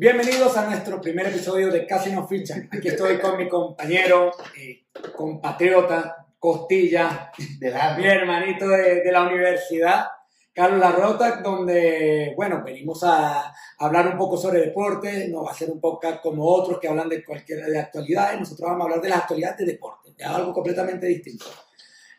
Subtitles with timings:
[0.00, 2.70] Bienvenidos a nuestro primer episodio de Casi No Fichan.
[2.72, 9.24] Aquí estoy con mi compañero, eh, compatriota, costilla, De la mi hermanito de, de la
[9.24, 10.06] universidad,
[10.54, 15.70] Carlos Larrota, donde, bueno, venimos a hablar un poco sobre deporte, no va a ser
[15.70, 19.08] un podcast como otros que hablan de cualquier de actualidades, nosotros vamos a hablar de
[19.10, 21.44] las actualidades de deporte, de algo completamente distinto.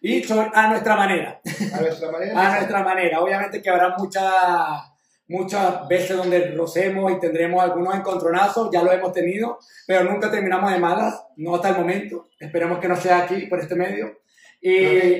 [0.02, 1.41] Y sobre- a nuestra manera,
[1.73, 2.31] a nuestra manera.
[2.48, 3.20] a nuestra manera.
[3.22, 4.91] Obviamente que habrá muchas
[5.31, 10.72] muchas veces donde rocemos y tendremos algunos encontronazos, ya lo hemos tenido, pero nunca terminamos
[10.72, 12.30] de malas, no hasta el momento.
[12.39, 14.20] Esperemos que no sea aquí por este medio.
[14.63, 14.75] Y,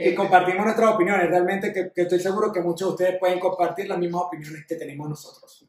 [0.08, 1.28] y compartimos nuestras opiniones.
[1.30, 4.76] Realmente que, que estoy seguro que muchos de ustedes pueden compartir las mismas opiniones que
[4.76, 5.68] tenemos nosotros.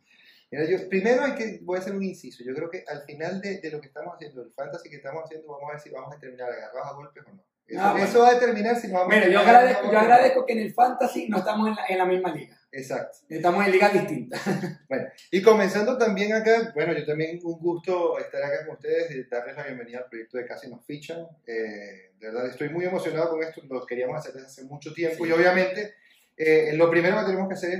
[0.50, 2.44] Mira, yo, primero hay que, voy a hacer un inciso.
[2.44, 5.22] Yo creo que al final de, de lo que estamos haciendo, el fantasy que estamos
[5.24, 7.42] haciendo, vamos a ver si vamos a terminar agarrados a golpes o no.
[7.66, 8.04] Eso, Ah, bueno.
[8.06, 10.58] eso va a determinar si nos vamos Mira, a yo agradezco, yo agradezco que en
[10.58, 12.58] el fantasy no estamos en la, en la misma liga.
[12.72, 13.18] Exacto.
[13.28, 14.40] Estamos en ligas distintas.
[14.88, 19.24] Bueno, y comenzando también acá, bueno, yo también un gusto estar acá con ustedes y
[19.24, 21.26] darles la bienvenida al proyecto de Casi Nos Fichan.
[21.46, 25.24] Eh, de verdad, estoy muy emocionado con esto, lo queríamos hacer desde hace mucho tiempo
[25.24, 25.30] Sí.
[25.30, 25.94] y obviamente
[26.36, 27.72] eh, lo primero que tenemos que hacer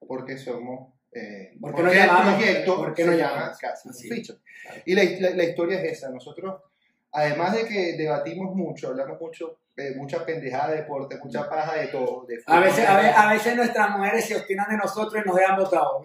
[0.00, 0.92] es porque somos...
[1.12, 2.34] Eh, ¿Por qué el llamamos?
[2.36, 3.56] proyecto ¿Por qué nos llama?
[3.60, 4.00] Casi Nos.
[4.02, 4.36] Fichan.
[4.84, 6.60] Y la, la- la historia es esa, nosotros,
[7.12, 11.86] además de que debatimos mucho, hablamos mucho, eh, mucha pendejada de deporte, mucha paja de
[11.88, 12.26] todo.
[12.26, 15.26] de A fútbol, veces, a, ve- a veces nuestras mujeres se obstinan de nosotros y
[15.28, 16.02] nos dejan votados.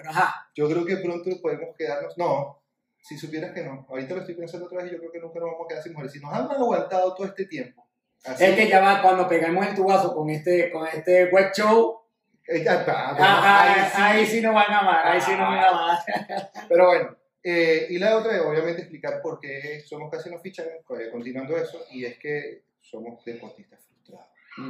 [0.56, 2.18] Yo creo que pronto podemos quedarnos.
[2.18, 2.62] No,
[3.02, 3.86] si supieras que no.
[3.90, 5.84] Ahorita lo estoy pensando otra vez y yo creo que nunca nos vamos a quedar
[5.84, 6.14] sin mujeres.
[6.14, 7.88] Si nos han aguantado todo este tiempo.
[8.26, 12.00] Así, Es que ya va cuando pegamos el tubazo con este, con este web show,
[12.48, 14.02] Eh, ya está, ah, bueno, ah, ahí sí.
[14.02, 15.98] ahí sí nos van a amar, ahí sí nos van a amar.
[16.70, 17.18] Pero bueno.
[17.44, 21.80] eh, y la otra obviamente explicar por qué somos casi nos fichan, eh, continuando eso,
[21.92, 24.28] y es que somos deportistas frustrados.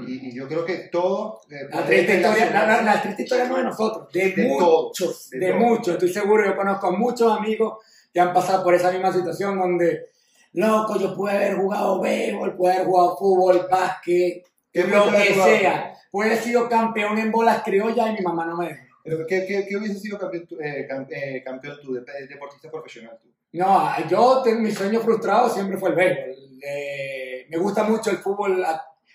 [0.08, 1.42] Y, y yo creo que todo.
[1.50, 5.30] eh, La triste historia, la, la- la triste historia no de nosotros, de, De muchos,
[5.30, 5.94] de, muchos.
[5.96, 7.80] Estoy seguro, yo conozco a muchos amigos
[8.14, 10.12] que han pasado por esa misma situación donde,
[10.54, 15.94] loco, yo pude haber jugado béisbol, pude haber jugado fútbol, básquet, ¿Qué lo que sea.
[16.12, 18.84] Pude haber sido campeón en bolas criollas y mi mamá no me dejó.
[19.04, 23.33] Pero, ¿Qué, qué, qué hubiese sido campeón, eh, eh, campeón tú, de- deportista profesional tú?
[23.54, 26.36] No, yo tengo mi sueño frustrado siempre fue el béisbol.
[26.66, 28.66] Eh, me gusta mucho el fútbol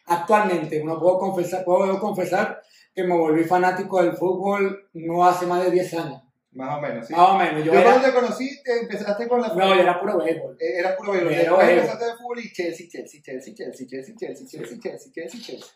[0.07, 0.83] actualmente.
[0.85, 2.63] No puedo confesar, puedo confesar
[2.95, 6.23] que me volví fanático del fútbol no hace más de 10 años.
[6.53, 7.13] Más o menos, ¿sí?
[7.15, 7.65] Más o menos.
[7.65, 10.57] Yo Yo era, cuando te conocí, te empezaste con la no, yo era puro béisbol.
[10.59, 11.35] Eh, Eras puro béisbol.
[11.35, 11.79] Después béisbol.
[11.79, 15.69] empezaste de fútbol y Chelsea, Chelsea, Chelsea, Chelsea, Chelsea, Chelsea, Chelsea, Chelsea, Chelsea, Chelsea.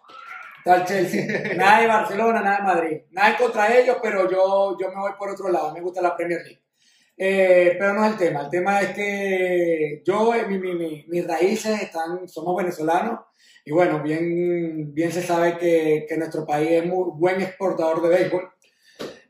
[0.65, 1.55] El Chelsea.
[1.57, 3.01] Nada de Barcelona, nada de Madrid.
[3.11, 5.73] Nada contra ellos, pero yo, yo me voy por otro lado.
[5.75, 6.62] Me gusta la Premier League.
[7.17, 8.41] Eh, pero no es el tema.
[8.43, 13.21] El tema es que yo, eh, mi, mi- mi- mis raíces están, somos venezolanos.
[13.65, 18.09] Y bueno, bien, bien se sabe que, que nuestro país es muy buen exportador de
[18.09, 18.51] béisbol,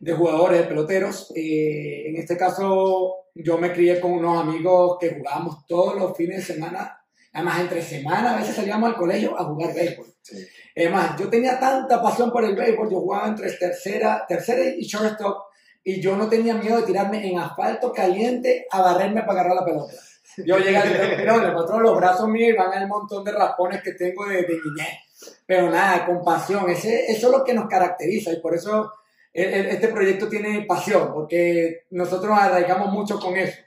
[0.00, 1.32] de jugadores, de peloteros.
[1.36, 6.36] Eh, en este caso, yo me crié con unos amigos que jugábamos todos los fines
[6.46, 6.98] de semana.
[7.34, 10.06] Además, entre semana a veces salíamos al colegio a jugar béisbol.
[10.22, 10.36] Sí.
[10.74, 14.82] Es más, yo tenía tanta pasión por el béisbol, yo jugaba entre tercera, tercera y
[14.84, 15.36] shortstop,
[15.84, 19.64] y yo no tenía miedo de tirarme en asfalto caliente a barrerme para agarrar la
[19.64, 19.92] pelota.
[20.38, 23.92] Yo llegué al pero le los brazos míos y van el montón de raspones que
[23.92, 25.36] tengo de, de niñez.
[25.46, 28.92] Pero nada, con pasión, Ese, eso es lo que nos caracteriza y por eso
[29.32, 33.58] el- el- este proyecto tiene pasión, porque nosotros nos arraigamos mucho con eso.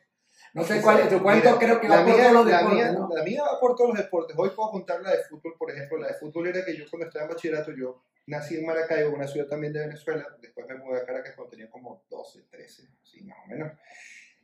[0.53, 2.46] No sé cuál es tu cuento, Mira, creo que la va por mía- todos los
[2.46, 3.09] la deportes, mía- ¿no?
[3.14, 4.36] La mía va por todos los deportes.
[4.40, 5.97] Hoy puedo contar la de fútbol, por ejemplo.
[5.97, 9.28] La de fútbol era que yo cuando estaba en bachillerato, yo nací en Maracaibo, una
[9.28, 10.25] ciudad también de Venezuela.
[10.41, 13.74] Después me mudé a Caracas cuando tenía como 12, 13, sí, más o menos.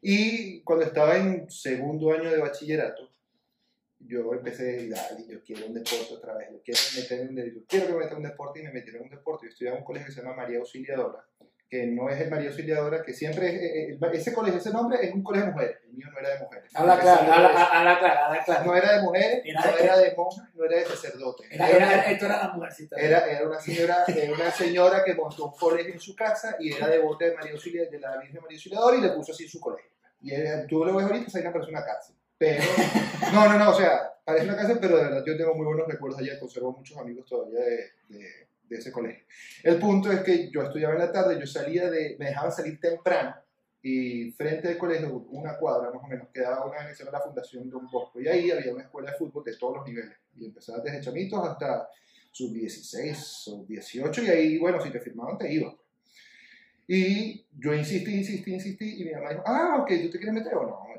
[0.02, 3.12] Y cuando estaba en segundo año de bachillerato,
[4.00, 7.54] yo empecé a decir, "Dale, yo quiero un deporte otra vez, yo quiero meterme un,
[7.54, 9.46] yo quiero que me meta un deporte y me metieron en un deporte.
[9.46, 11.24] Yo estudiaba en un colegio que se llama María Auxiliadora,
[11.72, 14.98] que no es el María Auxiliadora, que siempre es, eh, eh, ese colegio, ese nombre
[15.02, 16.70] es un colegio de mujeres, el mío no era de mujeres.
[16.76, 18.66] Habla, es- habla claro, habla claro.
[18.66, 21.48] no era de mujeres, Era no de- era de monjas, no era de sacerdotes.
[21.50, 22.96] Era, Era, era, esto era la mujercita.
[22.98, 26.74] era, era una, señora, era una señora que montó un colegio en su casa y
[26.74, 29.62] era devota de, María Auxilia- de la Virgen María Auxiliadora y le puso así su
[29.62, 29.90] colegio.
[30.22, 30.32] Y
[30.68, 32.16] tú lo ves ahorita, parece una cárcel.
[32.38, 32.64] Pero,
[33.34, 35.88] no, no, no, o sea, parece una cárcel, pero de verdad yo tengo muy buenos
[35.88, 39.26] recuerdos allá, conservo muchos amigos todavía de, de- de ese colegio.
[39.64, 42.80] El punto es que yo estudiaba en la tarde, yo salía de, me dejaban salir
[42.80, 43.36] temprano
[43.82, 47.24] y frente al colegio, una cuadra más o menos, quedaba una que se llama la
[47.24, 50.46] Fundación Don Bosco y ahí había una escuela de fútbol de todos los niveles y
[50.46, 51.90] empezaba desde chamitos hasta
[52.32, 55.76] sub 16, sub 18 y ahí, bueno, si te firmaban te ibas.
[56.88, 60.56] Y yo insistí, insistí, insistí y mi mamá dijo, ah, ok, ¿tú te quieres meter
[60.56, 60.92] o no?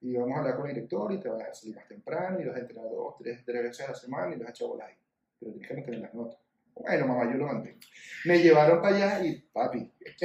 [0.00, 2.44] Y vamos a hablar con el director y te vas a salir más temprano y
[2.44, 4.88] vas a entrenar dos, tres, tres veces a la semana y vas a echar bolas
[4.88, 4.94] ahí.
[5.40, 6.47] Pero tienes que mantener las notas.
[6.80, 7.78] Bueno, mamá, yo lo mantengo.
[8.24, 9.90] Me llevaron para allá y, papi,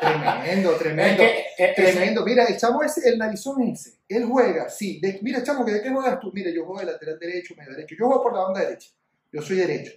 [0.00, 1.22] Tremendo, tremendo.
[1.22, 2.24] Es que, eh, Tremendo.
[2.24, 4.98] Mira, el chamo ese, el narizón ese, él juega, sí.
[5.00, 6.30] De- mira, chamo, ¿de qué juegas tú?
[6.32, 7.94] Mira, yo juego de lateral derecho, medio derecho.
[7.98, 8.90] Yo juego por la banda derecha.
[9.32, 9.92] Yo soy derecho.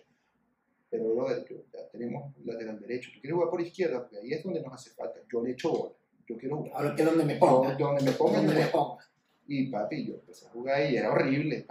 [0.90, 3.12] Pero, brother, ya tenemos lateral derecho.
[3.14, 5.20] Tú quieres jugar por izquierda, porque ahí es donde nos hace falta.
[5.32, 5.94] Yo le echo bola.
[6.28, 6.74] Yo quiero jugar.
[6.76, 7.74] Ahora que donde me ponga.
[7.76, 9.04] donde me pongan, Donde me ponga.
[9.48, 11.66] Y papi, yo empecé a jugar y era horrible.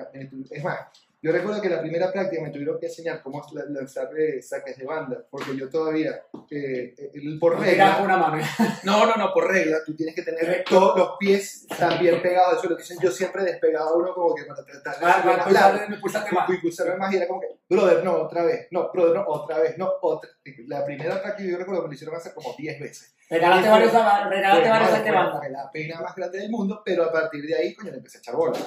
[0.50, 0.78] Es más,
[1.20, 4.76] yo recuerdo que la primera práctica me tuvieron que enseñar cómo la- lanzar eh, saques
[4.78, 8.42] de banda, porque yo todavía, eh, el, por regla, una mano.
[8.84, 12.58] no, no, no, por regla, tú tienes que tener todos los pies también pegados al
[12.60, 12.76] suelo.
[12.76, 15.16] Entonces yo siempre despegaba uno como que para tratar de más
[15.46, 15.88] pulsar- largo.
[15.90, 16.48] me pulsaste más.
[16.48, 19.58] Y impulsarme más y era como que, brother, no, otra vez, no, brother, no, otra
[19.58, 20.30] vez, no, otra.
[20.66, 23.14] La primera práctica yo recuerdo que lo hicieron hacer como 10 veces.
[23.28, 25.48] Regalaste varios, regalaste Fue- varios no, saque fue- banda.
[25.50, 28.20] la pena más grande del mundo, pero a partir de ahí, coño, le empecé a
[28.20, 28.58] echar bola.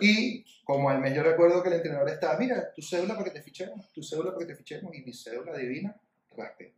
[0.00, 3.30] Y como al mes yo recuerdo que el entrenador estaba, mira, tu cédula para que
[3.38, 5.94] te fichemos, tu cédula para que te fichemos, y mi cédula divina,
[6.36, 6.74] raspé.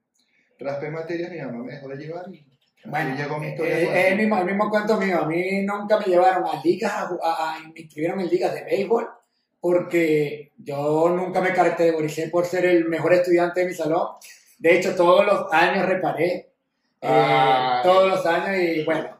[0.59, 2.45] Raspé materias, mi mamá me dejó de llevar y
[2.85, 3.79] Bueno, llegó mi historia.
[3.81, 5.21] Eh, con- eh, el, mismo, el mismo cuento mío.
[5.23, 8.65] A mí nunca me llevaron a ligas, a, a- a- me inscribieron en ligas de
[8.65, 9.09] béisbol,
[9.61, 14.09] porque yo nunca me caractericé por ser el mejor estudiante de mi salón.
[14.59, 16.47] De hecho, todos los años reparé.
[17.03, 17.83] eh, Ay.
[17.83, 19.19] todos los años y bueno,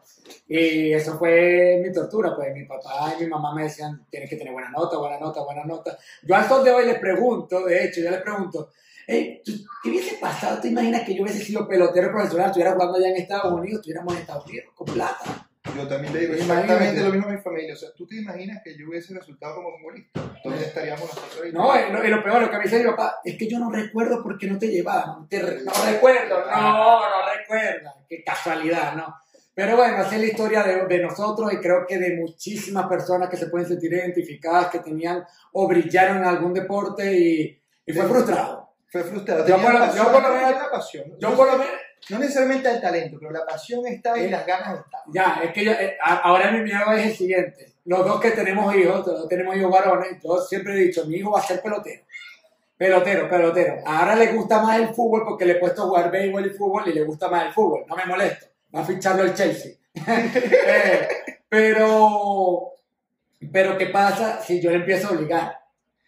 [0.53, 4.35] y eso fue mi tortura, pues mi papá y mi mamá me decían, tienes que
[4.35, 5.97] tener buena nota, buena nota, buena nota.
[6.23, 8.69] Yo al sol de hoy les pregunto, de hecho, yo les pregunto,
[9.07, 10.59] hey, ¿tú- ¿qué hubiese pasado?
[10.59, 14.13] ¿Te imaginas que yo hubiese sido pelotero profesional, estuviera jugando allá en Estados Unidos, estuviéramos
[14.13, 15.47] en Estados Unidos con plata?
[15.77, 16.61] Yo también le digo Imagínate.
[16.63, 17.73] exactamente lo mismo a mi familia.
[17.73, 20.19] O sea, ¿tú te imaginas que yo hubiese resultado como futbolista?
[20.43, 21.57] ¿Dónde estaríamos nosotros ahorita?
[21.57, 23.59] No, y lo, y lo peor, lo que me dice mi papá, es que yo
[23.59, 25.27] no recuerdo por qué no te llevaban.
[25.31, 27.93] No recuerdo, no, no recuerda.
[28.09, 29.15] Qué casualidad, ¿no?
[29.53, 33.29] Pero bueno, esa es la historia de, de nosotros y creo que de muchísimas personas
[33.29, 38.05] que se pueden sentir identificadas, que tenían o brillaron en algún deporte y, y fue
[38.05, 38.69] frustrado.
[38.89, 39.45] Fue frustrado.
[39.47, 41.03] Yo por lo- pasión, yo por lo menos- la pasión.
[41.19, 41.73] Yo No- por lo menos,
[42.09, 44.31] No necesariamente el talento, pero la pasión está y Eh.
[44.31, 45.01] las ganas están.
[45.13, 47.73] ya, es que yo, eh, ahora mi miedo es el siguiente.
[47.85, 51.17] Los dos que tenemos hijos, los dos tenemos hijos varones, yo siempre he dicho, mi
[51.17, 52.03] hijo va a ser pelotero.
[52.77, 53.75] Pelotero, pelotero.
[53.85, 56.87] Ahora le gusta más el fútbol porque le he puesto a jugar béisbol y fútbol
[56.87, 57.83] y le gusta más el fútbol.
[57.87, 58.47] No me molesto.
[58.75, 59.73] Va a ficharlo el Chelsea.
[60.05, 61.07] Eh,
[61.49, 62.71] pero,
[63.51, 65.59] pero ¿qué pasa si yo le empiezo a obligar?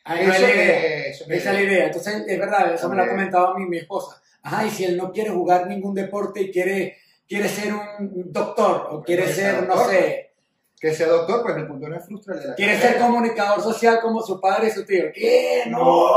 [0.06, 0.74] Ahí no es Eso la idea.
[1.08, 1.86] es- eso Esa es la idea.
[1.88, 4.22] Entonces, es verdad, eso me lo ha comentado a mí mi esposa.
[4.42, 8.88] Ajá, y si él no quiere jugar ningún deporte y quiere, quiere ser un doctor
[8.92, 9.90] o quiere Bueno, ser, no doctor.
[9.92, 10.34] sé,
[10.80, 12.92] Que sea doctor, pues el punto no es frustrar de la quiere carrera.
[12.94, 15.06] ser comunicador social como su padre y su tío.
[15.14, 15.64] ¿Qué?
[15.68, 16.08] No.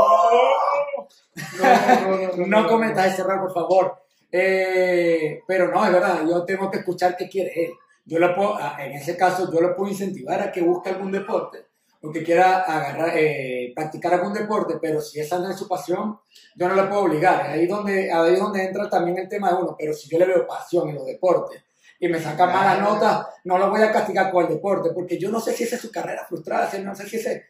[1.59, 4.03] No, no, no, No cometas ese error, por favor.
[4.31, 7.71] Eh, pero no, es verdad, yo tengo que escuchar qué quiere él.
[8.05, 11.11] Yo lo puedo, ah, en ese caso, yo lo puedo incentivar a que busque algún
[11.11, 11.65] deporte
[12.01, 16.19] o que quiera agarrar, eh, practicar algún deporte, pero si esa no es su pasión,
[16.55, 17.47] yo no lo puedo obligar.
[17.47, 19.75] Ahí es donde, ahí donde entra también el tema de uno.
[19.77, 21.63] Pero si yo le veo pasión en los deportes
[21.99, 25.29] y me saca malas notas, no lo voy a castigar con el deporte, porque yo
[25.31, 27.47] no sé si esa es su carrera frustrada, no sé si ese,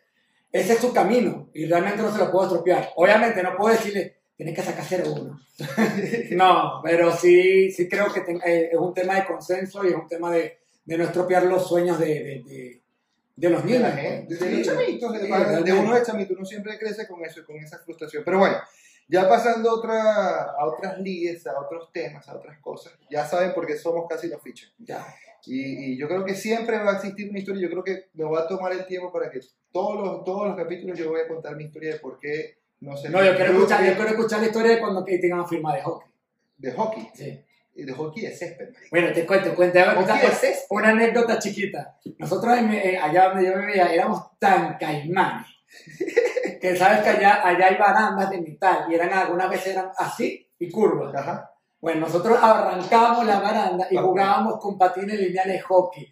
[0.52, 2.92] ese es su camino y realmente no se lo puedo estropear.
[2.96, 5.40] Obviamente no puedo decirle, tienes que sacar 0-1.
[6.36, 9.96] no, pero sí, sí creo que ten- eh, es un tema de consenso y es
[9.96, 12.82] un tema de, de no estropear los sueños de, de, de,
[13.36, 13.92] de los niños.
[13.96, 17.56] gente, de, los chamitos, de, de uno de chamito, uno siempre crece con eso, con
[17.58, 18.24] esa frustración.
[18.24, 18.58] Pero bueno,
[19.10, 23.54] ya pasando a, otra, a otras ligas, a otros temas, a otras cosas, ya saben
[23.54, 24.72] por qué somos casi los fichas.
[24.78, 25.06] Ya.
[25.46, 28.26] Y, y yo creo que siempre va a existir una historia, yo creo que me
[28.26, 29.40] va a tomar el tiempo para que
[29.72, 32.96] todos los, todos los capítulos yo voy a contar mi historia de por qué no
[32.98, 33.10] sé.
[33.10, 36.12] No, yo quiero, escuchar, yo quiero escuchar la historia de cuando tengan firma de hockey.
[36.58, 37.44] De hockey, Sí.
[37.76, 38.66] y de hockey de césped.
[38.70, 38.88] marico.
[38.92, 39.80] Bueno, te cuento, cuento.
[39.80, 40.66] Una, de césped.
[40.72, 41.98] una anécdota chiquita.
[42.18, 45.46] Nosotros en- eh, allá donde yo vivía éramos tan caimanes
[46.62, 50.50] que sabes que allá, allá hay barandas de metal y eran algunas veces eran así
[50.60, 51.14] y curvas.
[51.16, 51.52] Ajá.
[51.80, 56.12] Bueno, nosotros arrancábamos la baranda y jugábamos con patines lineales hockey.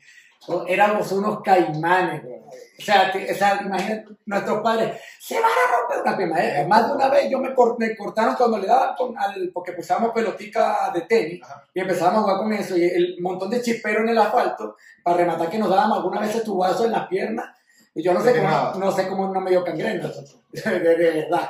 [0.67, 2.23] Éramos unos caimanes.
[2.23, 2.35] güey.
[2.77, 6.61] O sea, o sea, imagínate, nuestros padres, se van a romper una pierna.
[6.61, 9.49] Eh, Más de una vez yo me, cor- me cortaron cuando le daban con al,
[9.53, 11.63] porque usábamos pelotica de tenis Ajá.
[11.73, 15.17] y empezábamos a jugar con eso y el montón de chisperos en el asfalto para
[15.17, 17.45] rematar que nos dábamos algunas veces tubazo en las piernas
[17.93, 20.11] y yo no sé cómo, no sé cómo no me dio cangrena,
[20.51, 21.49] de, verdad.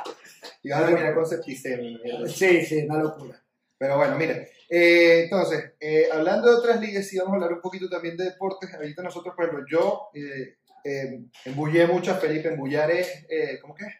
[0.62, 1.98] Y ahora terminar con septicemia.
[2.28, 3.34] Sí, sí, una locura.
[3.78, 7.60] Pero bueno, mire, eh, entonces, eh, hablando de otras ligas, sí vamos a hablar un
[7.60, 8.72] poquito también de deportes.
[8.74, 13.74] Ahorita nosotros, por ejemplo, yo eh, eh, embullé mucho a Felipe, embullar es, eh, ¿cómo
[13.74, 13.94] que es?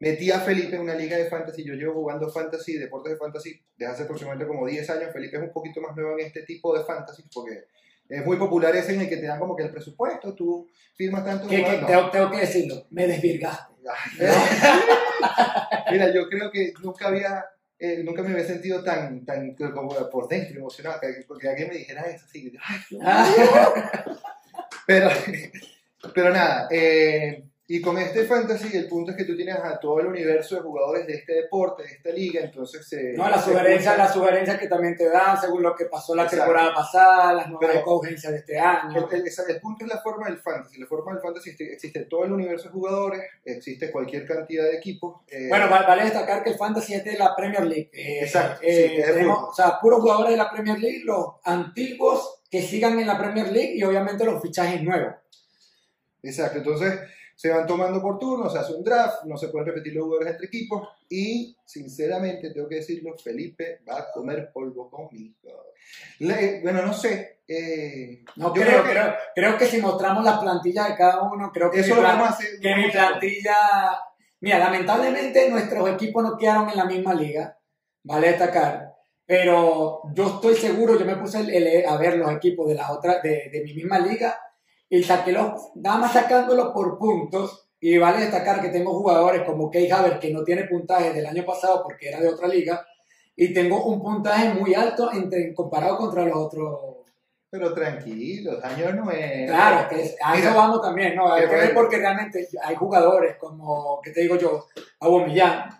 [0.00, 3.60] Metí a Felipe en una liga de fantasy, yo llevo jugando fantasy, deportes de fantasy,
[3.76, 5.12] desde hace aproximadamente como 10 años.
[5.12, 7.64] Felipe es un poquito más nuevo en este tipo de fantasy, porque
[8.08, 11.24] es muy popular ese en el que te dan como que el presupuesto, tú firmas
[11.24, 11.48] tanto.
[11.48, 11.86] Que no.
[11.86, 13.74] tengo, tengo que decirlo, me desvirgaste.
[15.90, 17.44] Mira, yo creo que nunca había
[17.78, 21.78] eh, nunca me había sentido tan, tan como por dentro emocionado, que, que alguien me
[21.78, 23.74] dijera eso, así, ¡ay, Dios mío!
[24.86, 25.10] pero,
[26.14, 30.00] pero nada, eh, y con este fantasy, el punto es que tú tienes a todo
[30.00, 32.90] el universo de jugadores de este deporte, de esta liga, entonces...
[32.94, 36.14] Eh, no, las se sugerencias, las sugerencias que también te dan según lo que pasó
[36.14, 36.44] la Exacto.
[36.46, 39.06] temporada pasada, las nuevas escogencias de este año.
[39.10, 40.80] El, el- esa- el punto es la forma del fantasy.
[40.80, 44.74] La forma del fantasy existe, existe todo el universo de jugadores, existe cualquier cantidad de
[44.76, 45.20] equipos.
[45.28, 47.90] eh, Bueno, va- vale destacar que el fantasy es de la Premier League.
[47.92, 51.34] Eh, Exacto, eh, sí, es tenemos, o sea, puros jugadores de la Premier League, los
[51.44, 55.12] antiguos que sigan en la Premier League y obviamente los fichajes nuevos.
[56.22, 56.98] Exacto, entonces
[57.38, 60.32] se van tomando por turno, se hace un draft, no se pueden repetir los jugadores
[60.32, 65.36] entre equipos y sinceramente tengo que decirlo, Felipe va a comer polvo conmigo.
[66.18, 67.42] Le- bueno, no sé.
[67.46, 71.70] eh, No yo creo, creo, creo que si mostramos las plantillas de cada uno, creo
[71.70, 72.58] que, eso mi, lo plan- vamos a hacer.
[72.60, 73.56] que mi plantilla...
[74.40, 77.56] Mira, lamentablemente nuestros equipos no quedaron en la misma liga,
[78.02, 82.66] vale destacar, pero yo estoy seguro, yo me puse el- el- a ver los equipos
[82.68, 84.36] de, la otra, de, de mi misma liga
[84.90, 89.70] y saqué los, nada más sacándolo por puntos, y vale destacar que tengo jugadores como
[89.70, 92.86] Key Haver que no tiene puntaje del año pasado porque era de otra liga,
[93.36, 96.80] y tengo un puntaje muy alto entre, comparado contra los otros
[97.48, 99.46] Pero tranquilo, año nuevo.
[99.46, 101.32] Claro, que a Mira, eso vamos también, ¿no?
[101.32, 104.66] Hay que ver porque realmente hay jugadores como, ¿qué te digo yo?
[105.00, 105.70] Aubameyang,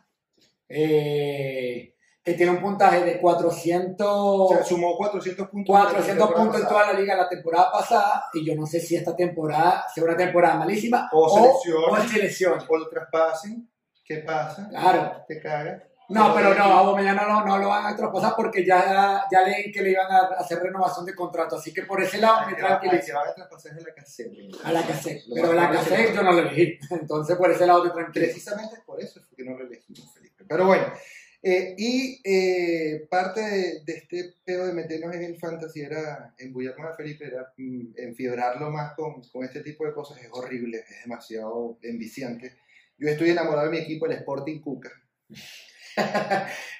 [0.68, 1.94] eh,
[2.28, 5.74] que tiene un puntaje de 400, O sea, sumó 400 puntos.
[5.76, 8.80] 400 la temporada puntos en toda la liga la temporada pasada y yo no sé
[8.80, 11.88] si esta temporada sea una temporada malísima O selecciones.
[11.90, 12.58] o es selección.
[12.68, 13.68] O lo traspasen,
[14.04, 14.68] ¿qué pasa?
[14.68, 15.24] Claro.
[15.26, 15.82] Te cagas.
[16.10, 19.42] No, pero no, a Aubameyang no, lo- no lo van a traspasar porque ya, ya
[19.42, 22.54] leí que le iban a hacer renovación de contrato, así que por ese lado me
[22.54, 23.14] tranquilizo.
[23.14, 24.32] van a traspasar es la cassette.
[24.64, 27.66] A la cassette, Lo pero la es cassette yo no la elegí, entonces por ese
[27.66, 28.24] lado estoy tranquilo.
[28.24, 30.44] Precisamente por eso fue que no lo elegimos, Felipe.
[30.48, 30.86] Pero bueno,
[31.42, 36.86] eh, y eh, parte de, de este pedo de meternos en el fantasy era embullarnos
[36.92, 40.18] a Felipe, era mm, enfiebrarlo más con, con este tipo de cosas.
[40.22, 42.54] Es horrible, es demasiado enviciante.
[42.98, 44.90] Yo estoy enamorado de mi equipo, el Sporting Cuca.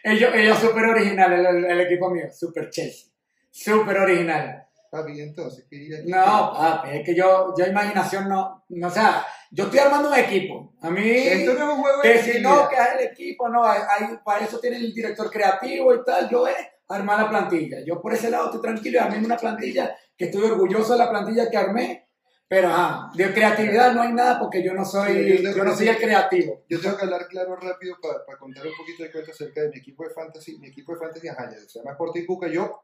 [0.02, 3.10] ellos, ellos súper original, el, el- equipo mío, súper Chelsea.
[3.50, 4.64] Súper original.
[4.90, 6.02] Papi, entonces, ¿qué?
[6.06, 10.14] No, papi, es que yo, yo imaginación no, no, o sea, yo estoy armando un
[10.16, 10.74] equipo.
[10.82, 13.64] A mí, Esto no es un juego que si no, que es el equipo, no,
[13.64, 16.56] hay, hay- para eso tiene el director creativo y tal, yo es
[16.88, 17.78] armar la plantilla.
[17.84, 21.50] Yo por ese lado estoy tranquilo, armé una plantilla que estoy orgulloso de la plantilla
[21.50, 22.08] que armé,
[22.46, 25.76] pero ajá, de creatividad no hay nada porque yo no Sí, soy, yo yo no
[25.76, 26.64] soy el creativo.
[26.68, 29.78] Yo tengo que hablar claro rápido para contar un poquito de cuento acerca de mi
[29.78, 30.58] equipo de fantasy.
[30.58, 32.48] Mi equipo de fantasy, ajá, se llama Sporting Cuca.
[32.48, 32.82] Yo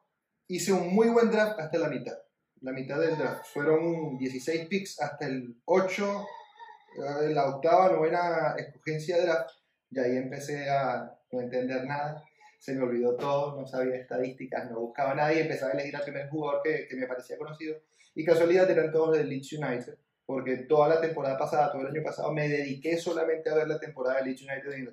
[0.48, 2.12] hice un muy buen draft hasta la mitad.
[2.60, 3.46] La mitad del draft.
[3.54, 6.24] Fueron 16 picks hasta el 8, eh,
[6.96, 9.50] la octava, novena escogencia de draft.
[9.90, 12.24] Y ahí empecé a no entender nada.
[12.58, 16.02] Se me olvidó todo, no sabía estadísticas, no buscaba nada y empezaba a elegir al
[16.04, 17.76] primer jugador que, que me parecía conocido.
[18.14, 19.94] Y casualidad eran todos de Leeds United
[20.26, 23.78] porque toda la temporada pasada, todo el año pasado, me dediqué solamente a ver la
[23.78, 24.88] temporada de Leeds United en.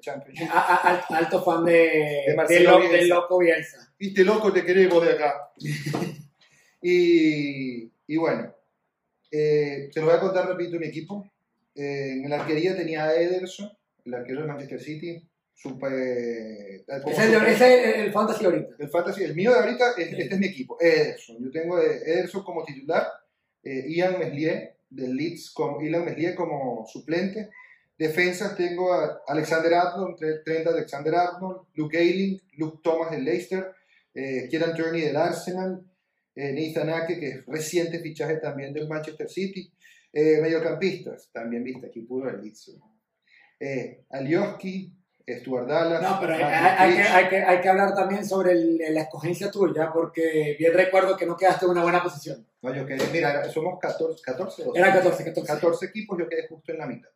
[0.49, 0.75] A- a-
[1.07, 2.97] al- alto fan de, De de Marcelo lo- Bielsa.
[2.97, 3.93] del loco Bielsa.
[3.97, 5.51] Viste, loco, te queremos de acá.
[6.81, 8.53] y, y bueno,
[9.31, 11.30] eh, se lo voy a contar, repito, mi equipo.
[11.75, 13.71] Eh, en la arquería tenía a Ederson,
[14.05, 15.27] el arquero de Manchester City.
[15.53, 18.75] Super, eh, Ese es el, super- ese es el fantasy ahorita.
[18.79, 21.37] el fantasy, el mío de ahorita, es, este es mi equipo, Ederson.
[21.39, 23.05] Yo tengo Ederson como titular,
[23.63, 27.49] eh, Ian Meslier del Leeds, con Ian Meslier como suplente.
[27.95, 33.71] Defensas tengo a Alexander Arnold, tre- Trent Alexander Arnold, Luke Ayling, Luke Thomas del Leicester,
[34.15, 35.85] eh, Kieran Turney del Arsenal,
[36.35, 39.71] eh, Nathan Ake, que es reciente fichaje también del Manchester City.
[40.13, 42.75] Eh, mediocampistas, también viste aquí puro Leeds.
[42.77, 42.99] ¿no?
[43.59, 44.93] Eh, Alioski,
[45.27, 46.01] Stuart Dallas.
[46.01, 49.49] No, pero hay, hay- que, hay, que, hay que hablar también sobre el- la escogencia
[49.49, 52.45] tuya, porque bien recuerdo que no quedaste en una buena posición.
[52.61, 54.79] No, yo quedé, mira, somos 14, 14, 12.
[54.79, 55.53] Era 14, 14.
[55.53, 57.09] 14 equipos, yo quedé justo en la mitad.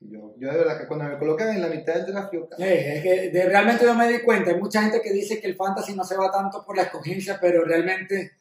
[0.00, 2.94] Yo, yo de verdad que cuando me colocan en la mitad del draft, yo Eh,
[2.96, 5.54] es que de- realmente yo me di cuenta, hay mucha gente que dice que el
[5.54, 8.32] fantasy no se va tanto por la escogencia, pero realmente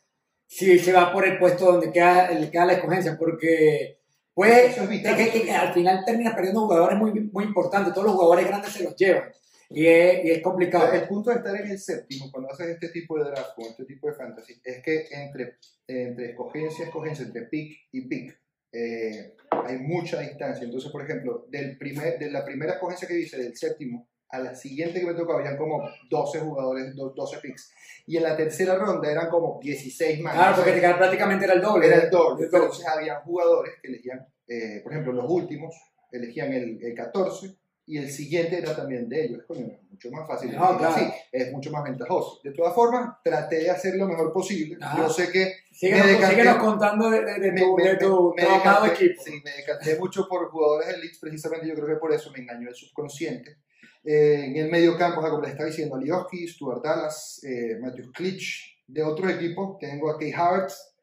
[0.58, 3.98] sí se va por el puesto donde queda, el- queda la escogencia, porque
[4.34, 8.16] pues es es que, que al final terminas perdiendo jugadores muy, muy importantes, todos los
[8.16, 9.32] jugadores grandes se los llevan,
[9.70, 10.92] y es, y es complicado.
[10.94, 13.86] el punto de estar en el séptimo, cuando haces este tipo de draft con este
[13.86, 15.58] tipo de fantasy, es que entre,
[15.88, 18.40] entre escogencia y escogencia, entre pick y pick,
[18.72, 20.64] eh, hay mucha distancia.
[20.66, 24.56] Entonces, por ejemplo, del primer, de la primera escogencia que hice, del séptimo, a la
[24.56, 27.72] siguiente que me tocaba, habían como 12 jugadores, do- 12 picks.
[28.08, 30.34] Y en la tercera ronda eran como 16 más.
[30.34, 31.88] Claro, porque prácticamente era el doble.
[31.88, 32.46] Era el doble.
[32.46, 35.76] Entonces había jugadores que elegían, eh, por ejemplo, los últimos
[36.12, 39.44] elegían el, el 14 y el siguiente era también de ellos.
[39.48, 40.52] Coño, es mucho más fácil.
[40.54, 40.96] No, claro.
[40.96, 42.40] así, es mucho más ventajoso.
[42.44, 44.78] De todas formas, traté de hacer lo mejor posible.
[44.82, 44.96] Ah.
[44.98, 47.96] Yo sé que Síguenos, Me decanté- síguenos contando de, de- de me, tu, me- de
[47.98, 49.24] tu me- decanté- equipo.
[49.24, 52.40] sí, me decanté mucho por jugadores del Leeds, precisamente yo creo que por eso me
[52.40, 53.58] engañó el subconsciente.
[54.04, 58.74] Eh, en el medio campo, como le estaba diciendo, Alioski, Stuart Dallas, eh, Matthew Klitsch.
[58.86, 60.94] De otro equipo, tengo a Kay Havertz,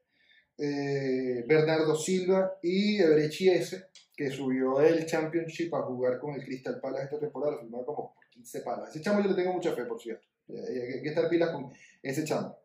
[0.59, 6.78] eh, Bernardo Silva y Everechi S, que subió el Championship a jugar con el Crystal
[6.78, 8.90] Palace esta temporada, lo firmaron como por 15 palas.
[8.90, 10.28] Ese chamo yo le tengo mucha fe, por cierto.
[10.49, 12.59] Eh, hay que estar pilas con ese chamo.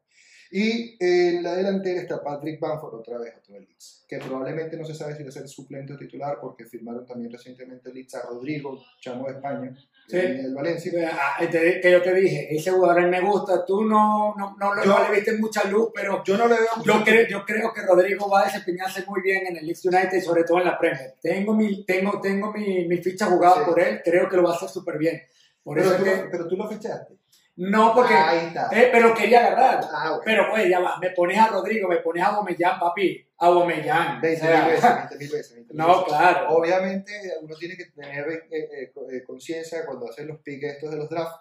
[0.52, 4.86] Y en la delantera está Patrick Bamford, otra vez, otro del Leeds, que probablemente no
[4.86, 8.24] se sabe si va a ser suplente o titular, porque firmaron también recientemente Leeds a
[8.28, 9.74] Rodrigo, chamo de España,
[10.08, 10.18] Sí.
[10.18, 10.92] del Valencia.
[11.14, 14.56] Ah, te- que yo te dije, ese jugador a mí me gusta, tú no, no,
[14.60, 17.44] no, Yo- no le viste mucha luz, pero Yo no le veo yo, creo, yo
[17.44, 20.60] creo que Rodrigo va a desempeñarse muy bien en el Leeds United y sobre todo
[20.60, 21.16] en la Premier.
[21.22, 23.62] Tengo mi, tengo, tengo mi, mi ficha jugada Sí.
[23.66, 25.22] por él, creo que lo va a hacer súper bien.
[25.64, 27.16] Por pero, eso tú, es que, pero tú lo fichaste.
[27.58, 28.70] No, porque, Ahí está.
[28.72, 29.80] eh, pero quería agarrar.
[29.94, 30.22] Ah, bueno.
[30.26, 34.20] Pero pues ya va, me pones a Rodrigo, me pones a Bomellán, papi, a Bomellán.
[34.20, 35.54] 20 O sea, mil veces, 20 mil veces.
[35.56, 36.04] 20 mil no, veces.
[36.06, 36.50] claro.
[36.50, 41.10] Obviamente, uno tiene que tener eh, eh, conciencia cuando hace los piques estos de los
[41.10, 41.40] drafts,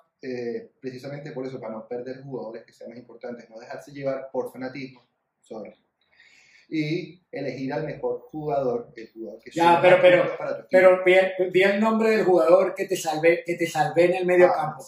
[0.80, 4.50] precisamente por eso, para no perder jugadores que sean más importantes, no dejarse llevar por
[4.52, 5.02] fanatismo,
[5.42, 5.76] sobre.
[6.68, 10.66] Y elegir al mejor jugador, el jugador que Ya, pero- pero- para tu.
[10.70, 11.14] Pero vi,
[11.50, 14.54] vi el nombre del jugador que te salvé, que te salvé en el medio Ah,
[14.54, 14.82] campo.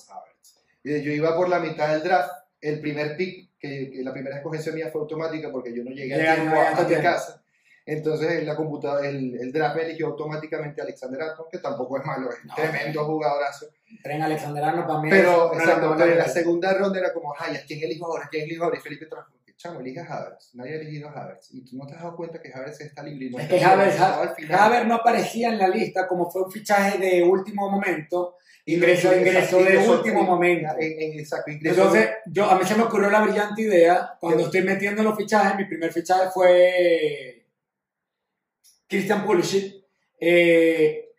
[0.86, 4.36] Y Yo iba por la mitad del draft, el primer pick, que, que la primera
[4.36, 7.42] escogencia mía fue automática porque yo no llegué a tiempo a, mi casa.
[7.84, 12.04] Entonces la computadora, el, el draft me eligió automáticamente a Alexander Atom, que tampoco es
[12.04, 12.54] malo, es un No.
[12.54, 13.66] tremendo jugadorazo.
[14.02, 15.10] Tren Alexanderano para mí.
[15.10, 18.26] Pero, exacto, pero en la segunda ronda era como, ay, ¿a quién elijo ahora?
[18.26, 18.78] ¿A quién elijo ahora?
[18.78, 20.54] Y Felipe trajo, chamo, elige a Havertz.
[20.54, 21.48] Nadie ha elegido a Havertz.
[21.52, 23.26] Y tú no te has dado cuenta que Havertz está libre.
[23.26, 24.60] y no Es que Havertz, final.
[24.60, 28.36] Havertz no aparecía en la lista como fue un fichaje de último momento.
[28.68, 30.68] Ingresó, ingresó de último en- momento.
[30.78, 31.82] en- en- exacto, ingresó.
[31.82, 35.56] Entonces, yo, a mí se me ocurrió la brillante idea, cuando estoy metiendo los fichajes,
[35.56, 37.46] mi primer fichaje fue
[38.88, 39.74] Christian Pulisic.
[40.18, 41.10] Eh,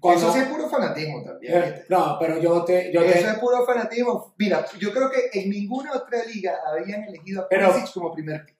[0.00, 1.52] cuando- Eso sí es puro fanatismo también.
[1.54, 2.92] eh, no, pero yo te...
[2.92, 4.34] Yo te Eso es puro fanatismo.
[4.38, 8.44] Mira, yo creo que en ninguna otra liga habían elegido a Pero- Pulisic como primer
[8.46, 8.54] pick.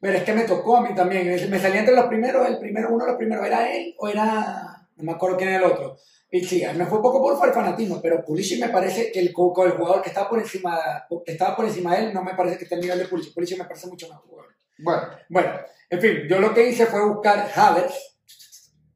[0.00, 1.26] Pero es que me tocó a mí también.
[1.50, 4.88] Me salía entre los primeros, el primero, uno de los primeros, ¿era él o era.?
[4.96, 5.96] No me acuerdo quién era el otro.
[6.34, 9.26] Y sí, me fue un poco por el fanatismo, pero Pulisic me parece que el,
[9.28, 12.56] el jugador que estaba por encima que estaba por encima de él no me parece
[12.56, 13.34] que esté al nivel de Pulisic.
[13.34, 14.50] Pulisic me parece mucho más jugador.
[14.78, 15.52] Bueno, Bueno,
[15.90, 18.16] en fin, yo lo que hice fue buscar Havertz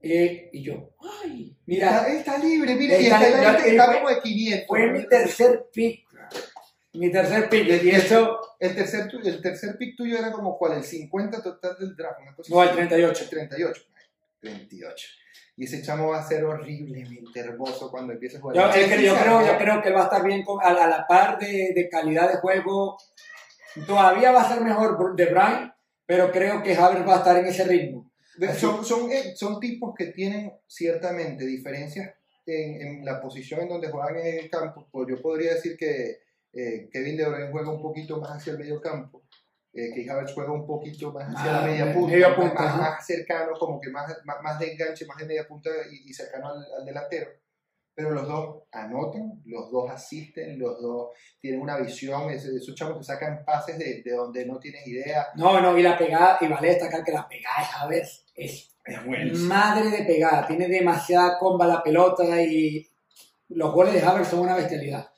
[0.00, 3.84] eh, y yo, ay, mira, está, está libre, mira, y Está está, libre, y está
[3.86, 4.66] fue- como de 500.
[4.68, 6.06] fue mi tercer pick.
[6.94, 7.82] Mi tercer pick.
[7.84, 11.94] Y eso, El tercer, el tercer pick tuyo era como cuál, el 50 total del
[11.94, 12.20] draft.
[12.22, 12.76] Una cosa no, el así.
[12.78, 13.22] 38.
[13.24, 13.82] El 38.
[14.40, 15.08] 38.
[15.56, 18.56] Y ese chamo va a ser horriblemente hermoso cuando empiece a jugar.
[18.56, 20.86] Yo, que yo creo, yo creo que él va a estar bien con- a, a
[20.86, 22.98] la par de, de calidad de juego.
[23.86, 25.72] Todavía va a ser mejor De Bruyne,
[26.06, 28.10] pero creo que Havertz va a estar en ese ritmo.
[28.58, 32.14] Son, son, eh, son tipos que tienen ciertamente diferencias
[32.44, 34.86] en, en la posición en donde juegan en el campo.
[34.90, 36.18] Pues yo podría decir que
[36.52, 39.22] eh, Kevin De Bruyne juega un poquito más hacia el medio campo,
[39.76, 42.36] eh, que Havertz juega un poquito más hacia Ah, la media me- punta, media más-
[42.38, 42.80] punta, más, ajá.
[42.90, 46.12] más cercano, como que más, más, más de enganche, más de media punta y, y
[46.14, 47.30] cercano al, al delantero.
[47.94, 51.10] Pero los dos anotan, los dos asisten, los dos
[51.40, 55.28] tienen una visión, es- esos chavos que sacan pases de, de donde no tienes idea.
[55.36, 58.70] No, no, y la pegada, y vale destacar que la pegada de Havertz es
[59.40, 60.46] madre de pegada.
[60.46, 62.86] Tiene demasiada comba la pelota y
[63.48, 65.08] los goles de Havertz son una bestialidad.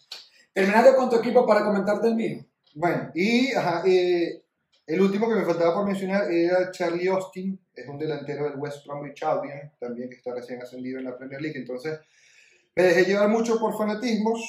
[0.53, 2.45] Terminando con tu equipo para comentarte el mío.
[2.75, 4.43] Bueno, y ajá, eh,
[4.89, 8.85] el último que me faltaba por mencionar era Charlie Austin, es un delantero del West
[8.87, 12.01] Bromwich Albion, también que está recién ascendido en la Premier League, entonces
[12.75, 14.41] me dejé llevar mucho por fanatismos,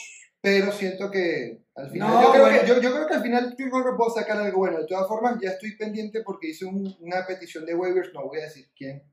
[0.41, 2.61] pero siento que al final, No, yo, creo bueno.
[2.61, 4.85] que, yo, yo creo que al final yo creo que puedo sacar algo bueno, de
[4.87, 8.43] todas formas ya estoy pendiente porque hice un- una petición de waivers, no voy a
[8.43, 9.03] decir quién,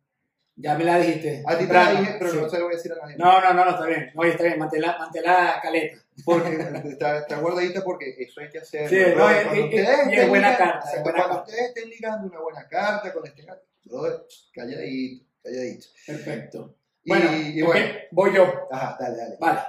[0.59, 1.43] Ya me la dijiste.
[1.47, 2.39] a ti te la dije, pero sí.
[2.41, 4.11] no se lo voy a decir a nadie, No, no, no, no, está bien.
[4.15, 5.99] No, está bien, mantela, mantela caleta.
[6.25, 6.57] porque
[6.89, 8.89] está, está guardadita porque eso hay que hacer.
[8.89, 11.51] Sí, no, es buena carta, es buena cuando carta.
[11.51, 13.47] ustedes estén ligando una buena carta, cuando estén
[13.87, 15.87] todo calladito, calladito.
[16.07, 16.75] Perfecto.
[17.05, 18.69] Y- Bueno, y, ok, bueno, voy yo.
[18.71, 19.37] ajá, dale, dale.
[19.39, 19.61] Vale.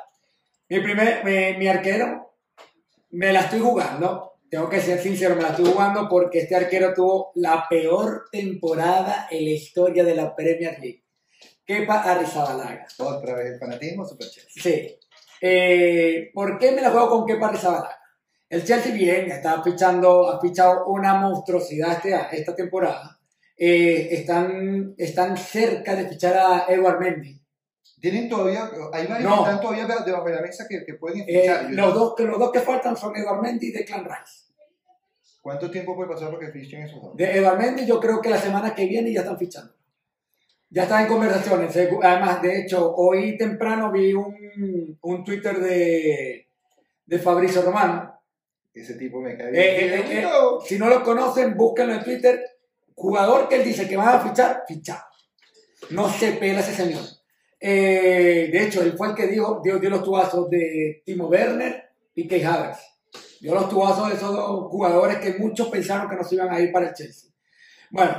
[0.70, 2.34] Mi primer, mi, mi arquero,
[3.12, 4.27] me la estoy jugando.
[4.50, 9.28] Tengo que ser sincero, me la estoy jugando porque este arquero tuvo la peor temporada
[9.30, 11.04] en la historia de la Premier League.
[11.66, 12.88] Kepa Arrizabalaga.
[13.00, 14.52] Otra vez el fanatismo, super chévere.
[14.54, 15.00] Sí.
[15.42, 17.98] Eh, ¿Por qué me la juego con Kepa Arrizabalaga?
[18.50, 23.20] El Chelsea bien, está fichando, ha fichado una monstruosidad este- esta temporada.
[23.58, 27.42] Eh, están, están cerca de fichar a Edward Mendy.
[28.00, 29.38] Tienen todavía, hay varios No.
[29.38, 31.70] que están todavía debajo de la mesa que, que pueden Eh, fichar.
[31.70, 34.46] Yo- los, dos, que los dos que faltan son Edward Mendy y Declan Rice.
[35.42, 37.16] ¿Cuánto tiempo puede pasar para que fichen esos dos?
[37.16, 39.74] De Edward Mendy yo creo que la semana que viene ya están fichando.
[40.70, 41.76] Ya están en conversaciones.
[41.76, 46.48] Además, de hecho, hoy temprano vi un, un Twitter de,
[47.06, 48.14] de Fabrizio Romano.
[48.74, 49.94] Ese tipo me cae Eh, bien.
[49.94, 50.60] eh, eh, No.
[50.62, 52.44] Si no lo conocen, búsquenlo en Twitter.
[52.94, 55.04] Jugador que él dice que van a fichar, fichado.
[55.92, 57.02] No se pela ese señor.
[57.60, 61.90] Eh, de hecho, él fue el que dijo, dio, dio los tubazos de Timo Werner
[62.16, 62.80] y Key Havertz.
[63.40, 66.60] Dio los tubazos de esos dos jugadores que muchos pensaron que no se iban a
[66.60, 67.32] ir para el Chelsea.
[67.92, 68.16] Bueno,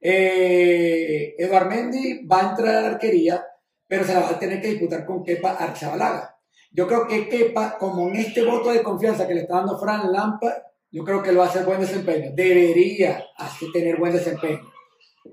[0.00, 3.44] eh, Eduard Mendy va a entrar a la arquería,
[3.86, 6.36] pero se la va a tener que disputar con Kepa Arrizabalaga.
[6.72, 10.12] Yo creo que Kepa, como en este voto de confianza que le está dando Fran
[10.12, 10.62] Lampard,
[10.92, 12.30] yo creo que lo va a hacer buen desempeño.
[12.34, 14.69] Debería así tener buen desempeño.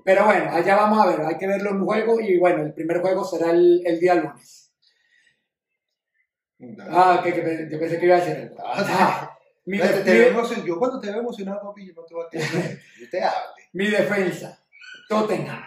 [0.04, 3.00] Pero bueno, allá vamos a ver, hay que verlo en juego y bueno, el primer
[3.00, 4.72] juego será el, el día lunes.
[6.90, 8.56] Ah, que, que- yo pensé que iba a decir algo.
[8.64, 10.66] Ah, mi, Te, de- te mi- emocionado.
[10.66, 12.38] Yo cuando te veo emocionado, papi, yo no te voy a.
[13.00, 13.62] Yo te hable.
[13.72, 14.58] mi defensa,
[15.08, 15.62] Tottenham,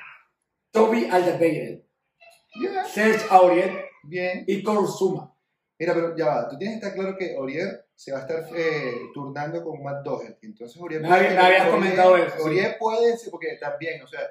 [0.72, 1.84] Toby Alderweireld.
[2.94, 4.44] Serge Aurier Bien.
[4.46, 5.34] y Korsuma.
[5.80, 6.50] Mira, pero ya va.
[6.50, 10.04] Tú tienes que estar claro que Aurier se va a estar eh, turnando con Matt
[10.04, 10.48] Doherty.
[10.48, 12.42] Entonces, había- me habías comentado eso, sí.
[12.42, 14.22] Aurier puede ser, porque también, o sea,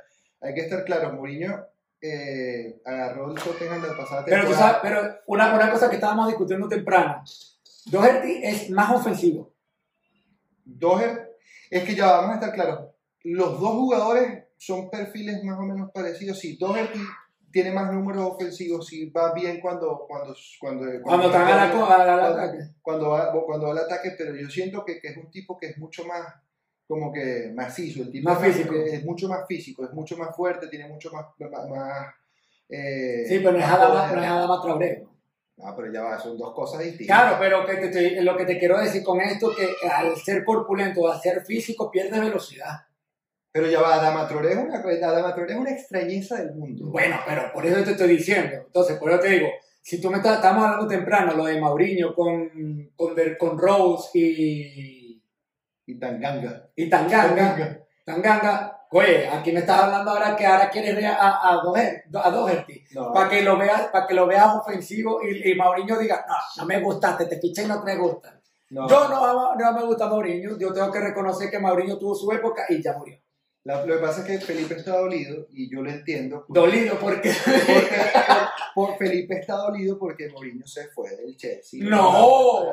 [0.40, 1.12] hay que estar claro.
[1.12, 1.66] Mourinho
[2.00, 4.72] eh, agarró el Tottenham la pasada Pero, temporada.
[4.72, 7.22] sabes, pero una, una cosa que estábamos discutiendo temprano,
[7.86, 9.52] Doherty es más ofensivo.
[10.64, 11.36] Doher,
[11.70, 12.88] es que ya vamos a estar claros.
[13.22, 16.40] Los dos jugadores son perfiles más o menos parecidos.
[16.40, 16.98] Sí, Doherty
[17.52, 22.58] tiene más números ofensivos, sí va bien cuando cuando cuando Cuando cuando- ataque.
[22.82, 25.68] cuando va, cuando va al ataque, pero yo siento que, que es un tipo que
[25.68, 26.22] es mucho más
[26.86, 28.74] como que macizo, el tipo Más es, físico.
[28.74, 32.14] es mucho más físico, es mucho más fuerte, tiene mucho más, más, más,
[32.68, 35.06] eh, Sí, pero no es Adama, no es Adama Traoré.
[35.56, 37.20] No, pero ya va, son dos cosas distintas.
[37.20, 40.42] Claro, pero que te estoy- lo que te quiero decir con esto que al ser
[40.44, 42.86] corpulento, al ser físico, pierde velocidad.
[43.52, 46.86] Pero ya va, Adama Traoré es una, Traoré es una extrañeza del mundo.
[46.90, 48.56] Bueno, pero por eso te estoy diciendo.
[48.66, 49.48] Entonces, por eso te digo,
[49.82, 52.48] si tú me estás, estamos hablando temprano, lo de Mauriño con,
[52.94, 55.20] con, con Rose y,
[55.86, 56.70] Y Tanganga.
[56.76, 61.52] y Tanganga, Tanganga, oye, aquí me estás hablando ahora que ahora quieres ver a, a,
[61.54, 62.84] a Doherty.
[62.92, 66.34] No, para que lo veas para que lo veas ofensivo y, y Mauriño diga no
[66.56, 68.88] no me gustaste te fiché y no me gusta no.
[68.88, 72.64] yo no, no me gusta Mauriño yo tengo que reconocer que Mauriño tuvo su época
[72.68, 73.16] y ya murió
[73.64, 76.44] La- lo que pasa es que Felipe está dolido y yo lo entiendo.
[76.48, 78.00] dolido porque Porque,
[78.74, 81.80] por, por- Felipe está dolido porque Mourinho se fue del Chelsea.
[81.84, 82.72] No.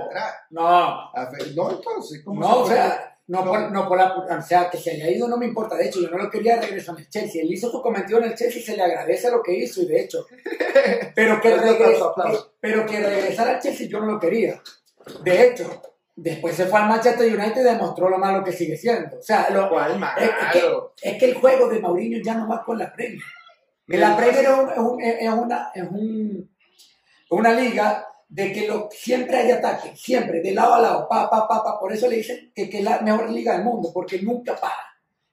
[0.49, 2.75] No Fe- No, entonces, ¿cómo no se o fue?
[2.75, 3.51] sea no, No.
[3.51, 5.99] Por, no por la o sea que se haya ido no me importa de hecho
[5.99, 8.63] yo no lo quería regresar el Chelsea él hizo su cometido en el Chelsea y
[8.63, 10.25] se le agradece lo que hizo y de hecho
[11.13, 12.53] pero que, regres- aplauso.
[12.61, 14.61] pero que regresara al Chelsea yo no lo quería
[15.25, 15.81] de hecho
[16.19, 19.49] después se fue al Manchester United y demostró lo malo que sigue siendo o sea
[19.51, 20.19] lo, ¿Cuál malo?
[20.19, 23.21] Es, es que, es que el juego de Mauriño ya no va con la Premier.
[23.85, 26.49] La Premier es, un- es un- es una, es un-
[27.29, 31.47] una liga de que lo, siempre hay ataque, siempre, de lado a lado, pa, pa,
[31.47, 31.79] pa, pa.
[31.79, 34.75] Por eso le dicen que, que es la mejor liga del mundo, porque nunca para.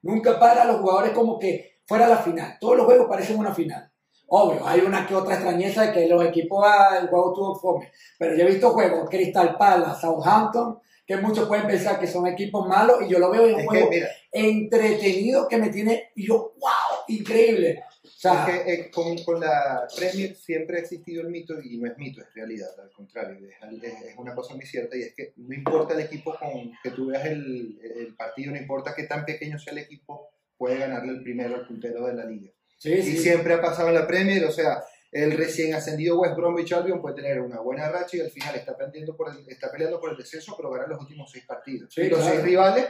[0.03, 2.57] Nunca para los jugadores como que fuera la final.
[2.61, 3.91] Todos los juegos parecen una final.
[4.27, 7.93] Obvio, hay una que otra extrañeza de que los equipos, ah, el juego tuvo fome.
[8.19, 12.67] Pero yo he visto juegos, Crystal Palace, Southampton, que muchos pueden pensar que son equipos
[12.67, 16.27] malos, y yo lo veo en un juego que, mira, entretenido que me tiene, y
[16.27, 17.83] yo, wow, increíble.
[18.03, 21.77] O sea, es que eh, con, con la Premier siempre ha existido el mito y
[21.77, 25.03] no es mito, es realidad, al contrario, es, es- es una cosa muy cierta y
[25.03, 28.95] es que no importa el equipo con que tú veas el, el partido, no importa
[28.97, 32.51] qué tan pequeño sea el equipo, puede ganarle el primero al puntero de la liga.
[32.93, 33.19] Sí, Y sí.
[33.19, 37.15] siempre ha pasado en la Premier, o sea, el recién ascendido West Bromwich Albion puede
[37.17, 40.17] tener una buena racha y al final está peleando por el, está peleando por el
[40.17, 41.93] descenso, pero ganar los últimos seis partidos.
[41.95, 42.35] Sí, y los claro.
[42.35, 42.87] seis rivales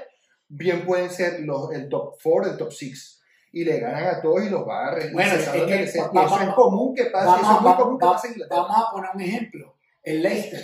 [0.49, 3.21] bien pueden ser los, el top 4, el top 6.
[3.53, 5.13] Y le ganan a todos y los barren.
[5.13, 5.59] Bueno, es que
[6.01, 8.61] vamos- eso es común que pase, vamos, eso es muy común que pase en Inglaterra.
[8.63, 9.77] vamos a poner un ejemplo.
[10.03, 10.61] El Leicester.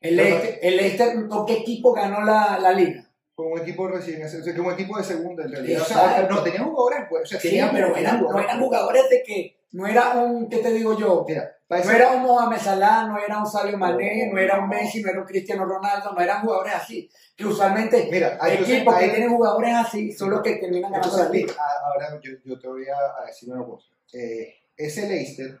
[0.00, 3.08] El Leicester, el Leicester ¿con qué equipo ganó la, la liga?
[3.34, 5.82] Con un equipo recién o sea, que un equipo de segunda en realidad.
[5.82, 6.34] O sea, Exacto.
[6.34, 8.46] no, tenían jugadores, pues, o sea, Sí, tenían pero eran, no jugadores.
[8.48, 11.24] eran jugadores de que no era un, ¿qué te digo yo?
[11.26, 15.02] Mira, No era un Mohamed Salah, no era un Sadio Mané, no era un Messi,
[15.02, 17.08] no era un Cristiano Ronaldo, no eran jugadores así.
[17.34, 21.16] Que usualmente mira, hay- equipos hay- que tienen jugadores así son los que terminan ganando
[21.16, 21.54] la liga.
[21.86, 23.86] ahora yo, yo te voy a, a decir una cosa.
[24.12, 25.58] Eh, ese Leicester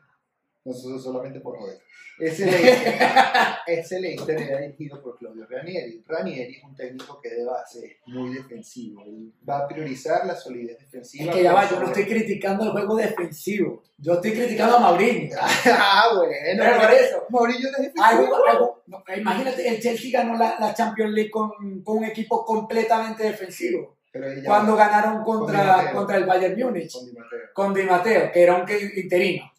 [0.64, 1.78] Nosotros solamente por joder.
[3.66, 6.02] Ese Leicester era dirigido por Claudio Ranieri.
[6.06, 9.02] Ranieri es un técnico que de base es muy defensivo.
[9.04, 11.30] Él va a priorizar la solidez defensiva.
[11.30, 13.82] Es que ya va, yo no estoy criticando el juego defensivo.
[13.98, 15.34] Yo estoy criticando a Mourinho.
[15.40, 16.32] ah, bueno.
[16.58, 17.24] Pero por eso.
[17.28, 18.04] Mourinho no es defensivo.
[18.04, 22.44] Algo- algo- no, imagínate, el Chelsea ganó la, la Champions League con, con un equipo
[22.44, 23.96] completamente defensivo.
[24.12, 27.40] Pero Cuando ganaron contra, contra el Bayern Múnich, con Di Matteo.
[27.54, 29.50] con Di Matteo, que era un interino.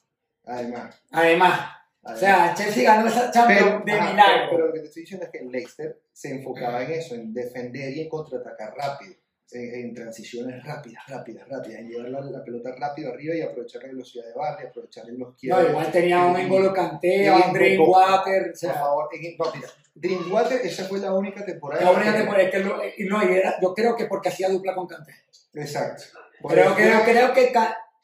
[0.46, 0.96] Además.
[1.12, 1.70] Además,
[2.04, 4.48] o sea, el Chelsea ganó esa Champions pero, de milagro.
[4.52, 7.34] pero lo que te estoy diciendo es que el Leicester se enfocaba en eso, en
[7.34, 9.14] defender y en contraatacar rápido,
[9.52, 13.84] en, en transiciones rápidas, rápidas, rápidas, en llevar la, la pelota rápido arriba y aprovechar
[13.84, 15.70] la velocidad de Barley, aprovechar en los No, quiebres.
[15.70, 19.68] igual tenía un Y- N'Golo Kanté, un Drinkwater, o Por sea, favor, en- no, mira,
[19.96, 21.86] Drinkwater, esa fue la única temporada.
[21.86, 24.88] la única temporada que lo- y no, era- yo creo que porque hacía dupla con
[24.88, 25.14] Kanté.
[25.54, 26.04] Exacto.
[26.42, 27.54] Por Creo, creo, creo que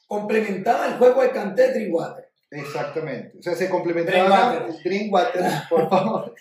[0.06, 2.29] complementaba el juego de Kanté Drinkwater.
[2.50, 3.38] Exactamente.
[3.38, 4.66] O sea, se complementaba.
[4.66, 4.82] Drinkwater.
[4.84, 6.34] Drinkwater, por favor.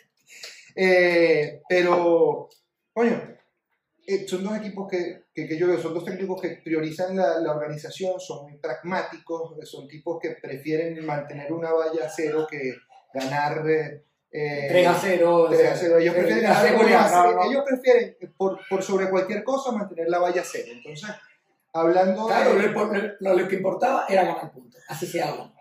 [0.76, 2.50] Eh, pero,
[2.94, 3.22] coño,
[4.08, 7.40] eh, son dos equipos que, que, que yo veo, son dos técnicos que priorizan la,
[7.40, 12.48] la organización, son muy pragmáticos, eh, son tipos que prefieren mantener una valla a cero
[12.50, 12.76] que
[13.14, 13.68] ganar.
[13.70, 15.48] Eh, eh, 3 a 0.
[15.50, 15.98] 3 a 0.
[15.98, 17.44] Ellos prefieren, más- no, no.
[17.50, 20.68] ellos prefieren, eh, por, por sobre cualquier cosa, mantener la valla a cero.
[20.72, 21.10] Entonces,
[21.74, 22.68] hablando Claro, de.
[22.70, 22.86] lo,
[23.20, 24.82] lo- lo que importaba era ganar puntos.
[24.88, 25.52] Así se habla.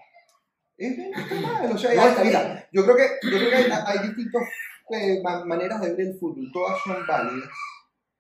[0.78, 1.12] Es bien,
[1.72, 4.42] o sea, No, hay- mira, yo creo que, yo creo que hay, hay distintas
[4.90, 7.48] eh, ma- maneras de ver el fútbol, todas son válidas,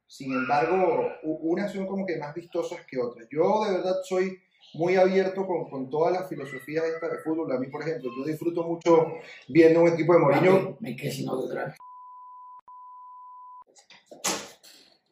[0.06, 3.26] sin embargo, unas son como que más vistosas que otras.
[3.30, 4.38] Yo de verdad soy
[4.74, 7.52] muy abierto con, con todas las filosofías estas de fútbol.
[7.52, 9.06] A mí, por ejemplo, yo disfruto mucho
[9.48, 10.76] viendo un equipo de Mourinho.
[10.80, 11.74] Me quedé sin otra.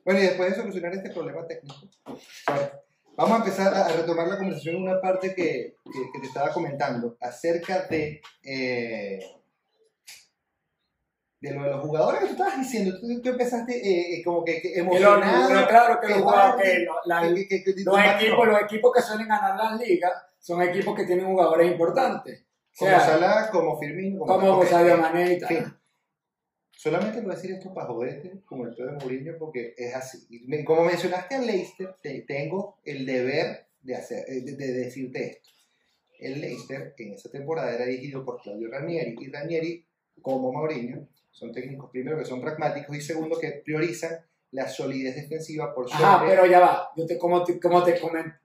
[0.04, 1.74] Bueno, y después de solucionar este problema técnico,
[3.16, 6.50] vamos a empezar a, retomar la conversación en una parte que, que- que te estaba
[6.52, 9.18] comentando acerca de, eh,
[11.40, 12.98] de lo de los jugadores que tú estabas diciendo.
[13.00, 15.66] Tú, tú empezaste eh, eh, como que, que lo- emocionado.
[15.68, 20.94] claro que los jugadores, los, equipos, los equipos que suelen ganar las ligas son equipos
[20.96, 22.42] que tienen jugadores importantes.
[22.42, 25.48] O como sea, Salah, como Firmino, como, como Sadio Mané y tal.
[25.48, 25.76] fin.
[26.76, 30.26] Solamente voy a decir esto para joderte como el pedo de Mourinho porque es así.
[30.28, 35.26] Y Como mencionaste a Leicester, te- tengo el deber de, hacer, eh, de, de decirte
[35.26, 35.48] esto.
[36.18, 39.84] El Leicester en esa temporada era dirigido por Claudio Ranieri y Ranieri,
[40.22, 44.12] como Mourinho, son técnicos primero que son pragmáticos y segundo que priorizan
[44.52, 46.04] la solidez defensiva por sobre...
[46.04, 46.88] Ajá, pero ya va.
[46.96, 47.98] Yo te, como te, como te,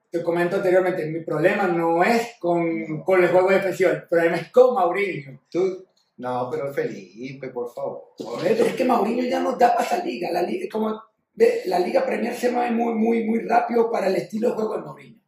[0.10, 4.50] te comento anteriormente, mi problema no es con, con el juego defensivo, el problema es
[4.52, 5.40] con Mourinho.
[5.50, 5.86] Tú-
[6.22, 8.14] no, pero Felipe, por favor.
[8.46, 10.30] Es que Mourinho ya no da para esa liga.
[10.32, 11.02] La liga, como,
[11.34, 14.78] ve, la liga Premier se mueve muy, muy, muy rápido para el estilo de juego
[14.78, 15.22] de Mourinho.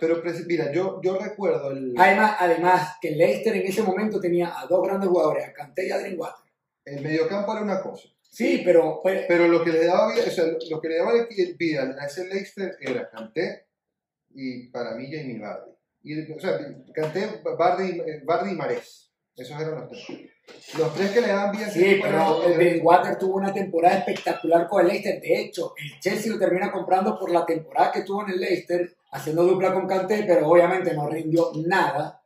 [0.00, 4.66] Pero mira, yo, yo recuerdo el, Además, además, que Leicester en ese momento tenía a
[4.66, 6.50] dos grandes jugadores, a Kanté y a Drinkwater.
[6.86, 8.08] el mediocampo era una cosa.
[8.22, 11.12] Sí, pero pues, Pero lo que le daba vida, o sea, lo que le daba
[11.28, 13.66] vida a ese Leicester era Kanté
[14.30, 15.70] y para mí Jamie Vardy.
[16.04, 16.58] Y, o sea,
[16.94, 19.01] Kanté, Vardy, Vardy y Marés.
[19.36, 20.20] Esos eran los tres.
[20.76, 21.70] Los tres que le daban vida.
[21.70, 25.20] sí, pero el Drinkwater tuvo una temporada espectacular con el Leicester.
[25.22, 28.94] De hecho, el Chelsea lo termina comprando por la temporada que tuvo en el Leicester,
[29.12, 32.18] haciendo dupla con Kanté, pero obviamente no rindió nada.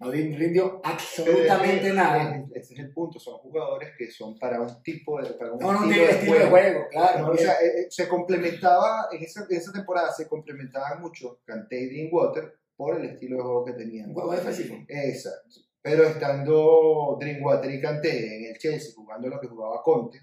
[0.00, 2.36] No rindió absolutamente Eh, nada.
[2.36, 3.18] eh, Ese es el punto.
[3.18, 5.30] Son jugadores que son para un tipo de.
[5.34, 7.26] Para un No, no estilo tiene estilo de juego, claro.
[7.26, 11.40] No, o sea, eh, eh, se complementaba, en esa, en esa temporada se complementaban mucho
[11.44, 14.08] Kanté y Drinkwater por el estilo de juego que tenían.
[14.08, 14.76] un juego defensivo.
[14.88, 15.60] Exacto.
[15.86, 20.18] Pero estando Drinkwater y Kanté en el Chelsea jugando lo que jugaba Conte,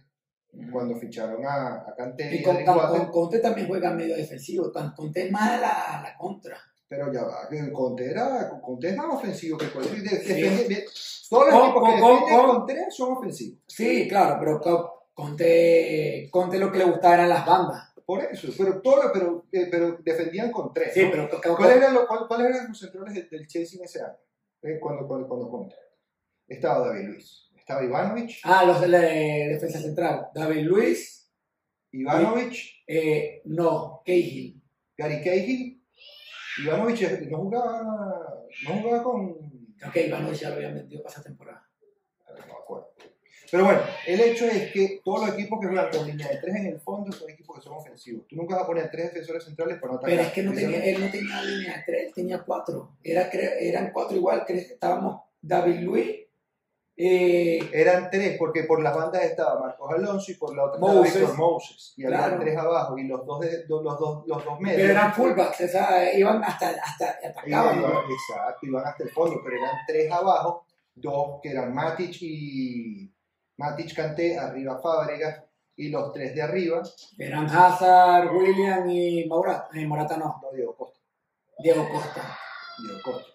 [0.71, 4.71] cuando ficharon a, a Kanté y, con, con Conte también juega medio defensivo.
[4.71, 6.57] tan- Conte es más a la, la contra.
[6.87, 9.99] pero ya va, que Conte, era, Conte es más ofensivo que cualquier.
[10.09, 10.83] Sí.
[11.29, 13.59] todos los equipos que defienden con- con tres son ofensivos.
[13.67, 17.93] Sí, claro, pero Co- Conte, Conte lo que le gustaba eran las bandas.
[18.03, 20.91] Por eso, pero, todo, pero, eh, pero defendían con tres.
[20.93, 21.11] Sí, ¿no?
[21.11, 24.17] pero ¿Cuáles eran, los- cuál- cuáles eran los centrales del, del Chelsea en ese año?
[24.63, 25.75] Eh, cuando, cuando, cuando Conte.
[26.47, 30.27] Estaba David Luis, estaba Ivanovic, Ah, los de la defensa central.
[30.35, 31.31] David Luis,
[31.91, 32.55] Ivanovic,
[32.87, 34.61] eh, no, Cahill.
[34.97, 35.81] Gary Cahill.
[36.63, 37.83] Ivanovic eh, no jugaba,
[38.67, 39.35] no jugaba con.
[39.77, 41.70] Creo que Ivanovic ya lo habían vendido para esa temporada.
[43.51, 46.55] Pero bueno, el hecho es que todos los equipos que juegan con línea de tres
[46.55, 48.25] en el fondo son equipos que son ofensivos.
[48.27, 50.15] Tú nunca vas a poner tres defensores centrales para no atacar.
[50.15, 52.95] Pero es que no tenía, él no tenía línea de tres, él tenía cuatro.
[53.03, 56.15] Era, eran cuatro igual, cre- estábamos David Luis,
[57.03, 60.93] Eh, Eran tres, porque por las bandas estaba Marcos Alonso y por la otra estaba
[60.93, 61.15] Moses.
[61.15, 61.93] Víctor Moses.
[61.97, 62.39] Y había Claro.
[62.41, 64.81] tres abajo y los dos, de, los dos, los dos medios.
[64.81, 67.79] pero eran fullbacks, o sea, iban hasta, hasta atacaban.
[67.79, 68.01] Iban- ¿no?
[68.01, 73.11] exacto, iban hasta el fondo, pero eran tres abajo, dos que eran Matic y
[73.57, 75.43] Matic Canté, arriba Fábregas,
[75.75, 76.81] y los tres de arriba,
[77.17, 79.69] Eran Hazard, William y Morata.
[79.73, 80.99] Eh, Morata no, no Diego Costa.
[81.59, 82.37] Diego Costa.
[82.79, 83.31] Diego Costa.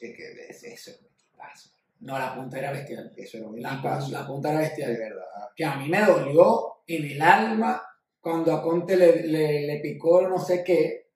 [0.00, 1.70] Es que es- eso es un equipazo.
[2.00, 3.12] No, la punta era bestial.
[3.16, 4.10] Eso era un La, equipazo.
[4.10, 4.96] la punta era de bestial.
[4.96, 5.24] verdad.
[5.54, 7.82] Que a mí me dolió en el alma
[8.20, 11.10] cuando a Conte le, le, le picó no sé qué.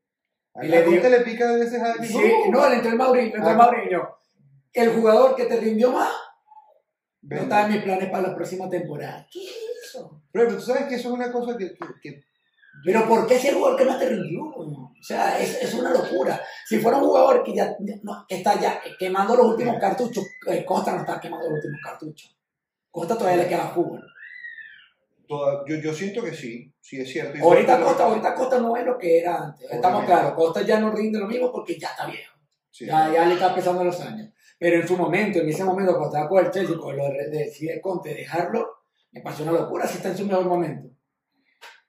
[0.54, 2.18] A Y la le dio- punta le pica de veces a Sí,
[2.50, 3.58] no, le entró el Mauriño, le entró el Ah.
[3.58, 4.08] Mauriño.
[4.72, 6.10] El jugador que te rindió más
[7.28, 9.26] no está en mis planes para la próxima temporada.
[9.30, 9.54] ¿Qué es
[9.88, 10.22] eso?
[10.32, 12.24] Pero, pero tú sabes que eso es una cosa que, que- que-
[12.84, 14.42] Pero ¿por qué ese jugador que más te rindió?
[14.44, 16.40] O sea, es, es una locura.
[16.66, 20.64] Si fuera un jugador que ya ya no, está ya quemando los últimos cartuchos, eh,
[20.64, 22.36] Costa no está quemando los últimos cartuchos.
[22.90, 24.02] Costa todavía le queda fútbol.
[25.28, 27.36] toda- yo, yo siento que sí, sí es cierto.
[27.36, 29.68] Y Ahorita Costa, ahorita Costa no es lo que era antes.
[29.70, 32.32] Estamos claros, Costa ya no rinde lo mismo porque ya está viejo.
[32.70, 32.86] Sí.
[32.86, 34.28] Ya, ya le está pesando los años.
[34.58, 37.28] Pero en su momento, en ese momento, cuando estaba con el Chelsea, con lo de,
[37.28, 38.76] de, de Conte, dejarlo,
[39.12, 40.88] me pareció una locura si está en su mejor momento.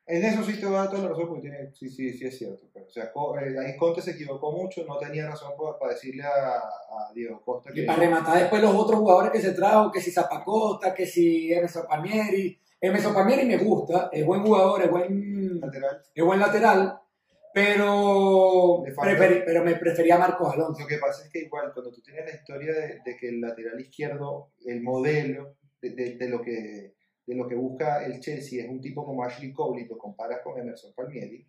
[0.06, 2.25] En eso sí te voy a dar toda la razón, porque tiene, sí, sí, sí
[2.25, 2.65] es cierto.
[2.73, 6.23] Pero, o sea, eh, ahí Conte se equivocó mucho, no tenía razón para, para decirle
[6.23, 9.91] a, a Diego Costa Y que para rematar después los otros jugadores que se trajo,
[9.91, 12.58] que si Zapacosta, que si Emerson Palmieri.
[12.80, 16.01] Emerson Palmieri me gusta, es buen jugador, es buen, lateral.
[16.15, 17.01] es buen lateral,
[17.63, 18.84] pero,
[19.46, 20.82] pero me prefería a Marcos Alonso.
[20.82, 23.41] Lo que pasa es que igual, cuando tú tienes la historia de, de que el
[23.41, 26.93] lateral izquierdo, el modelo de, de- de lo que,
[27.26, 30.39] de lo que busca el Chelsea es un tipo como Ashley Cole y lo comparas
[30.43, 31.46] con Emerson Palmieri,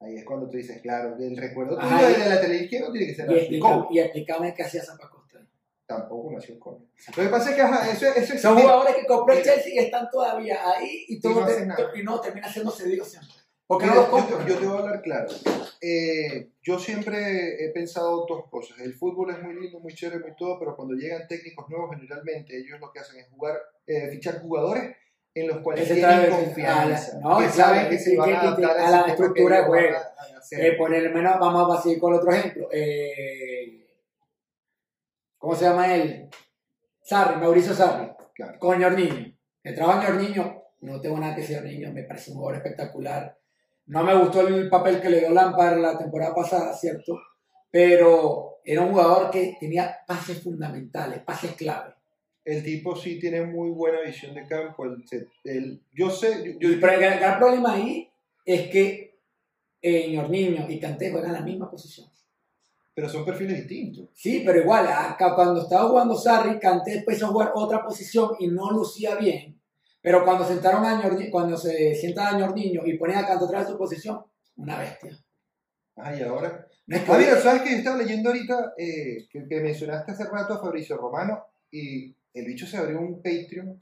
[0.00, 3.30] ahí es cuando tú dices, claro, el recuerdo tuyo del lateral izquierdo tiene que ser
[3.30, 3.86] Ashley Cole.
[3.90, 5.44] y explícame qué hacía Zapacosta.
[5.86, 6.84] Tampoco nació Cole.
[7.16, 8.42] Lo que pasa es que ajá, eso, eso es...
[8.42, 11.34] Son jugadores que compró el Chelsea y están todavía ahí y, todo Y
[11.66, 13.32] no te- y no termina siendo cedido siempre.
[13.68, 15.28] No los yo, te- yo te voy a hablar claro.
[15.80, 18.78] Eh, yo siempre he pensado dos cosas.
[18.80, 22.56] El fútbol es muy lindo, muy chévere, muy todo, pero cuando llegan técnicos nuevos, generalmente
[22.56, 24.96] ellos lo que hacen es jugar, eh, fichar jugadores
[25.34, 28.32] en los cuales Ese tienen confianza, a la- no, que saben sabe, que se van
[28.32, 29.98] a adaptar a la estructura de juego.
[30.52, 32.68] Eh, por el menos vamos a seguir con otro ejemplo.
[32.72, 33.86] Eh,
[35.36, 36.28] ¿Cómo se llama él?
[37.02, 38.10] Sarri, Mauricio Sarri.
[38.34, 38.58] Claro.
[38.58, 39.36] Con Ñorniño.
[39.62, 40.62] Que trabaja Ñorniño.
[40.80, 41.92] No tengo nada que decir de Ñorniño.
[41.92, 43.37] Me parece un jugador espectacular.
[43.88, 47.18] No me gustó el papel que le dio Lampard la temporada pasada, ¿cierto?
[47.70, 51.94] Pero era un jugador que tenía pases fundamentales, pases clave.
[52.44, 54.84] El tipo sí tiene muy buena visión de campo.
[55.44, 58.10] el- yo sé, yo, yo- Pero el gran, gran problema ahí
[58.44, 59.18] es que
[59.80, 62.08] eh, Ñorniño y Kanté juegan la misma posición.
[62.94, 64.08] pero son perfiles distintos.
[64.12, 68.48] Sí, pero igual, acá cuando estaba jugando Sarri, Kanté empezó a jugar otra posición y
[68.48, 69.57] no lucía bien.
[70.00, 73.58] Pero cuando sentaron a Ñorni- cuando se sienta a Ñorniño y ponen a Kanté otra
[73.60, 74.24] vez su posición,
[74.56, 75.16] una bestia.
[75.96, 76.66] Ay, ahora.
[76.86, 80.12] No es que- Ah, mira, ¿sabes que yo estaba leyendo ahorita eh, que, que mencionaste
[80.12, 83.80] hace rato a Fabricio Romano y el bicho se abrió un Patreon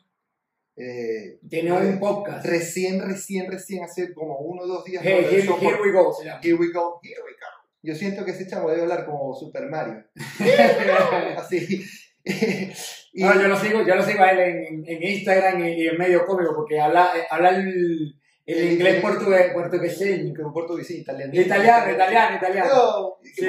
[0.78, 2.44] eh, tiene un podcast.
[2.44, 5.02] recién, recién, recién, hace como uno o dos días.
[5.04, 6.40] Hey, lo here, here we go, se llama.
[6.42, 7.46] Here we go, here we go.
[7.82, 10.04] Yo siento que ese chamo debe hablar como Super Mario.
[11.38, 11.84] Así.
[13.16, 15.96] y, No, yo lo sigo, yo lo sigo a él en, en- Instagram y, en
[15.98, 18.14] medio cómico porque habla, eh, habla el,
[18.46, 20.34] el El- inglés portugués, portugueseño.
[20.36, 21.32] como portugués, italiano.
[21.34, 22.70] Italiano, italiano, italiano.
[22.74, 23.46] No, ¿qué Sí.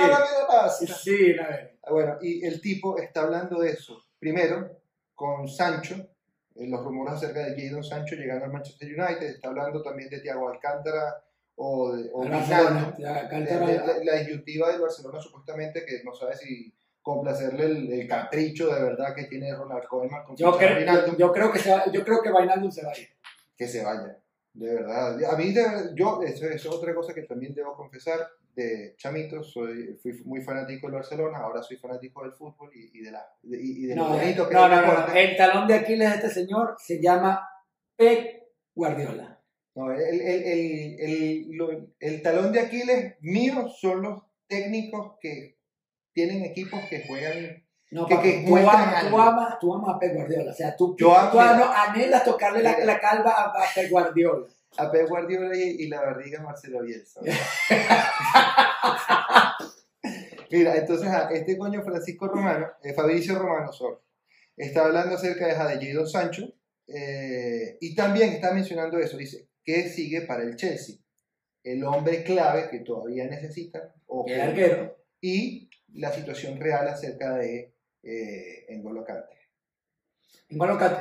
[0.48, 0.86] pasa?
[0.86, 1.78] Sí, a ver.
[1.84, 4.04] Ah, Bueno, y el tipo está hablando de eso.
[4.20, 4.72] Primero,
[5.14, 5.96] con Sancho,
[6.56, 9.28] eh, los rumores acerca de Jadon Sancho llegando al Manchester United.
[9.28, 11.24] Está hablando también de Thiago Alcántara
[11.56, 16.74] o de o Alcántara- de- la, la disyuntiva del Barcelona supuestamente que no sabe si
[17.08, 21.32] complacerle el, el capricho de verdad que tiene Ronald Koeman con Yo, creo, Wijnaldum, yo
[21.32, 23.08] creo que se va- yo creo que Wijnaldum se va a ir.
[23.56, 24.18] que se vaya.
[24.54, 25.24] De verdad.
[25.32, 28.20] A mí, de- yo, eso, eso es otra cosa que también debo confesar.
[28.54, 33.04] De chamito, soy, fui muy fanático del Barcelona, ahora soy fanático del fútbol y, y
[33.04, 35.24] de, la, de, y de No, que no, el no, no, deporte.
[35.24, 37.48] El talón de Aquiles de este señor se llama
[37.96, 39.40] Pep Guardiola.
[39.76, 45.57] No, el, el, el, el talón de Aquiles mío son los técnicos que
[46.18, 47.64] tienen equipos que juegan.
[47.92, 50.52] No, Que- que tú, amas, tú, amas, tú amas a Pep Guardiola.
[50.52, 53.92] O sea, tú, Yo amo- tú no, anhelas tocarle la, la calva a, a Pep
[53.92, 54.48] Guardiola.
[54.80, 57.22] A Pep Guardiola y, y la barriga a Marcelo Bielsa.
[60.50, 63.98] Mira, entonces a este coño Francisco Romano, eh, Fabricio Romano, sorry,
[64.56, 66.52] está hablando acerca de, Jadon Sancho
[66.88, 69.18] eh, y también está mencionando eso.
[69.18, 70.96] Dice, ¿qué sigue para el Chelsea?
[71.64, 74.98] El hombre clave que todavía necesitan o El que- arquero.
[75.22, 77.74] y la situación real acerca de
[78.04, 79.06] eh, N'Golo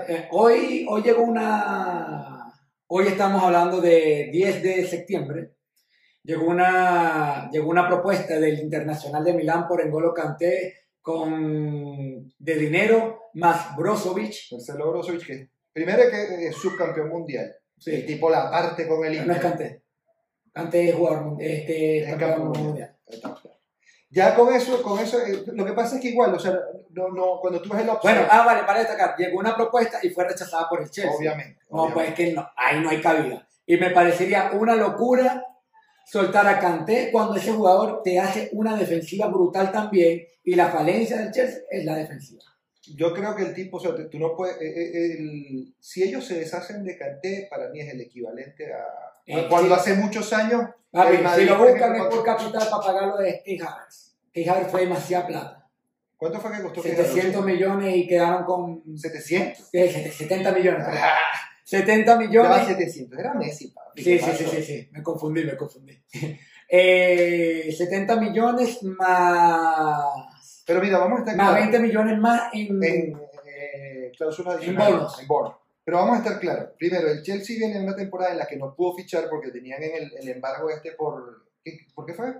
[0.09, 2.43] eh, hoy, hoy llegó una...
[2.89, 5.55] Hoy estamos hablando de 10 de septiembre.
[6.23, 13.31] Llegó una, llegó una propuesta del Internacional de Milán por N'Golo Kanté con, de dinero
[13.35, 14.53] más Brozovic.
[14.53, 17.55] Marcelo Brozovic, que primero que es subcampeón mundial.
[17.79, 17.95] Sí.
[17.95, 19.51] El tipo la parte con el Pero no es Inter.
[19.51, 19.83] Kanté.
[20.53, 22.97] Kanté es jugador este, Es campeón campeón mundial.
[24.11, 26.59] Ya con eso, con eso, eh, lo que pasa es que igual, o sea,
[26.91, 29.99] no, no, cuando tú ves el upside, Bueno, ah, vale, para destacar, llegó una propuesta
[30.03, 31.13] y fue rechazada por el Chelsea.
[31.17, 31.61] obviamente.
[31.71, 32.23] No, pues obviamente.
[32.23, 33.47] es que no, ahí no hay cabida.
[33.67, 35.45] Y me parecería una locura
[36.07, 41.17] soltar a Kanté cuando ese jugador te hace una defensiva brutal también y la falencia
[41.19, 42.43] del Chelsea es la defensiva.
[42.95, 46.25] Yo creo que el tipo, o sea, tú no puedes, eh, eh, el- si ellos
[46.25, 48.85] se deshacen de Kanté, para mí es el equivalente a
[49.27, 49.81] Eh, cuando sí.
[49.81, 53.43] hace muchos años, Papi, el Madrid, si lo buscan es por capital para pagarlo de
[53.45, 54.17] Key Havertz.
[54.33, 55.63] Key Havertz fue demasiada plata.
[56.17, 56.83] ¿cuánto fue que costó?
[56.83, 59.69] que 700 millones y quedaron con 700.
[59.71, 60.11] ¿qué?
[60.11, 60.87] 70 millones.
[60.89, 61.19] Ah,
[61.65, 62.51] 70 ya millones.
[62.51, 64.03] va 700, era Messi, papi.
[64.03, 66.03] Sí, ¿qué sí, sí, sí, sí, me confundí, me confundí.
[66.69, 71.71] Eh, 70 millones más, Pero mira, vamos a estar más claros.
[71.71, 75.21] 20 millones más en, en eh, cláusulas En bonos.
[75.21, 75.55] En bonos.
[75.87, 76.71] Pero vamos a estar claros.
[76.77, 79.81] Primero, el Chelsea viene en una temporada en la que no pudo fichar porque tenían
[79.85, 81.47] en el, el embargo este por...
[81.63, 82.35] ¿qué, ¿Por qué fue?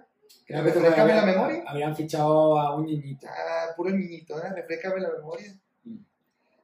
[0.45, 1.63] creo que refrescame la memoria.
[1.65, 3.29] Habían fichado a un niñito.
[3.31, 4.51] Ah, puro niñito, ¿eh?
[4.53, 5.55] Refrescame la memoria.
[5.85, 5.97] Mm.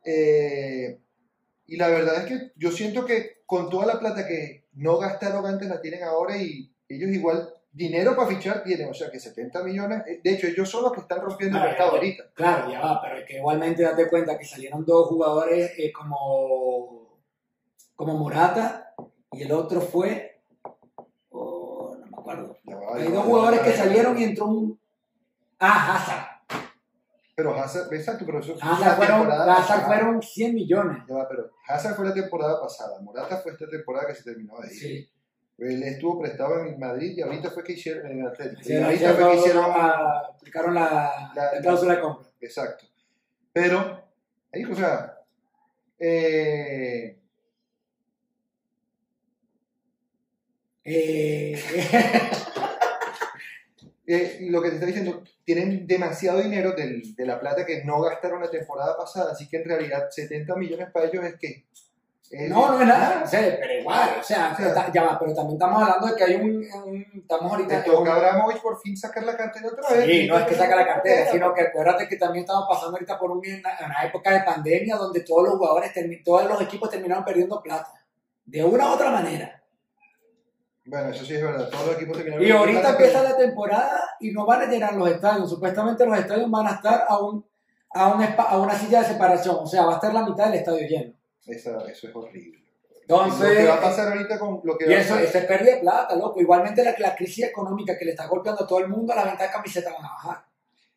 [0.05, 0.99] Eh,
[1.69, 5.47] y la verdad es que yo siento que con toda la plata que no gastaron
[5.47, 9.63] antes la tienen ahora y ellos igual dinero para fichar tienen, o sea que 70
[9.65, 12.25] millones, eh, de hecho ellos son los que están rompiendo el Ah, mercado ahorita.
[12.35, 17.19] Claro, ya va, pero es que igualmente date cuenta que salieron dos jugadores eh, como,
[17.97, 18.95] como Morata
[19.33, 20.43] y el otro fue,
[21.31, 22.57] oh, no me acuerdo.
[22.69, 24.79] Va, Hay dos jugadores que salieron y entró un...
[25.59, 26.29] Ah, Hazard.
[27.35, 30.99] Pero Hazard, exacto, pero eso Hazard fueron, Hazard fueron 100 millones.
[31.09, 34.61] Ya va, pero Hazard fue la temporada pasada, Morata fue esta temporada que se terminó
[34.61, 34.79] de ir.
[34.79, 35.11] Sí.
[35.59, 38.63] Él estuvo prestado en Madrid y ahorita fue que hicieron en el Atlético.
[38.65, 39.65] Sí, y ahorita fue que hicieron...
[39.69, 42.29] ah, aplicaron la, La- la cláusula de compra.
[42.41, 42.85] Exacto.
[43.53, 44.03] Pero,
[44.53, 45.19] ahí, o sea,
[45.99, 47.19] eh,
[50.85, 51.55] Eh,
[54.07, 58.01] eh, lo que te está diciendo, tienen demasiado dinero del- de la plata que no
[58.01, 61.67] gastaron la temporada pasada, así que en realidad 70 millones para ellos es que...
[62.33, 65.57] es- no, no es nada, sea, pero igual, o sea, está- ya va, pero también
[65.57, 68.81] estamos hablando de que hay un, un- estamos Te ahorita en toca un- Abramovich por
[68.81, 70.07] fin sacar la cartera otra vez.
[70.07, 73.19] Sí, no es que saca la cartera, sino que acuérdate que también estamos pasando ahorita
[73.19, 75.93] por un- una, una época de pandemia donde todos los jugadores,
[76.25, 77.93] todos los equipos terminaron perdiendo plata,
[78.45, 79.59] de una u otra manera.
[80.85, 82.45] Bueno, eso sí es verdad, todos los equipos terminaron...
[82.45, 85.49] Y ahorita plata, empieza la temporada y no van a llenar los estadios.
[85.49, 87.47] Supuestamente los estadios van a estar a, un,
[87.95, 89.59] a, un a una silla de separación.
[89.61, 91.13] O sea, va a estar la mitad del estadio lleno.
[91.45, 92.63] Pero Eso, es horrible.
[93.03, 95.31] Entonces, lo que va a pasar ahorita con lo que y va a eso, es
[95.45, 96.41] pérdida de plata, loco.
[96.41, 99.49] Igualmente la, la crisis económica que le está golpeando a todo el mundo, las ventas
[99.49, 100.45] de camisetas van a bajar.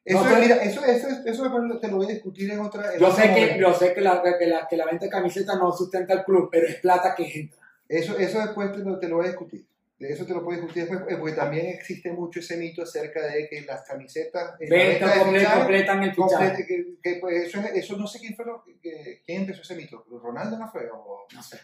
[0.05, 2.93] Eso, No, es- mira, eso, eso, eso después te lo voy a discutir en otra.
[2.93, 5.57] en Yo sé que, yo sé que, la, que, la, que la venta de camisetas
[5.57, 7.59] no sustenta el club, pero es plata que entra.
[7.89, 9.65] Eso, eso después te lo, te lo voy a discutir.
[9.97, 13.47] De eso te lo discutir después, eh, porque también existe mucho ese mito acerca de
[13.47, 14.55] que las camisetas.
[14.59, 16.65] eh, la de comple- completan el fichaje.
[16.65, 19.75] que, que, pues, eso, es- eso no sé quién fue lo, que, quién empezó ese
[19.75, 20.05] mito.
[20.21, 20.89] ¿Ronaldo no fue?
[20.91, 21.57] O, No sé.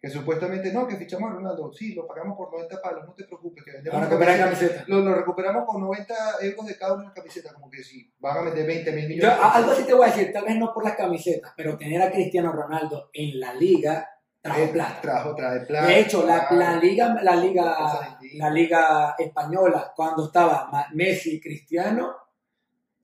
[0.00, 1.70] que supuestamente no, que fichamos a Ronaldo.
[1.72, 3.62] Sí, lo pagamos por 90 palos, no te preocupes.
[3.64, 4.44] Que vendemos una camiseta.
[4.44, 4.88] camisetas.
[4.88, 7.52] Lo, lo recuperamos con 90 euros de cada una camiseta.
[7.52, 9.38] Como que si van a meter 20 mil Yo, millones.
[9.42, 12.00] a- algo así te voy a decir, tal vez no por las camisetas, pero tener
[12.00, 14.08] a Cristiano Ronaldo en la liga
[14.48, 15.00] trajo Eh, plata.
[15.00, 15.86] Trajo, trae plata.
[15.86, 22.12] De hecho, la, la liga, la liga, la liga española, cuando estaba Messi y Cristiano,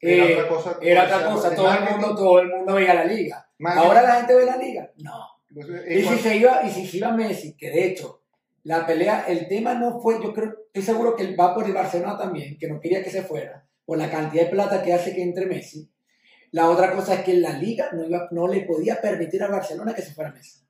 [0.00, 0.78] Era eh, otra cosa.
[0.82, 1.50] era otra cosa.
[1.50, 3.48] de Todo el mundo, todo el mundo veía la liga.
[3.58, 3.86] Marketing.
[3.86, 4.90] Ahora la gente ve la liga.
[4.98, 5.14] No.
[5.50, 8.22] Entonces, Y en si se iba, y si se iba Messi, que de hecho,
[8.64, 11.72] la pelea, el tema no fue, yo creo, estoy seguro que él va por el
[11.72, 15.14] Barcelona también, que no quería que se fuera, por la cantidad de plata que hace
[15.14, 15.88] que entre Messi.
[16.50, 19.94] La otra cosa es que la liga no, iba- no le podía permitir a Barcelona
[19.94, 20.63] que se fuera Messi.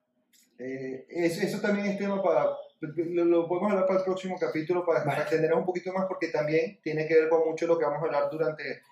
[0.58, 2.46] Eh, eso, eso también es tema para.
[2.80, 6.28] Lo, lo podemos hablar para el próximo capítulo para, para extendernos un poquito más, porque
[6.28, 8.82] también tiene que ver con mucho lo que vamos a hablar durante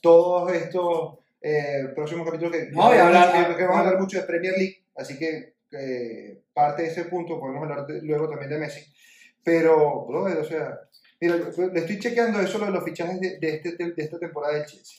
[0.00, 2.52] todos estos eh, próximos capítulos.
[2.56, 5.54] Que, No, hablar- vamos a- que vamos a hablar mucho de Premier League, así que
[5.72, 8.84] eh, parte de ese punto podemos hablar de- luego también de Messi.
[9.42, 10.78] Pero, brother, o sea,
[11.20, 14.54] mira, le estoy chequeando eso lo de los fichajes de, de este, de esta temporada
[14.54, 14.98] del Chelsea.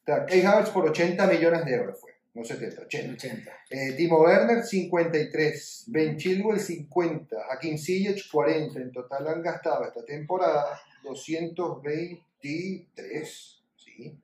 [0.00, 3.12] O sea, Havertz por 80 millones de euros fue, no 70, 80.
[3.12, 3.50] 80.
[3.70, 8.80] Eh, Timo Werner 53, Ben Chilwell 50, Hakim Ziyech 40.
[8.80, 14.18] En total han gastado esta temporada 223, ¿sí?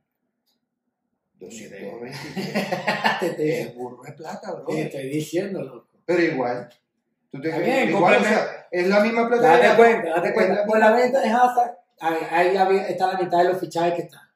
[1.39, 2.17] 223.
[3.21, 4.65] te, estoy, es burro de plata, bro.
[4.67, 5.89] te estoy diciendo, loco.
[6.07, 6.69] Pero igual.
[7.31, 9.59] Tú te bien, igual, o sea, es la misma plata.
[9.59, 10.65] Date cuenta, date cuenta.
[10.67, 12.57] Con la venta de Hazard, ahí,
[12.89, 14.28] está la mitad de los fichajes que están.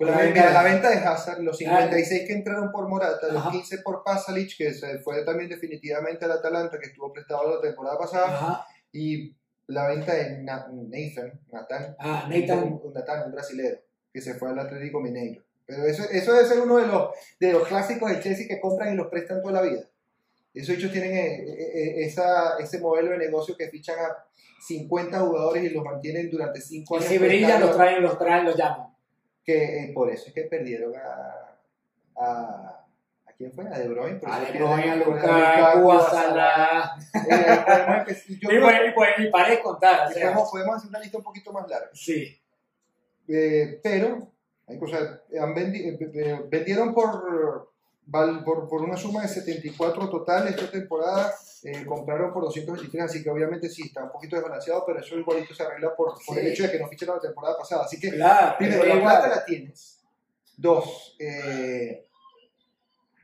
[0.00, 3.36] La, La venta, la de- venta de Hazard, los 56 que entraron por Morata, los
[3.42, 3.50] Ajá.
[3.50, 7.98] 15 por Pasalic, que se fue también definitivamente al Atalanta, que estuvo prestado la temporada
[7.98, 8.66] pasada, Ajá.
[8.92, 9.34] y
[9.66, 12.58] la venta de Na- Nathan, Nathan, Ah, Nathan.
[12.82, 13.78] un, Nathan, un brasilero,
[14.12, 15.42] que se fue al Atlético Mineiro.
[15.66, 18.94] Pero eso, eso debe ser uno de los, de los clásicos del Chelsea que compran
[18.94, 19.82] y los prestan toda la vida.
[20.54, 24.16] Esos hechos tienen eh, eh, eh, esa, ese modelo de negocio que fichan a
[24.66, 27.08] 50 jugadores y los mantienen durante 5 Y años.
[27.10, 28.88] si brilla, los traen, los traen, los llaman.
[29.48, 31.56] Que eh, por eso es que perdieron a,
[32.20, 32.84] a
[33.26, 33.66] ¿a quién fue?
[33.66, 34.20] A De Bruyne.
[34.26, 36.98] A De Bruyne, a Lukaku, a Salah.
[38.42, 40.04] Y paré de contar.
[40.04, 41.88] o que sea, podemos, hacer una lista un poquito más larga.
[41.94, 42.38] Sí.
[43.26, 44.32] Eh, pero,
[44.66, 47.72] hay cosas, han vendi- eh, vendieron por,
[48.10, 51.34] por, por una suma de 74 total esta temporada,
[51.64, 55.54] eh, compraron por 223, así que obviamente sí, está un poquito desbalanceado, pero eso igualito
[55.54, 57.84] se arregla por, por el hecho de que no ficharon la temporada pasada.
[57.84, 58.56] Así que Claro.
[58.58, 60.00] Primero, la plata la tienes.
[60.56, 62.06] Dos, eh,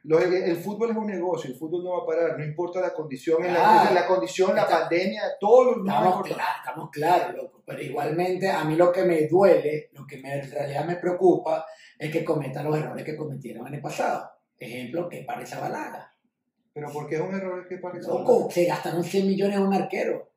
[0.05, 2.93] lo- el fútbol es un negocio, el fútbol no va a parar, no importa la
[2.93, 7.63] condición, en la, la condición, la pandemia, todo lo Estamos, claros, estamos claros, loco.
[7.67, 11.65] Pero igualmente, a mí lo que me duele, lo que me, en realidad me preocupa,
[11.99, 14.31] es que cometan los errores que cometieron en el pasado.
[14.65, 16.13] Ejemplo, que parece Balaga.
[16.73, 18.09] Pero porque es un error que parece.
[18.09, 20.31] Loco, se gastaron 100 millones en un arquero.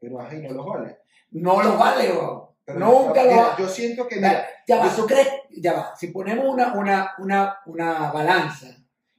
[0.00, 0.98] Pero ajá, y no los vale.
[1.32, 2.54] No los vale, bro.
[2.64, 5.28] Pero, Nunca lo mira, va- Yo siento que, mira, ya va, ¿tú crees?
[5.50, 5.96] Ya va.
[5.96, 8.68] Si ponemos una, una, una, una balanza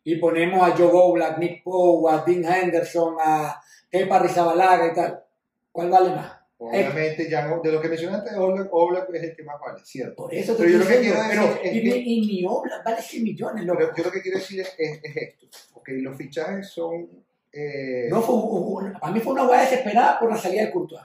[0.03, 3.61] y ponemos a Joe Oblak, Nick Poe, a Dean Henderson, a
[3.91, 5.23] Kepa Rizabalaga y tal,
[5.71, 6.31] ¿cuál vale más?
[6.69, 10.15] Obviamente, ya de lo que mencionaste, Oblak, Oblak es el que más vale, cierto.
[10.15, 12.45] Por eso te Pero yo lo que quiero pero, decir es y, que- ni- y
[12.45, 13.79] Oblak vale 100 millones, loco.
[13.79, 15.47] Pero yo lo que quiero decir es, es- es esto.
[15.73, 17.09] Ok, los fichajes son.
[17.51, 21.01] eh, No fue, un- para mí fue una hueá desesperada por la salida de Courtois.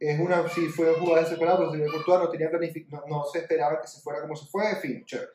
[0.00, 3.38] es una, sí, fue jugada desesperada, pero el señor Courtois no tenía no, no se
[3.40, 5.28] esperaba que se fuera como se fue, en fin, chévere.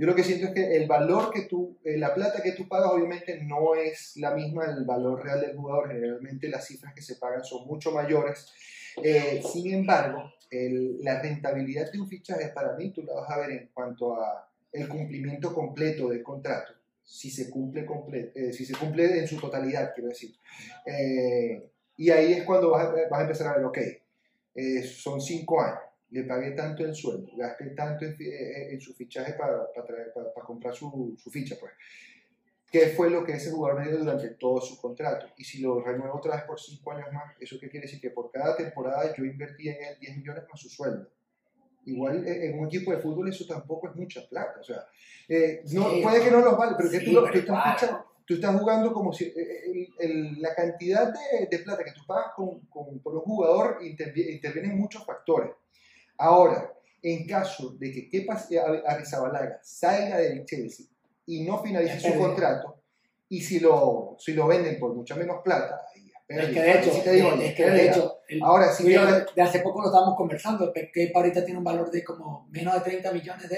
[0.00, 2.66] Yo lo que siento es que el valor que tú, eh, la plata que tú
[2.66, 7.02] pagas obviamente no es la misma del valor real del jugador, generalmente las cifras que
[7.02, 8.50] se pagan son mucho mayores.
[9.04, 10.32] Eh, sin embargo,
[11.02, 14.50] la rentabilidad de un fichaje para mí tú la vas a ver en cuanto a
[14.72, 16.72] el cumplimiento completo del contrato,
[17.04, 20.34] si se cumple, comple- eh, si se cumple en su totalidad, quiero decir.
[21.98, 23.78] Y ahí es cuando vas a, vas a empezar a ver, ok,
[24.86, 25.80] son cinco años,
[26.10, 29.86] le pagué tanto en sueldo, gasté tanto en, fi- eh, en su fichaje para, para,
[29.86, 31.72] traer- para- para comprar su, su ficha, pues.
[32.72, 35.26] ¿Qué fue lo que ese jugador me dio durante todo su contrato?
[35.36, 38.00] Y si lo renuevo otra vez por cinco años más, ¿eso qué quiere decir?
[38.00, 41.08] Que por cada temporada yo invertí en él 10 millones más su sueldo.
[41.86, 44.60] Igual eh, en un equipo de fútbol eso tampoco es mucha plata.
[44.60, 44.86] O sea,
[45.28, 47.38] eh, no, Sí, puede que no los vale, pero que sí, tú, lo- pero tú
[47.40, 47.78] estás igual.
[47.78, 51.90] fichando- tú estás jugando como si eh, el- el- la cantidad de, de plata que
[51.92, 55.50] tú pagas con, con- por un jugador intervi- intervienen muchos factores.
[56.20, 58.38] Ahora, en caso de que Kepa
[58.86, 60.86] Arrizabalaga salga del Chelsea
[61.26, 62.82] y no finalice su contrato,
[63.28, 66.90] y si lo, si lo venden por mucha menos plata, ahí Es que de hecho,
[66.90, 69.60] Ahí sí te digo, es que de hecho, el- Ahora sí que- de, de hace
[69.60, 73.12] poco lo estábamos conversando, que Kepa ahorita tiene un valor de como menos de 30
[73.12, 73.56] millones de,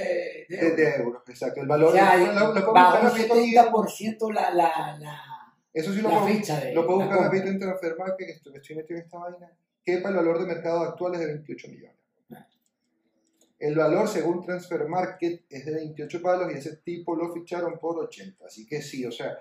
[0.48, 0.76] de de, euros.
[0.76, 1.60] de euros, exacto.
[1.60, 3.54] El valor, O sea, lo, lo- lo bajó un rapidito aquí.
[3.54, 5.20] 70% la, la, la,
[5.72, 8.30] Eso sí lo la puedo, ficha de lo puedo la buscar rapidito en Transfermarkt, que
[8.30, 9.50] estoy metido en esta vaina.
[9.84, 11.96] Kepa, el valor de mercado actual es de 28 millones.
[13.62, 17.96] El valor según Transfer Market es de 28 palos y ese tipo lo ficharon por
[17.96, 18.44] 80.
[18.44, 19.38] Así que sí, o sea,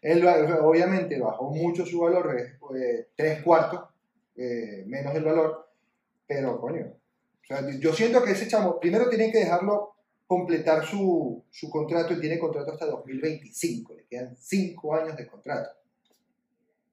[0.00, 3.80] él obviamente bajó mucho su valor, eh, tres cuartos
[4.36, 5.70] eh, menos el valor,
[6.24, 11.42] pero coño, o sea, yo siento que ese chamo, primero tienen que dejarlo completar su,
[11.50, 15.70] su contrato y tiene contrato hasta 2025, le quedan 5 años de contrato.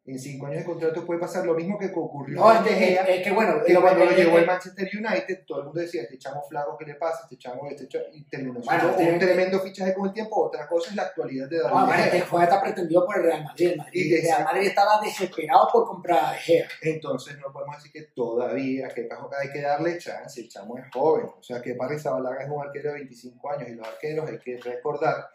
[0.03, 3.03] En 5 años de contrato puede pasar lo mismo que ocurrió No, es que, Gea,
[3.03, 6.01] es que bueno, que cuando lo llevó eh, el Manchester United, todo el mundo decía,
[6.01, 7.19] este chamo flaco, ¿qué le pasa?
[7.23, 10.47] Este chamo, este chamo, y terminó Bueno, un tremendo fichaje con el tiempo.
[10.47, 13.23] Otra cosa es la actualidad de David Ah, De bueno, este está pretendido por el
[13.23, 13.67] Real Madrid.
[13.67, 16.67] El, Madrid, Y el Real Madrid estaba desesperado por comprar a De Gea.
[16.81, 19.07] Entonces no podemos decir que todavía, que
[19.39, 21.27] hay que darle chance, el chamo es joven.
[21.27, 24.39] O sea, que Parry Zabalaga es un arquero de 25 años y los arqueros hay
[24.39, 25.29] que recordar.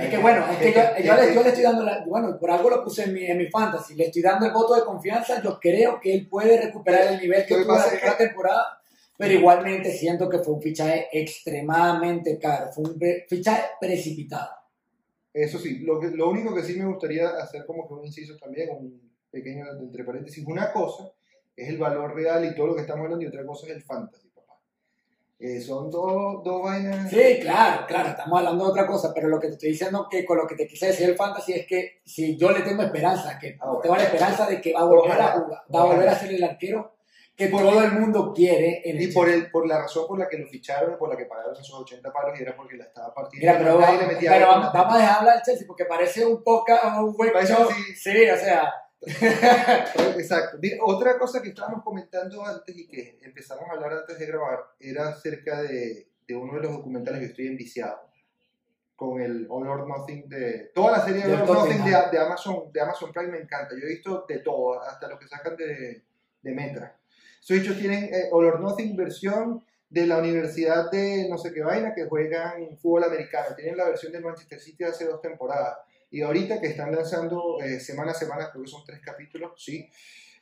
[0.00, 2.50] Es que bueno, es que yo, yo le, yo le estoy dando, la, bueno, por
[2.50, 5.42] algo lo puse en mi, en mi fantasy, le estoy dando el voto de confianza,
[5.42, 8.80] yo creo que él puede recuperar el nivel que tuvo la primera temporada,
[9.18, 12.98] pero igualmente siento que fue un fichaje extremadamente caro, fue un
[13.28, 14.50] fichaje precipitado.
[15.32, 18.36] Eso sí, lo, que, lo único que sí me gustaría hacer como que un inciso
[18.36, 21.12] también, un pequeño entre paréntesis, una cosa
[21.54, 23.82] es el valor real y todo lo que estamos hablando y otra cosa es el
[23.82, 24.19] fantasy.
[25.42, 27.08] Eh, son dos, dos vainas.
[27.08, 30.24] Sí, claro, claro, estamos hablando de otra cosa, pero lo que te estoy diciendo que
[30.26, 33.38] con lo que te quise decir el fantasy es que si yo le tengo esperanza,
[33.38, 33.80] que Ah, bueno.
[33.80, 36.14] tengo la esperanza de que va a volver Ojalá, a jugar, va a volver a
[36.18, 36.94] ser el arquero
[37.34, 40.18] que Por- todo el mundo quiere en el Y por, el, por la razón por
[40.18, 42.84] la que lo ficharon, por la que pagaron esos 80 palos, y era porque la
[42.84, 43.46] estaba partiendo.
[43.50, 46.70] Mira, pero, metía pero vamos, vamos a dejar hablar del Chelsea porque parece un poco
[47.02, 47.66] un Parece show.
[47.96, 48.70] Sí, o sea,
[49.02, 50.58] Exacto.
[50.84, 55.08] Otra cosa que estábamos comentando antes y que empezamos a hablar antes de grabar era
[55.08, 58.10] acerca de, de uno de los documentales que estoy enviciado
[58.96, 62.18] con el All or Nothing de toda la serie Del All or Nothing de, de
[62.18, 63.74] Amazon de Amazon Prime me encanta.
[63.74, 66.02] Yo he visto de todo hasta lo que sacan de,
[66.42, 67.00] de Metra
[67.42, 71.62] esos dichos tienen eh, All or Nothing versión de la universidad de no sé qué
[71.62, 73.56] vaina que juegan fútbol americano.
[73.56, 75.78] Tienen la versión del Manchester City de hace dos temporadas
[76.10, 79.88] y ahorita que están lanzando eh, semana a semana creo que son tres capítulos sí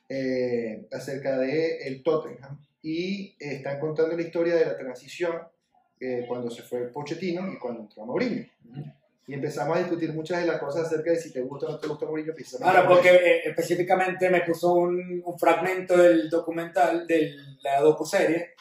[0.07, 5.37] eh, acerca de el Tottenham y eh, están contando la historia de la transición
[5.99, 8.45] eh, cuando se fue Pochettino y cuando entró Mourinho.
[9.27, 11.79] Y empezamos a discutir muchas de las cosas acerca de si te gusta o no
[11.79, 12.33] te gusta Mourinho.
[12.61, 18.53] Ahora, por porque eh, específicamente me puso un, un fragmento del documental, de la docuserie,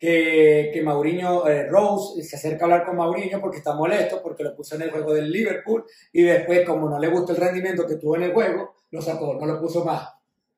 [0.00, 4.42] que, que Mauriño, eh, Rose se acerca a hablar con Mauriño porque está molesto, porque
[4.42, 7.86] lo puso en el juego del Liverpool y después, como no le gustó el rendimiento
[7.86, 10.08] que tuvo en el juego, lo sacó, no lo puso más.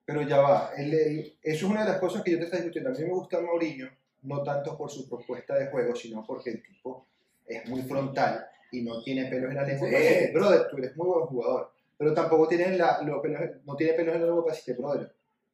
[0.04, 2.60] Pero ya va, el- el- eso es una de las cosas que yo te estaba
[2.62, 2.90] discutiendo.
[2.90, 3.88] A mí me gusta Mourinho,
[4.22, 7.08] no tanto por su propuesta de juego, sino porque el tipo
[7.44, 9.88] es muy frontal y no tiene pelos en la lengua.
[9.88, 13.92] Decirte, brother, tú eres muy buen jugador, pero tampoco tiene la, los pelos, no tiene
[13.94, 15.12] pelos en la lengua para decirte, brother,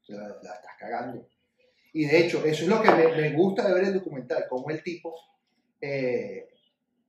[0.08, 1.26] la, la estás cagando.
[1.92, 4.70] Y de hecho, eso es lo que me, me gusta de ver el documental, cómo
[4.70, 5.14] el tipo,
[5.80, 6.48] eh,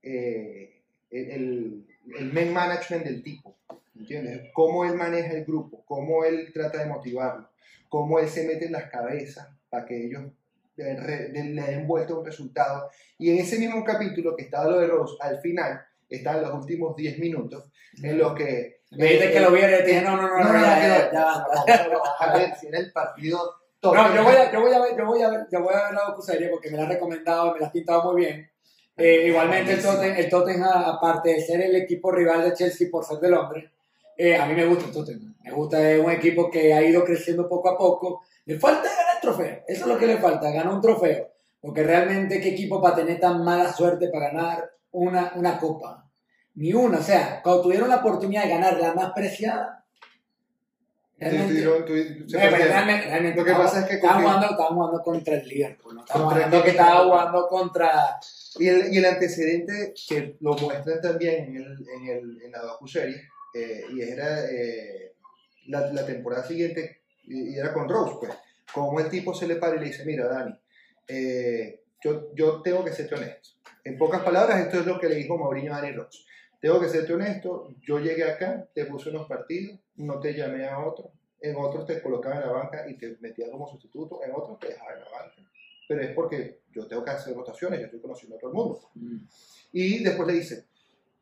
[0.02, 1.86] eh, el,
[2.18, 3.56] el men management del tipo,
[3.96, 4.50] ¿entiendes?
[4.52, 7.50] Cómo él maneja el grupo, cómo él trata de motivarlo,
[7.88, 10.24] cómo él se mete en las cabezas para que ellos
[10.76, 12.90] le den vuelta un resultado.
[13.18, 16.96] Y en ese mismo capítulo que estaba lo de Rose, al final, están los últimos
[16.96, 17.70] 10 minutos
[18.02, 18.80] en los que...
[18.92, 21.86] Me dijiste que lo viera y te dije, no, no, no, no, ya, ya, ya.
[22.18, 23.59] A ver, si era el partido...
[23.82, 25.84] No, yo voy a, yo voy a ver, yo voy a ver, yo voy a
[25.84, 28.50] ver la docuserie porque me la has recomendado, me la has pintado muy bien.
[28.94, 33.04] Eh, igualmente el Tottenham, el Tottenham, aparte de ser el equipo rival de Chelsea por
[33.06, 33.70] ser de Londres,
[34.18, 35.34] eh, a mí me gusta el Tottenham.
[35.42, 38.22] Me gusta, es un equipo que ha ido creciendo poco a poco.
[38.44, 41.28] Le falta ganar el trofeo, eso es lo que le falta, ganar un trofeo.
[41.58, 46.06] Porque realmente qué equipo para tener tan mala suerte para ganar una, una copa.
[46.56, 49.79] Ni una, o sea, cuando tuvieron la oportunidad de ganar la más preciada,
[51.20, 51.62] realmente...
[51.62, 52.68] Pero perdieron.
[52.68, 55.94] realmente, realmente Lo que estamos- pasa es que confío- jugando, estamos jugando contra el Liverpool,
[55.94, 57.90] no el hablando que estaba jugando contra...
[58.58, 62.62] Y el, y el antecedente que lo muestran también en, el, en, el, en la
[62.62, 63.22] docuserie,
[63.54, 65.12] eh, y era eh,
[65.66, 68.32] la, la temporada siguiente, y, y era con Rose, pues,
[68.74, 70.52] como el tipo se le para y le dice, mira, Dani,
[71.06, 73.50] eh, yo, yo tengo que serte honesto.
[73.84, 76.20] En pocas palabras, esto es lo que le dijo Mauriño a Dani Rose.
[76.60, 80.78] Tengo que serte honesto, yo llegué acá, te puse unos partidos, no te llamé a
[80.84, 84.58] otro, en otros te colocaba en la banca y te metía como sustituto, en otros
[84.58, 85.34] te dejaba en la banca.
[85.88, 88.90] Pero es porque yo tengo que hacer rotaciones, yo estoy conociendo a todo el mundo.
[89.72, 90.66] Y después le dice,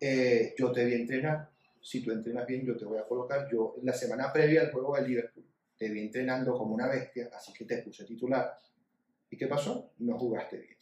[0.00, 1.50] eh, yo te voy a entrenar,
[1.80, 4.96] si tú entrenas bien yo te voy a colocar, yo la semana previa al juego
[4.96, 5.44] de Liverpool
[5.76, 8.52] te vi entrenando como una bestia, así que te puse titular.
[9.30, 9.92] ¿Y qué pasó?
[9.98, 10.76] No jugaste bien.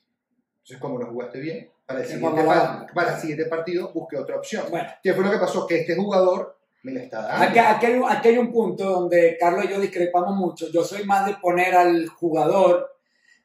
[0.55, 2.95] Entonces, como no jugaste bien, para el Te siguiente, pongo la par- banca.
[2.95, 4.65] para el siguiente partido busqué otra opción.
[4.71, 5.67] Bueno, ¿Qué fue lo que pasó?
[5.67, 6.56] Que este jugador
[6.87, 7.45] me la está dando.
[7.47, 10.71] aquí, aquí hay, un- aquí hay un punto donde Carlos y yo discrepamos mucho.
[10.73, 12.93] Yo soy más de poner al jugador...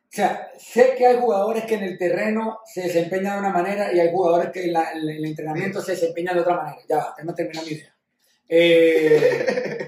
[0.04, 3.94] O sea, sé que hay jugadores que en el terreno se desempeñan de una manera
[3.94, 6.78] y hay jugadores que en, la- en el entrenamiento se desempeñan de otra manera.
[6.90, 7.96] Ya va, déjame terminar mi idea.
[8.50, 9.88] Eh,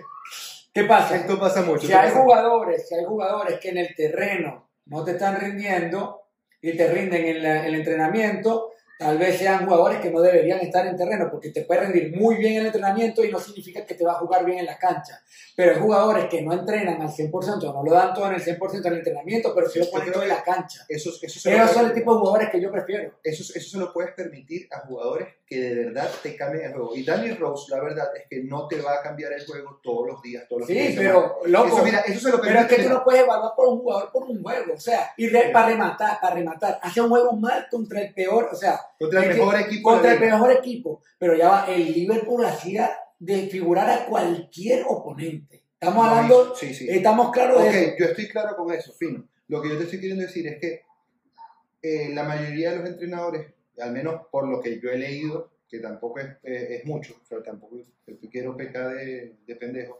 [0.73, 1.17] ¿Qué pasa?
[1.17, 1.85] Esto pasa mucho.
[1.85, 6.21] Si hay pasa jugadores, si hay jugadores que en el terreno no te están rindiendo
[6.61, 8.71] y te rinden en la- el entrenamiento,
[9.03, 12.35] tal vez sean jugadores que no deberían estar en terreno porque te puede rendir muy
[12.37, 15.21] bien el entrenamiento y no significa que te va a jugar bien en la cancha.
[15.55, 18.85] Pero hay jugadores que no entrenan al 100%, no lo dan todo en el 100%
[18.87, 20.85] en el entrenamiento, pero sí lo ponen todo en la cancha.
[20.89, 23.19] Eso, eso, se lo Esos puede- son el tipo de jugadores que yo prefiero.
[23.23, 26.95] eso, eso se lo puedes permitir a jugadores que de verdad te cambien el juego.
[26.95, 30.07] Y Danny Rose, la verdad es que no te va a cambiar el juego todos
[30.07, 31.09] los días, todos los Sí, de semana.
[31.09, 31.67] pero loco.
[31.67, 34.11] Eso, mira, eso se lo Pero es que tú no puedes evaluar por un jugador
[34.11, 37.67] por un juego, o sea, y re- para rematar, para rematar, hace un juego mal
[37.69, 40.33] contra el peor, o sea, contra el es que- mejor equipo de contra el liga.
[40.35, 45.63] mejor equipo, pero ya va, el Liverpool hacía desfigurar a cualquier oponente.
[45.73, 46.87] Estamos hablando, Sí, sí.
[46.89, 47.95] estamos claros de Ok, eso.
[47.99, 49.27] yo estoy claro con eso, fino.
[49.49, 50.81] Lo que yo te estoy queriendo decir es que
[51.81, 53.47] eh, la mayoría de los entrenadores,
[53.79, 57.43] al menos por lo que yo he leído, que tampoco es, eh, es mucho, pero
[57.43, 57.77] tampoco
[58.31, 59.99] quiero pecar de, de pendejo,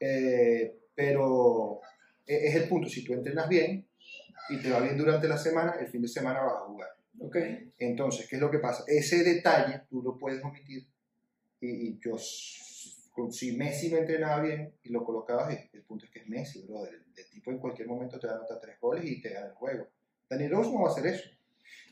[0.00, 1.80] eh, pero
[2.26, 3.86] e- es el punto, si tú entrenas bien,
[4.50, 6.88] y te va bien durante la semana, el fin de semana vas a jugar.
[7.18, 7.36] Ok.
[7.78, 8.84] Entonces, ¿qué es lo que pasa?
[8.86, 10.86] Ese detalle tú lo puedes omitir
[11.60, 16.10] y, y yo, si Messi no entrenaba bien y lo colocabas, el, el punto es
[16.10, 16.94] que es Messi, brother.
[16.94, 19.46] El, el tipo en cualquier momento te va a anotar tres goles y te gana
[19.48, 19.88] el juego.
[20.28, 21.28] Daniel Rose no va a hacer eso.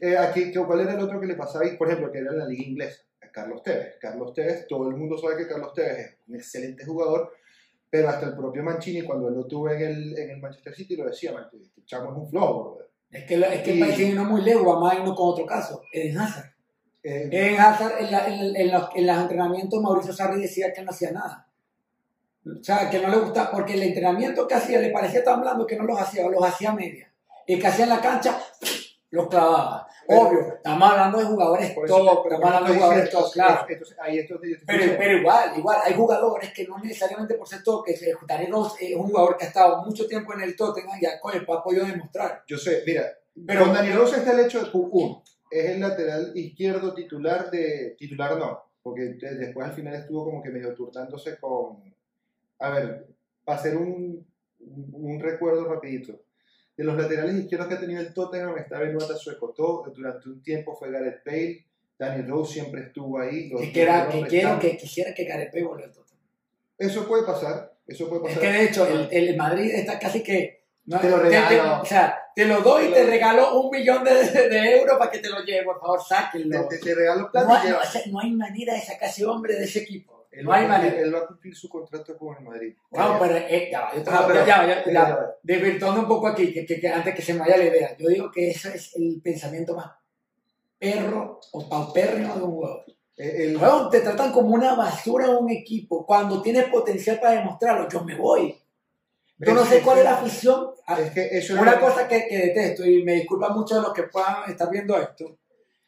[0.01, 1.65] Eh, aquí, ¿qué- ¿Cuál era el otro que le pasaba?
[1.79, 3.03] Por ejemplo, que era en la liga inglesa,
[3.33, 3.97] Carlos Tevez.
[4.01, 7.33] Carlos Tevez, todo el mundo sabe que Carlos Tevez es un excelente jugador,
[7.91, 10.97] pero hasta el propio Mancini, cuando él lo tuvo en el, en el Manchester City,
[10.97, 12.90] lo decía, "Man, este chamo es un flojo, brother.
[13.11, 15.17] Es que, la- es que Y- el país no es muy lejos, vamos a irnos
[15.17, 15.83] con otro caso.
[15.93, 16.51] Eden Hazard.
[17.03, 20.83] Eh, Eden Hazard, en, la- en, en los, en los entrenamientos, Mauricio Sarri decía que
[20.83, 21.47] no hacía nada.
[22.47, 25.67] O sea, que no le gustaba, porque el entrenamiento que hacía le parecía tan blando
[25.67, 27.13] que no los hacía, o los hacía a media.
[27.47, 28.39] Y que hacía en la cancha,
[29.11, 29.87] los clavaba.
[30.07, 33.67] Pero- Obvio, estamos hablando de jugadores eso- top, estamos hablando de jugadores top, claro.
[33.69, 37.35] Entonces, ahí esto yo te estoy Pero, pero igual, igual, hay jugadores que no necesariamente
[37.35, 38.15] por ser top, que eh,
[38.51, 41.41] Rose es un jugador que ha estado mucho tiempo en el Tottenham y ha, coño,
[41.47, 42.43] ha podido demostrar.
[42.47, 43.05] Yo sé, mira,
[43.47, 47.97] Pero- con Daniel Rose está el hecho de, uno, es el lateral izquierdo titular de,
[47.99, 51.83] titular no, porque de- después al final estuvo como que medio turnándose con,
[52.61, 53.09] a ver,
[53.45, 54.25] para hacer un,
[54.61, 56.21] un, un recuerdo rapidito,
[56.81, 60.75] de los laterales izquierdos que ha tenido el Tottenham estaba Benoit Suecotó, durante un tiempo
[60.75, 61.67] fue Gareth Bale,
[61.99, 63.51] Daniel Rose siempre estuvo ahí.
[63.51, 66.25] Que, quiera, que, quiero, que quisiera que Gareth Bale vuelva al Tottenham.
[66.79, 68.41] Eso puede pasar, eso puede Es pasar.
[68.51, 70.63] que de hecho, el, el Madrid está casi que.
[70.87, 71.83] no, Te lo regalo.
[71.83, 75.19] o sea, te lo doy y te regalo un millón de, de euros para que
[75.19, 75.65] te lo lleve.
[75.65, 76.67] Por favor, te, sáquenlo.
[76.69, 77.81] te- te regalo No, plata no, lleva.
[77.81, 80.20] o sea, no hay manera de sacar ese hombre de ese equipo.
[80.31, 81.01] Él No va a hay cumplir- manera.
[81.03, 82.77] Él va a cumplir su contrato con el Madrid.
[82.93, 85.35] No, pero eh, ya, va, yo te- Ah, pero- ya, ya, ya, ya va.
[85.43, 88.09] desvirtuando un poco aquí, que, que- que antes que se me vaya la idea, yo
[88.09, 89.91] digo que ese es el pensamiento más
[90.79, 92.85] perro o paupérrimo de un jugador.
[93.17, 93.61] Eh, el-
[93.91, 96.07] te tratan como una basura en un equipo.
[96.07, 98.57] Cuando tienes potencial para demostrarlo, yo me voy.
[99.39, 100.71] Yo no sé cuál es la afición.
[100.87, 103.93] Ah, Es que eso Una cosa que, que detesto, y me disculpa mucho de los
[103.93, 105.39] que puedan estar viendo esto,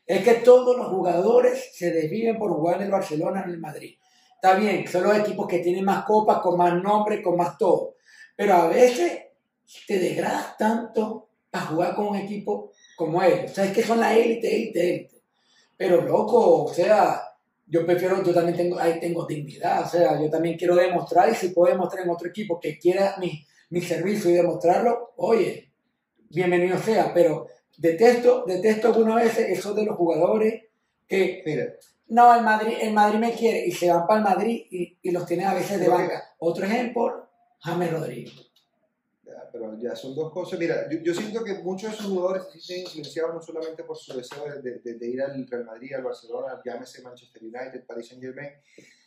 [0.06, 3.96] es que todos los jugadores se desviven por jugar en el Barcelona en el Madrid.
[4.42, 7.94] Está bien, son los equipos que tienen más copas, con más nombre, con más todo.
[8.34, 9.26] Pero a veces
[9.86, 13.52] te degradas tanto para jugar con un equipo como ellos.
[13.52, 15.22] O sea, es que son la élite, élite, élite.
[15.76, 17.22] Pero loco, o sea,
[17.68, 19.84] yo prefiero, yo también tengo, ahí tengo dignidad.
[19.84, 23.14] O sea, yo también quiero demostrar y si puedo demostrar en otro equipo que quiera
[23.20, 25.70] mi, mi servicio y demostrarlo, oye,
[26.30, 27.14] bienvenido sea.
[27.14, 27.46] Pero
[27.78, 30.64] detesto, detesto algunas veces eso de los jugadores
[31.06, 31.74] que Mira,
[32.12, 35.10] no, el Madrid, el Madrid me quiere y se van para el Madrid y, y
[35.10, 36.34] los tienen a veces de banca.
[36.38, 37.28] Otro ejemplo,
[37.60, 38.32] James Rodríguez.
[39.24, 40.58] ya, pero ya son dos cosas.
[40.58, 43.96] Mira, yo, yo siento que muchos de esos jugadores se sienten influenciados no solamente por
[43.96, 47.84] su deseo de, de- de- de ir al Real Madrid, al Barcelona, llámese Manchester United,
[47.86, 48.50] Paris Saint Germain,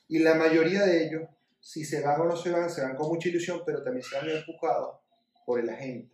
[0.07, 1.23] y la mayoría de ellos,
[1.59, 4.15] si se van o no se van, se van con mucha ilusión, pero también se
[4.15, 4.99] van empujados
[5.45, 6.13] por el agente,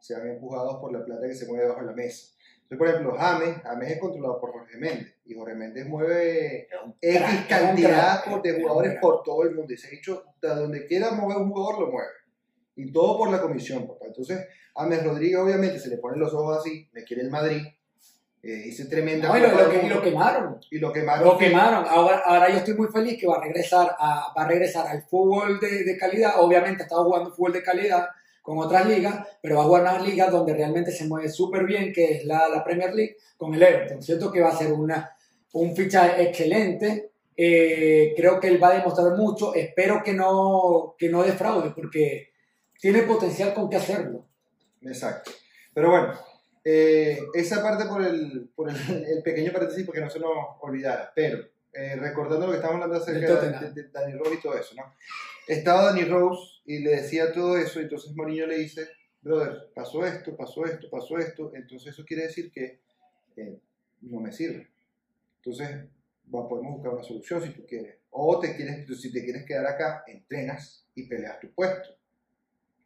[0.00, 2.34] se van empujados por la plata que se mueve bajo la mesa.
[2.70, 6.68] Entonces, por ejemplo, James, James es controlado por Jorge Méndez, y Jorge Méndez mueve
[7.00, 9.72] X cantidad de jugadores por todo el mundo.
[9.72, 12.10] Y se ha dicho, de donde quiera mover un jugador, lo mueve.
[12.76, 14.06] Y todo por la comisión, papá.
[14.06, 14.46] Entonces,
[14.76, 17.60] a Mes Rodríguez, obviamente, se le ponen los ojos así, me quiere el Madrid.
[18.42, 19.28] Eh, hice tremenda.
[19.28, 20.60] No, y, lo, lo que- y lo quemaron.
[20.70, 21.24] y lo quemaron.
[21.26, 21.84] Lo quemaron.
[21.88, 25.02] Ahora, ahora yo estoy muy feliz que va a regresar a, va a regresar al
[25.02, 26.34] fútbol de, de calidad.
[26.38, 28.08] Obviamente ha estado jugando fútbol de calidad
[28.42, 31.92] con otras ligas, pero va a jugar una liga donde realmente se mueve súper bien,
[31.92, 34.02] que es la, la Premier League, con el Everton.
[34.02, 35.14] Siento que va a ser una,
[35.52, 37.12] un fichaje excelente.
[37.36, 39.54] Eh, creo que él va a demostrar mucho.
[39.54, 42.30] Espero que no, que no defraude, porque
[42.80, 44.26] tiene potencial con qué hacerlo.
[44.82, 45.30] Exacto.
[45.72, 46.14] Pero bueno,
[46.64, 48.76] eh, esa parte por, el, por el,
[49.06, 51.12] el pequeño paréntesis, porque no se nos olvidara.
[51.14, 51.38] Pero
[51.72, 54.74] eh, recordando lo que estábamos hablando acerca de, de, de Danny Rose y todo eso,
[54.74, 54.94] ¿no?
[55.46, 58.88] Estaba Danny Rose y le decía todo eso, y entonces Mourinho le dice,
[59.20, 62.80] brother, pasó esto, pasó esto, pasó esto, entonces eso quiere decir que
[63.36, 63.58] eh,
[64.02, 64.68] no me sirve.
[65.36, 65.68] Entonces,
[66.34, 67.96] va- podemos buscar una solución si tú quieres.
[68.10, 71.96] O te quieres, si te quieres quedar acá, entrenas y peleas tu puesto.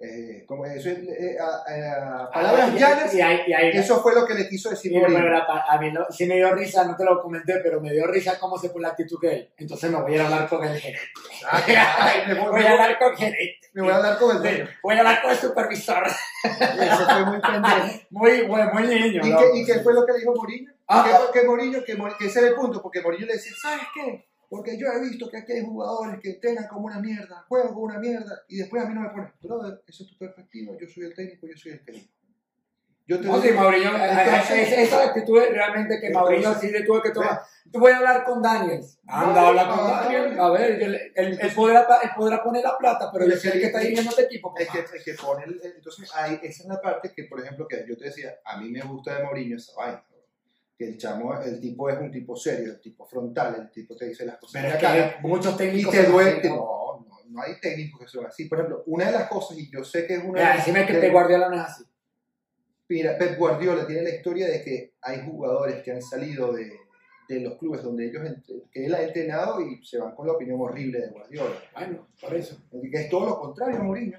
[0.07, 3.71] Eh, como eso es, eh, a- a- palabras Ah, y- llanas, y ahí- y ahí-
[3.75, 6.85] eso fue lo que le quiso decir la- a mí no- sí me dio risa,
[6.85, 9.51] no te lo comenté, pero me dio risa cómo se fue la actitud que él.
[9.57, 11.01] Entonces me voy a hablar con el gerente.
[12.29, 13.69] Me, voy, a hablar con el gerente.
[13.73, 14.69] me voy a hablar con el dueño.
[14.83, 16.05] Voy a hablar con el supervisor.
[16.07, 18.01] Eso fue muy pendejo.
[18.11, 19.21] Muy, muy, muy niño.
[19.25, 20.71] ¿Y qué, ¿Y qué fue lo que dijo Mourinho?
[20.87, 23.87] Ah, que, que Mourinho, que, que ese era el punto, porque Mourinho le decía, ¿sabes
[23.95, 24.27] qué?
[24.49, 27.87] Porque yo he visto que aquí hay jugadores que entrenan como una mierda, juegan como
[27.87, 30.87] una mierda, y después a mí no me ponen, brother, esa es tu perspectiva, yo
[30.89, 32.09] soy el técnico, yo soy el técnico.
[33.07, 36.71] Yo te No, sí, Mauriño, Entonces- esa, esa- esa actitud es realmente que Mauriño sí
[36.71, 37.39] le tuve que tomar.
[37.71, 38.81] Tú voy a hablar con Daniel.
[39.07, 40.37] Anda, No, habla con no, Daniel.
[40.37, 40.45] no.
[40.45, 40.83] A ver,
[41.15, 44.23] él, podrá, él podrá poner la plata, pero yo el que- que está dirigiendo este
[44.23, 44.55] equipo.
[44.57, 47.69] Es que, es que pone el- entonces ahí, esa es la parte que, por ejemplo,
[47.69, 50.03] que yo te decía, a mí me gusta de Mourinho esa vaina.
[50.77, 54.07] Que el chamo, el tipo es un tipo serio, el tipo frontal, el tipo te
[54.09, 55.15] dice las cosas Pero es cara.
[55.21, 55.93] que muchos Y técnicos.
[55.95, 56.49] te son duele.
[56.49, 57.07] ¿no?
[57.29, 58.45] No, hay técnicos que son así.
[58.47, 60.87] Por ejemplo, una de las cosas, y yo sé que es una Mira, de decime
[60.87, 61.85] que Pep Guardiola no es así.
[62.89, 66.73] Mira, Pep Guardiola tiene la historia de que hay jugadores que han salido de,
[67.29, 68.23] de los clubes donde ellos
[68.71, 71.57] que él ha entrenado y se van con la opinión horrible de Guardiola.
[71.73, 72.57] Bueno, por eso.
[72.71, 74.19] Que es todo lo contrario, Mourinho.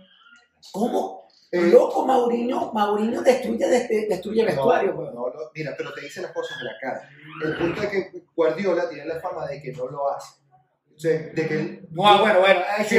[0.71, 1.24] ¿Cómo?
[1.51, 6.21] Eh, Loco, Mauriño, Mauriño destruye, de- destruye vestuario, no, no, no, mira, pero te dice
[6.21, 7.09] las cosas de la cara.
[7.43, 10.35] El punto es que Guardiola tiene la fama de que no lo hace.
[10.95, 12.95] O sea, de que él- No, ah, bueno, bueno, ahí sí,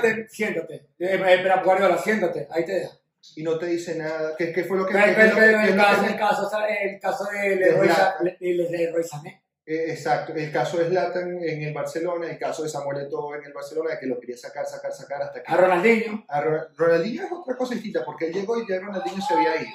[0.00, 0.74] te- siéntate.
[0.74, 2.48] Eh, eh, Espera, Guardiola, siéntate.
[2.50, 2.92] Ahí te deja.
[3.36, 4.34] y no te dice nada.
[4.36, 9.41] ¿Qué, qué fue lo que Pero, el, caso, el, caso, el caso de Leroy Sané.
[9.64, 13.44] Eh, exacto, el caso de Zlatan en el Barcelona, el caso de Samuel Eto'o en
[13.44, 15.52] el Barcelona, que lo quería sacar, sacar, sacar hasta que...
[15.52, 16.24] A Ronaldinho.
[16.28, 19.62] A Ro- Ronaldinho es otra cosa distinta, porque él llegó y ya Ronaldinho se había
[19.62, 19.70] ido.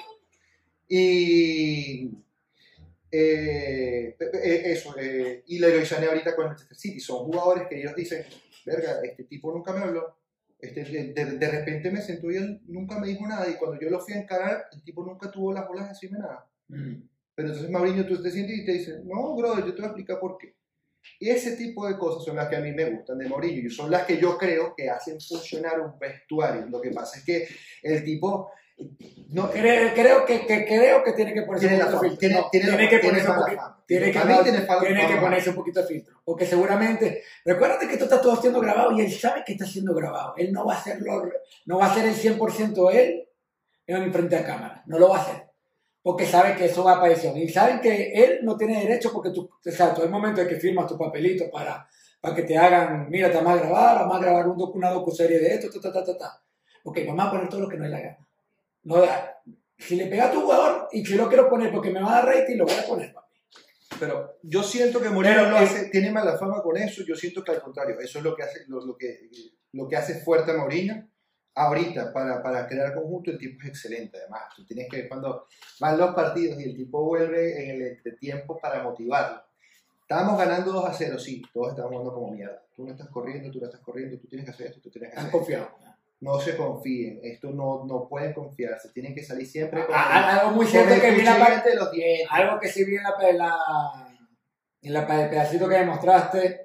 [0.88, 2.10] Y...
[3.10, 7.94] eh, eh, eso, eh, y Sané ahorita con el Manchester City, son jugadores que ellos
[7.96, 8.26] dicen,
[8.66, 10.18] verga, este tipo nunca me habló,
[10.58, 14.00] este, de, repente me sentó y él nunca me dijo nada, y cuando yo lo
[14.00, 16.46] fui a encarar, el tipo nunca tuvo las bolas de decirme nada.
[17.38, 19.86] Pero entonces Mauriño tú te sientes y te dice, no, brother, yo te voy a
[19.90, 20.56] explicar por qué.
[21.20, 23.70] Y ese tipo de cosas son las que a mí me gustan de Mourinho y
[23.70, 26.66] son las que yo creo que hacen funcionar un vestuario.
[26.66, 27.48] Lo que pasa es que
[27.84, 28.50] el tipo
[29.28, 32.18] no Creo, creo que, que, creo que tiene que ponerse tiene un poquito de filtro.
[32.18, 33.62] tiene, No, tiene, tiene que ponerse un poquito.
[33.86, 36.20] Tiene que, tiene, que ponerse un poquito de filtro.
[36.24, 39.94] Porque seguramente, recuérdate que esto está todo siendo grabado y él sabe que está siendo
[39.94, 40.34] grabado.
[40.36, 41.22] Él no va a hacerlo,
[41.66, 43.28] no va a hacer el 100% él
[43.86, 44.82] en frente a cámara.
[44.86, 45.47] No lo va a hacer.
[46.08, 47.36] Porque sabe que eso va a aparecer.
[47.36, 50.86] Y saben que él no tiene derecho porque tú, exacto, el momento de que firmas
[50.86, 51.86] tu papelito para,
[52.18, 54.88] para que te hagan, mira, te vamos a grabar, vamos a grabar un docu, una
[54.90, 56.42] docuserie de esto, ta, ta, ta, ta, ta.
[56.84, 58.26] Ok, vamos a poner todo lo que no es la gana.
[58.84, 59.36] No da.
[59.76, 62.24] Si le pega a tu jugador y si lo quiero poner porque me va a
[62.24, 63.36] dar rating, lo voy a poner, papi.
[64.00, 67.02] Pero yo siento que Pero lo hace- tiene mala fama con eso.
[67.06, 69.28] Yo siento que al contrario, eso es lo que hace, lo, lo que,
[69.72, 71.06] lo que hace fuerte a Mourinho.
[71.58, 74.16] Ahorita, para, para crear conjunto, el tipo es excelente.
[74.18, 75.46] Además, tú tienes que cuando
[75.80, 79.42] van los partidos y el tipo vuelve en el entretiempo para motivarlo.
[80.02, 82.62] Estábamos ganando 2 a 0, sí, todos estamos jugando como mierda.
[82.74, 85.10] Tú no estás corriendo, tú no estás corriendo, tú tienes que hacer esto, tú tienes
[85.10, 85.38] que hacer esto.
[85.38, 85.68] confiados.
[86.20, 90.38] No se confíen, esto no, no pueden confiarse, tienen que salir siempre con, A- a-
[90.40, 92.26] Algo muy con cierto que vi en la parte entre los dientes.
[92.30, 94.08] algo que sí vi en la, en la,
[94.82, 96.60] en la- el pedacito que demostraste,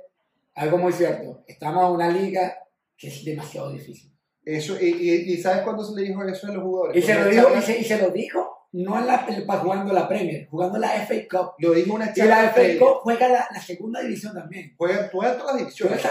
[0.56, 1.44] algo muy cierto.
[1.48, 2.58] Estamos en una liga
[2.98, 4.13] que es demasiado difícil.
[4.46, 7.04] Eso, y, y, y ¿sabes cuándo se le dijo eso a los jugadores?
[7.04, 9.94] Y se lo dijo, y se, y se lo dijo, no en la, para jugando
[9.94, 11.54] la Premier, jugando la FA Cup.
[11.60, 12.62] Lo dijo una Y charla la FA.
[12.80, 14.74] Cup juega la, la segunda división también.
[14.78, 16.02] Juegan, juegan todas las divisiones.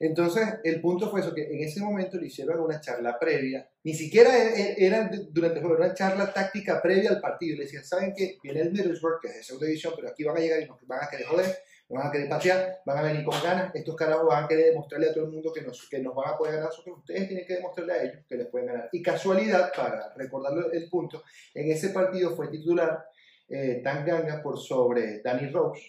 [0.00, 3.94] Entonces, el punto fue eso, que en ese momento le hicieron una charla previa, ni
[3.94, 7.54] siquiera era, era durante el juego, era una charla táctica previa al partido.
[7.54, 8.36] Y le decían, ¿saben qué?
[8.42, 10.84] Viene el Middlesbrough, que es de segunda división, pero aquí van a llegar y nos
[10.88, 11.56] van a querer joder,
[11.92, 13.74] van a querer patear, van a venir con ganas.
[13.74, 16.30] Estos carajos van a querer demostrarle a todo el mundo que nos, que nos van
[16.30, 16.98] a poder ganar nosotros.
[16.98, 18.88] Ustedes tienen que demostrarle a ellos que les pueden ganar.
[18.92, 21.22] Y casualidad, para recordarle el punto,
[21.54, 23.04] en ese partido fue titular
[23.48, 25.82] eh, Tanganga por sobre Danny Rose.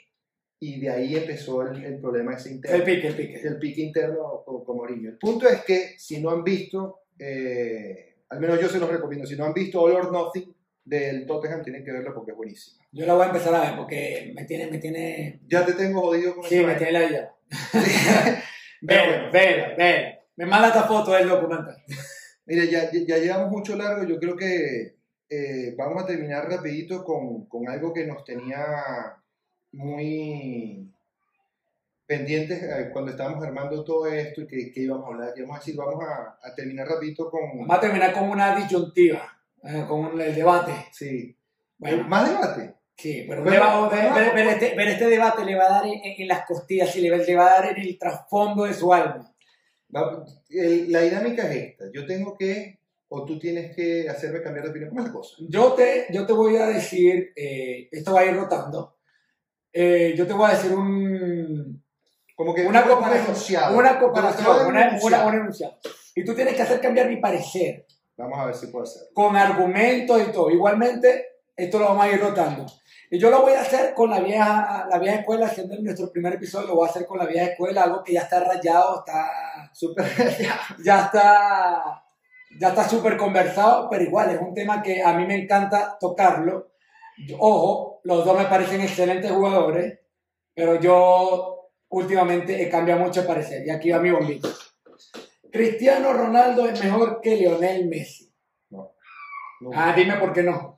[0.59, 3.41] Y de ahí empezó el, el problema ese interno El pique, el pique.
[3.47, 5.09] el pique interno con, con Mourinho.
[5.09, 9.25] El punto es que si no han visto, eh, al menos yo se los recomiendo,
[9.25, 12.82] si no han visto All or Nothing del Tottenham, tienen que verlo porque es buenísimo.
[12.93, 16.01] Yo la voy a empezar a ver porque me tiene, me tiene, Ya te tengo
[16.01, 16.77] jodido con sí, me vaina.
[16.77, 17.33] tiene la idea.
[18.81, 20.19] Vela, vela, vela.
[20.35, 21.77] Me manda esta foto del documental.
[22.45, 24.97] Mira, ya, ya, llevamos mucho largo, yo creo que
[25.29, 28.65] eh, vamos a terminar rapidito con, con algo que nos tenía
[29.71, 30.89] muy
[32.05, 35.59] pendientes eh, cuando estábamos armando todo esto y que, que íbamos a hablar, íbamos a
[35.59, 37.41] decir, vamos a, a terminar rapidito con...
[37.59, 39.31] Vamos a terminar con una disyuntiva,
[39.63, 40.73] eh, con un- el debate.
[40.91, 41.35] Sí.
[41.77, 42.73] Bueno, Más debate.
[42.95, 45.85] Sí, pero, Pero- deba- pero- pero- pero este, pero este debate le va a dar
[45.87, 48.73] en, en las costillas y le, va- le va a dar en el trasfondo de
[48.73, 49.33] su alma.
[49.95, 51.85] Va- el- la dinámica es esta.
[51.93, 52.79] Yo tengo que,
[53.09, 54.89] o tú tienes que hacerme cambiar de opinión.
[54.91, 55.35] ¿Cómo es la cosa?
[55.49, 58.97] Yo te, yo te voy a decir, eh, esto va a ir rotando.
[59.71, 61.83] Eh, yo te voy a decir un,
[62.35, 63.77] Como que una un comparación, enunciado.
[63.77, 65.07] una comparación, una, enunciado.
[65.23, 65.77] una- un enunciado.
[66.15, 67.85] Y tú tienes que hacer cambiar mi parecer
[68.15, 69.01] Vamos a ver si puedo hacer.
[69.13, 70.51] con argumentos y todo.
[70.51, 71.25] Igualmente,
[71.55, 72.65] esto lo vamos a ir rotando.
[73.13, 76.33] Y yo lo voy a hacer con la vieja, la vieja escuela, haciendo nuestro primer
[76.33, 79.29] episodio, lo voy a hacer con la vieja escuela, algo que ya está rayado, está
[79.71, 80.03] Súper.
[80.83, 82.03] ya está
[82.59, 86.71] ya está súper conversado, pero igual es un tema que a mí me encanta tocarlo.
[87.37, 89.99] Ojo, los dos me parecen excelentes jugadores,
[90.55, 93.63] pero yo últimamente he cambiado mucho de parecer.
[93.63, 94.49] Y aquí va mi bombito.
[95.51, 98.33] Cristiano Ronaldo es mejor que Lionel Messi.
[98.71, 98.91] No.
[99.71, 100.72] Ah, dime por qué no.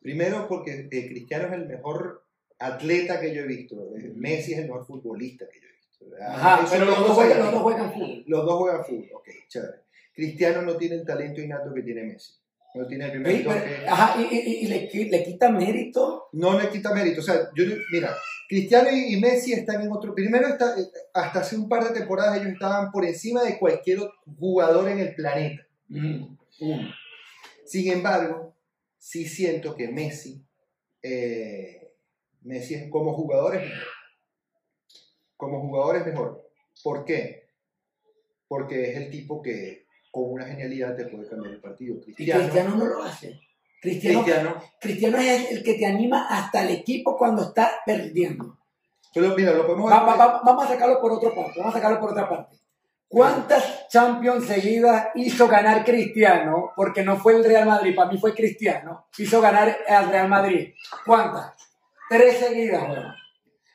[0.00, 2.24] Primero porque eh, Cristiano es el mejor
[2.58, 3.76] atleta que yo he visto.
[3.96, 6.24] Eh, Messi es el mejor futbolista que yo he visto.
[6.26, 8.24] Ajá, pero los dos juegan, los dos juegan fútbol.
[8.26, 9.78] Los dos juegan fútbol, ok, chévere.
[10.14, 12.34] Cristiano no tiene el talento innato que tiene Messi.
[12.74, 13.58] No tiene el primer Sí, toque.
[13.88, 16.28] ajá, y, y- y le, qui- le quita mérito.
[16.32, 17.20] No le quita mérito.
[17.20, 18.14] O sea, yo, mira,
[18.48, 20.14] Cristiano y y Messi están en otro.
[20.14, 23.98] Primero, está, eh, hasta hace un par de temporadas ellos estaban por encima de cualquier
[24.38, 25.66] jugador en el planeta.
[25.88, 26.36] Mm.
[26.60, 26.88] Uno.
[27.64, 28.54] Sin embargo,
[29.00, 30.44] sí siento que Messi,
[31.02, 31.94] eh,
[32.42, 33.86] Messi es- como jugador es mejor.
[35.36, 36.50] Como jugador es mejor.
[36.84, 37.48] ¿Por qué?
[38.46, 42.00] Porque es el tipo que con una genialidad te puede cambiar el partido.
[42.02, 43.40] Cristiano, Cristiano no lo hace.
[43.80, 44.62] Cristiano, Cristiano.
[44.80, 48.58] Cristiano es el que te anima hasta el equipo cuando está perdiendo.
[49.14, 51.58] Pero mira, lo podemos Va- va- va- vamos a sacarlo por otro parte.
[51.58, 52.56] Vamos a sacarlo por otra parte.
[53.10, 56.70] ¿Cuántas Champions seguidas hizo ganar Cristiano?
[56.76, 59.08] Porque no fue el Real Madrid, para mí fue Cristiano.
[59.18, 60.72] Hizo ganar al Real Madrid.
[61.04, 61.54] ¿Cuántas?
[62.08, 62.84] Tres seguidas.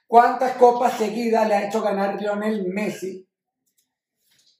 [0.07, 3.27] ¿Cuántas copas seguidas le ha hecho ganar Lionel Messi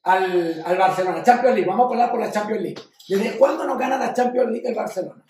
[0.03, 1.23] al, al Barcelona?
[1.23, 2.82] Champions League, vamos a hablar por la Champions League.
[3.07, 5.23] ¿Desde cuándo no gana la Champions League el Barcelona?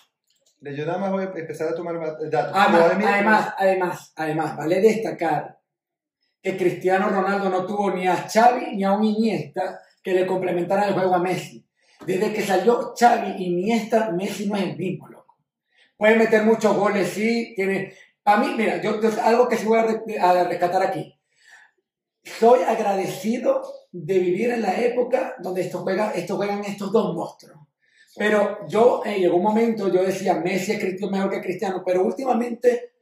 [0.59, 1.99] Yo nada más voy a empezar a tomar
[2.31, 2.51] datos.
[2.55, 5.54] Además, además, además, vale destacar
[6.45, 10.89] que Cristiano Ronaldo no tuvo ni a Xavi ni a un Iniesta que le complementaran
[10.89, 11.65] el juego a Messi.
[12.05, 15.39] Desde que salió Xavi Iniesta, Messi no es el mismo, loco.
[15.97, 17.93] Puede meter muchos goles, sí, tiene...
[18.21, 21.19] Para mí, mira, yo, yo- algo que sí voy a, re- a rescatar aquí.
[22.23, 27.57] Soy agradecido de vivir en la época donde estos juegan, estos dos monstruos.
[28.15, 32.94] Pero yo, eh, llegó un momento, yo decía, Messi es mejor que Cristiano, pero últimamente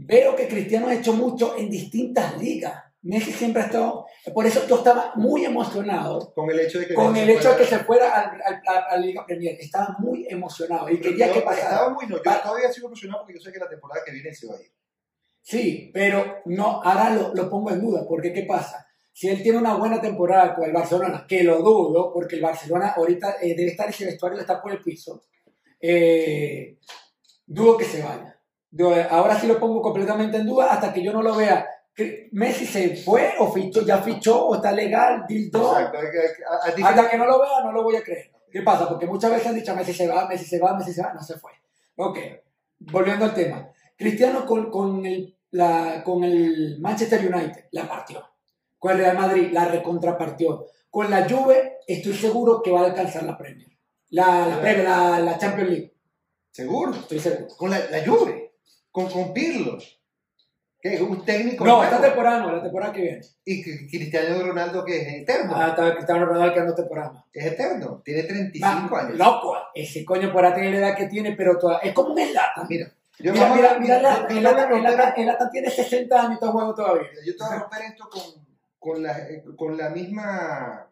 [0.00, 2.84] veo que Cristiano ha hecho mucho en distintas ligas.
[3.02, 6.94] Messi siempre ha estado, por eso yo estaba muy emocionado con el hecho de que
[6.94, 9.56] con el hecho de que se fuera al- al- a, a la Liga Premier.
[9.58, 11.70] Estaba muy emocionado y quería Yo que pasara.
[11.70, 14.12] Estaba muy, no, yo Pa- todavía sigo emocionado porque yo sé que la temporada que
[14.12, 14.72] viene se va a ir.
[15.40, 18.84] Sí, pero no, ahora lo, lo pongo en duda, porque ¿qué pasa?
[19.12, 22.94] Si él tiene una buena temporada con el Barcelona, que lo dudo, porque el Barcelona
[22.96, 25.22] ahorita eh, debe estar ese vestuario, está por el piso,
[25.80, 26.78] eh,
[27.46, 28.37] dudo que se vaya.
[28.70, 31.66] Yo, eh, ahora sí lo pongo completamente en duda hasta que yo no lo vea.
[32.32, 35.80] Messi se fue o fichó, ya fichó o está legal, deal done.
[35.84, 35.98] Exacto.
[35.98, 38.30] es que- a- a ti- Hasta que no lo vea, no lo voy a creer.
[38.50, 38.88] ¿Qué pasa?
[38.88, 41.22] Porque muchas veces han dicho Messi se va, Messi se va, Messi se va, no
[41.22, 41.50] se fue.
[41.96, 42.18] Ok,
[42.78, 43.68] volviendo al tema.
[43.96, 48.24] Cristiano con, con, el, la, con el Manchester United la partió.
[48.78, 50.66] Con el Real Madrid la recontrapartió.
[50.88, 53.68] Con la Juve estoy seguro que va a alcanzar la Premier.
[54.10, 55.94] La, la, Premier, la, la Champions League,
[56.52, 56.92] Seguro.
[56.92, 57.48] estoy seguro.
[57.56, 58.47] Con la, la Juve.
[59.06, 59.78] Con, Pirlo.
[60.80, 61.64] Que es un técnico.
[61.64, 61.84] No, nuevo.
[61.84, 63.20] esta temporada no, la temporada que viene.
[63.44, 65.52] Y que- Cristiano Ronaldo que es eterno.
[65.56, 67.24] Ah, está Cristiano Ronaldo quedando temporada más.
[67.32, 68.00] Es eterno.
[68.04, 69.18] Tiene 35 Va, años.
[69.18, 72.66] Loco, ese coño podrá tener la edad que tiene, pero toda- es como un Zlatan.
[72.68, 72.92] Mira.
[73.20, 74.72] Yo Mira, mira, mira, la- el te voy a Latan-
[75.16, 77.08] el romper- tiene 60 años y está jugando todavía.
[77.26, 78.22] Yo te voy a romper esto con,
[78.78, 79.16] con, la,
[79.56, 80.84] con la misma.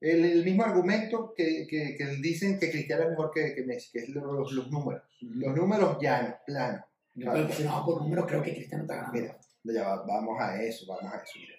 [0.00, 3.90] El, el mismo argumento que, que, que dicen que Cristiano es mejor que, que Messi,
[3.90, 5.02] que es los, los números.
[5.22, 6.84] Los números llanos, planos.
[7.24, 9.12] No va por números, creo que Cristiano está ganando.
[9.20, 11.32] Mira, ya va- vamos a eso, vamos a eso.
[11.38, 11.54] mira.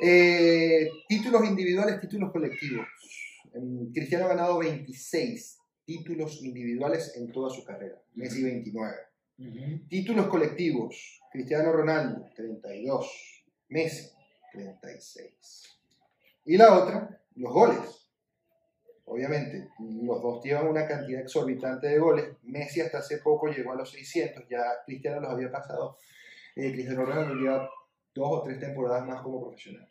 [0.00, 2.86] Eh, títulos individuales, títulos colectivos.
[3.54, 8.00] Em, Cristiano ha ganado 26 títulos individuales en toda su carrera.
[8.14, 8.94] Messi 29.
[9.38, 9.88] Ujú.
[9.88, 11.20] Títulos colectivos.
[11.32, 13.10] Cristiano Ronaldo 32.
[13.68, 14.08] Messi
[14.52, 15.78] 36.
[16.44, 17.97] Y la otra, los goles.
[19.10, 22.26] Obviamente, los dos llevan una cantidad exorbitante de goles.
[22.42, 25.96] Messi hasta hace poco llegó a los 600, ya Cristiano los había pasado.
[26.54, 27.68] Eh, Cristiano Ronaldo lleva
[28.14, 29.88] dos o tres temporadas más como profesional.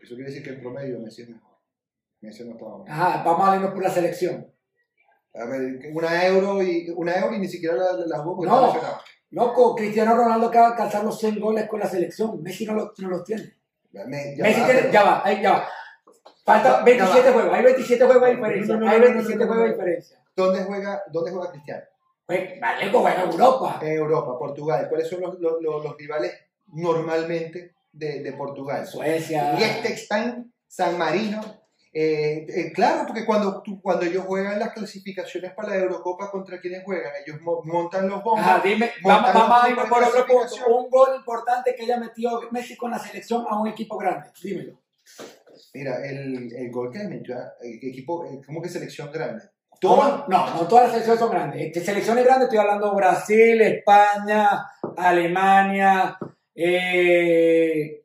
[0.00, 1.56] Eso quiere decir que en promedio Messi es mejor.
[2.20, 2.86] Messi no estaba mal.
[2.88, 4.52] Ajá, vamos a irnos por la selección.
[5.34, 8.56] A ver, una euro y, una euro y ni siquiera la, la, jugó porque No.
[8.56, 9.00] estaba lesionado.
[9.30, 12.42] Loco, Cristiano Ronaldo acaba de alcanzar los 100 goles con la selección.
[12.42, 13.54] Messi no, lo- no los tiene.
[13.92, 15.68] Me- ya Messi va, tiene, pero- ya va, ahí ya va.
[16.48, 17.32] Falta Ya 27 va.
[17.34, 18.74] juegos, hay 27 juegos de diferencia.
[18.74, 20.18] Hay no, no, 27 no, no, juegos de diferencia.
[20.34, 21.82] ¿Dónde juega, ¿Dónde juega Cristiano?
[22.26, 23.78] Pues, vale, pues juega en Europa.
[23.82, 24.86] En Europa, Portugal.
[24.88, 26.32] ¿Cuáles son los, los, rivales
[26.66, 28.86] normalmente de, de Portugal?
[28.86, 29.52] Suecia.
[29.52, 31.40] Liechtenstein, San Marino.
[31.90, 36.60] Eh, eh, claro, porque cuando, tú- cuando ellos juegan las clasificaciones para la Eurocopa, ¿contra
[36.60, 37.12] quienes juegan?
[37.26, 38.40] Ellos mo- montan los bombos.
[38.44, 40.66] Ajá, dime, vamos, vamos a grupos por otro punto.
[40.76, 44.28] Un gol importante que haya metido Messi con la selección a un equipo grande.
[44.42, 44.78] Dímelo.
[45.74, 49.44] Mira, el, el gol que metió, el equipo, eh, como que selección grande.
[50.28, 51.62] No, no todas las selecciones son grandes.
[51.66, 56.18] Este, selecciones grandes, estoy hablando Brasil, España, Alemania.
[56.54, 58.02] Eh,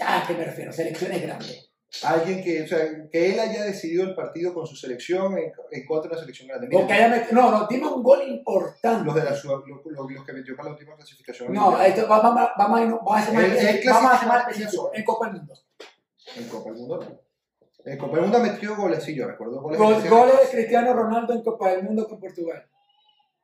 [0.00, 0.72] ¿A qué me refiero?
[0.72, 1.62] Selecciones grandes.
[2.02, 2.80] Alguien que, o sea,
[3.10, 6.48] que él haya decidido el partido con su selección en, en contra de una selección
[6.48, 6.68] grande.
[6.92, 9.06] Haya no, no, dime un gol importante.
[9.06, 11.54] los, de la, los, los- que metió para la última clasificación.
[11.54, 14.48] No, esto, vamos, vamos, vamos, a irnos- vamos a hacer más vamos a hacer más
[14.48, 15.54] específico, en Copa del Mundo.
[16.34, 17.20] En Copa del Mundo no.
[17.84, 19.78] En Copa del Mundo metió goles, sí, yo recuerdo goles.
[19.78, 22.66] Gol- que- goles de Cristiano Ronaldo en Copa del Mundo con Portugal.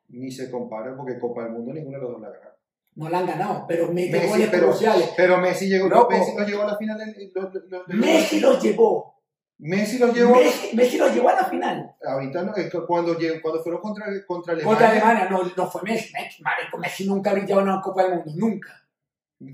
[0.08, 2.50] Ni se compara porque Copa del Mundo ninguno de los dos la ganó.
[2.94, 5.10] No la han ganado, pero mete Messi, goles pero- cruciales.
[5.16, 6.10] Pero Messi llegó, Loco.
[6.10, 7.00] Messi los llevó a la final.
[7.00, 9.12] en- los- los- los- Messi los llevó.
[9.58, 10.34] Messi los llevó.
[10.34, 11.94] Messi, Messi los llevó a la final.
[12.04, 12.52] Ahorita no,
[12.86, 13.14] cuando,
[13.62, 14.64] fueron contra, contra Alemania.
[14.76, 16.12] Contra Alemania, no, no fue Messi.
[16.12, 18.84] Messi, marico, Messi nunca ha brillado en una Copa del Mundo, nunca.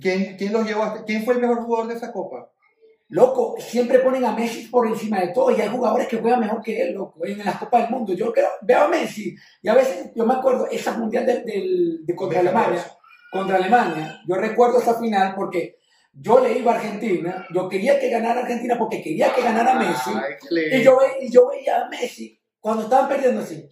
[0.01, 2.51] ¿Quién, quién los llevó ¿Quién fue el mejor jugador de esa copa?
[3.11, 6.61] Loco, siempre ponen a Messi por encima de todo y hay jugadores que juegan mejor
[6.61, 8.13] que él, loco, en las Copas del Mundo.
[8.13, 12.41] Yo creo, veo a Messi y a veces, yo me acuerdo, esa mundial de contra
[12.41, 12.91] Alemania, 14.
[13.33, 15.79] contra Alemania, yo recuerdo esa final porque
[16.13, 20.11] yo le iba a Argentina, yo quería que ganara Argentina porque quería que ganara Messi.
[20.15, 20.77] Ay, qué lindo.
[20.77, 23.67] Y yo, ve- y yo veía a Messi cuando estaban perdiendo así,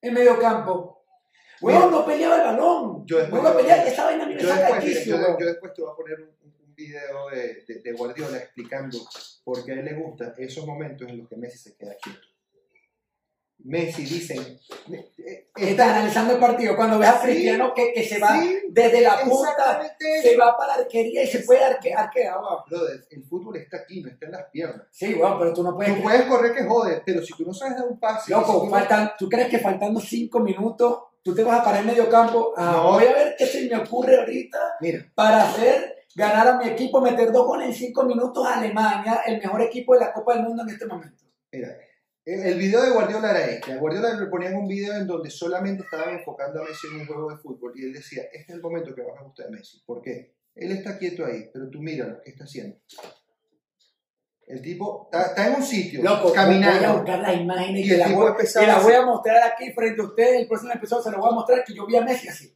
[0.00, 1.02] en medio campo.
[1.60, 3.02] Weón, no peleaba el balón.
[3.06, 5.16] yo después- no peleaba, esa vaina me Yo después, yo-
[5.46, 6.57] después te voy a poner un
[6.88, 8.98] video de, de- de Guardiola explicando
[9.44, 12.20] por qué a él le gustan esos momentos en los que Messi se queda quieto.
[13.64, 14.38] Messi dicen,
[14.92, 16.76] eh, Está está, analizando el partido.
[16.76, 19.82] Cuando ves a Sí, Cristiano que, que se va sí, desde la punta,
[20.22, 22.36] se va para la arquería y se puede arque, arquear.
[22.70, 24.86] Brother, el fútbol está aquí, no está en las piernas.
[24.92, 25.96] Sí, weón, pero tú no puedes.
[25.96, 28.66] Tú puedes correr que jode, pero si tú no sabes dar un pase, Loco, si
[28.66, 32.08] no- faltan, ¿tú crees que faltando cinco minutos tú te vas a parar en medio
[32.08, 32.54] campo?
[32.56, 32.92] Ah, No.
[32.92, 37.00] Voy a ver qué se me ocurre ahorita mira, para hacer ganar a mi equipo,
[37.00, 40.44] meter dos goles en cinco minutos a Alemania, el mejor equipo de la Copa del
[40.44, 41.24] Mundo en este momento.
[41.52, 41.68] mira,
[42.24, 43.72] el, el video de Guardiola era este.
[43.72, 47.06] A Guardiola le ponían un video en donde solamente estaban enfocando a Messi en un
[47.06, 49.50] juego de fútbol y él decía, este es el momento que más me gusta de
[49.50, 49.82] Messi.
[49.86, 50.34] ¿Por qué?
[50.54, 52.76] Él está quieto ahí, pero tú míralo, ¿qué está haciendo?
[54.46, 56.94] El tipo está, está en un sitio, Loco, voy a caminando.
[56.94, 58.58] buscar las imágenes Y las voy, así.
[58.82, 60.40] voy a mostrar aquí frente a ustedes.
[60.40, 62.54] El próximo episodio se lo voy a mostrar que yo vi a Messi así.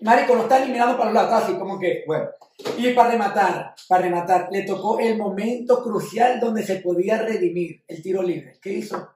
[0.00, 2.04] Marico, lo está eliminando para los lados, así como que.
[2.06, 2.30] Bueno,
[2.78, 8.02] Y para rematar, para rematar, le tocó el momento crucial donde se podía redimir el
[8.02, 8.58] tiro libre.
[8.62, 9.14] ¿Qué hizo?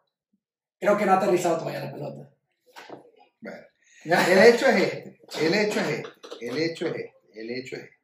[0.79, 2.31] Creo que no ha aterrizado todavía la pelota.
[3.41, 3.59] bueno.
[4.05, 6.11] El hecho es este, el hecho es este,
[6.43, 7.95] el hecho es este, el hecho es este.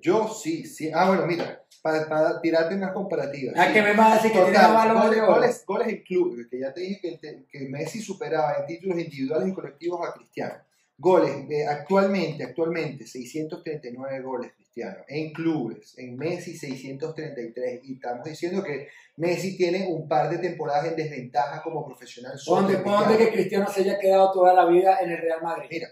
[0.00, 0.92] Yo sí, sí.
[0.94, 3.58] Ah, bueno, mira, para, para tirarte unas comparativas.
[3.58, 3.72] ¿A sí.
[3.72, 6.80] que me vas a decir que tiene goles, goles, goles en clubes, que ya te
[6.82, 10.67] dije que, que Messi superaba en títulos individuales y colectivos a Cristiano.
[11.00, 14.96] Goles, eh, actualmente, actualmente, 639 goles Cristiano.
[15.06, 17.80] En clubes, en Messi 633.
[17.84, 22.36] Y estamos diciendo que Messi tiene un par de temporadas en desventaja como profesional.
[22.36, 23.00] sobre ¿Dónde, Cristiano.
[23.06, 25.68] dónde que Cristiano se haya quedado toda la vida en el Real Madrid?
[25.70, 25.88] Mira,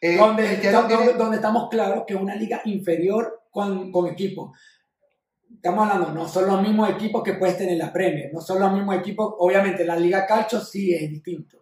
[0.00, 4.06] eh, donde, Cristiano donde- tiene- donde estamos claros que es una liga inferior con, con
[4.08, 4.56] equipos.
[5.52, 8.58] Estamos hablando, no son los mismos equipos que puedes tener en la Premier, no son
[8.60, 11.61] los mismos equipos, obviamente la Liga Calcio sí es distinto.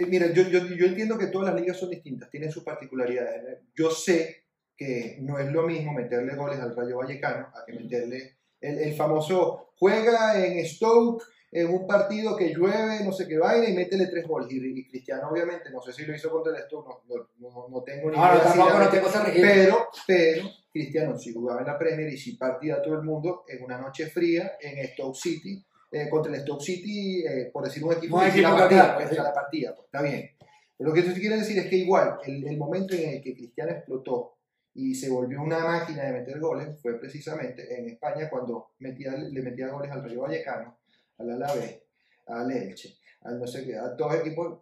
[0.00, 3.58] Eh, Mira, yo, yo, yo entiendo que todas las ligas son distintas, tienen sus particularidades.
[3.76, 4.44] Yo sé
[4.76, 8.94] que no es lo mismo meterle goles al Rayo Vallecano a que meterle el, el
[8.94, 11.22] famoso juega en Stoke
[11.52, 14.50] en un partido que llueve, no sé qué vaina, y métele tres goles.
[14.52, 17.68] Y, y Cristiano, obviamente, no sé si lo hizo contra el Stoke, no, no, no-
[17.68, 19.32] no tengo ni No, no, idea si no tengo registro.
[19.42, 23.44] pero, pero Cristiano sí jugaba en la Premier y sí partía a todo el mundo
[23.48, 27.84] en una noche fría en Stoke City, eh, contra el Stoke City, eh, por decir
[27.84, 29.16] un equipo que equipo la acá, pues, sí.
[29.16, 30.30] la partía, pues, está bien.
[30.76, 33.34] Pero lo que te quiero decir es que igual, el, el momento en el que
[33.34, 34.36] Cristiano explotó
[34.74, 39.42] y se volvió una máquina de meter goles fue precisamente en España cuando metía, le
[39.42, 40.78] metía goles al Rayo Vallecano,
[41.18, 41.82] al Alavés,
[42.26, 44.60] al Elche, al no sé qué, a todos equipos.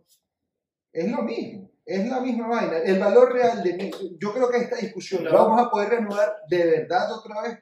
[0.93, 2.79] Es lo mismo, es la misma vaina.
[2.79, 6.39] El valor real de Messi, yo creo que esta discusión la vamos a poder reanudar
[6.49, 7.59] de verdad otra vez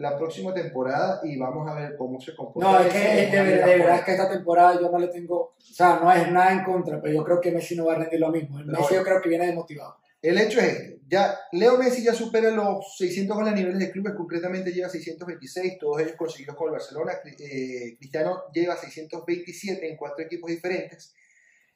[0.00, 2.72] la próxima temporada y vamos a ver cómo se comporta.
[2.72, 5.08] No, es que es de, liga de verdad es que esta temporada yo no le
[5.08, 7.92] tengo, o sea, no es nada en contra, pero yo creo que Messi no va
[7.94, 8.58] a rendir lo mismo.
[8.58, 8.66] El.
[8.66, 9.96] Messi yo creo que viene desmotivado.
[10.22, 13.90] El hecho es este, ya Leo Messi ya supera los 600 goles a niveles de
[13.90, 19.96] clubes, concretamente lleva 626, todos ellos conseguidos con el Barcelona, eh, Cristiano lleva 627 en
[19.96, 21.14] cuatro equipos diferentes,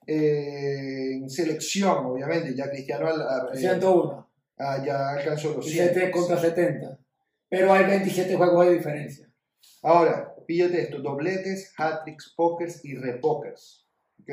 [0.06, 4.28] Eh, en selección obviamente, ya Cristiano al- a- eh, 101,
[4.58, 5.90] ah, ya alcanzó los 100.
[5.94, 6.98] 7 contra 70.
[7.56, 9.32] Pero hay 27 juegos de diferencia.
[9.82, 13.86] Ahora, píllate esto, dobletes, hat-tricks, pokers y repokers.
[14.20, 14.30] ¿ok?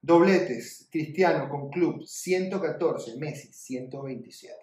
[0.00, 4.54] Dobletes, Cristiano con club 114, Messi 127.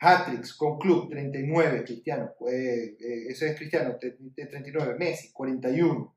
[0.00, 6.16] Hat-tricks con club 39, Cristiano, eh, eh, ese es Cristiano, te- te- 39, Messi 41,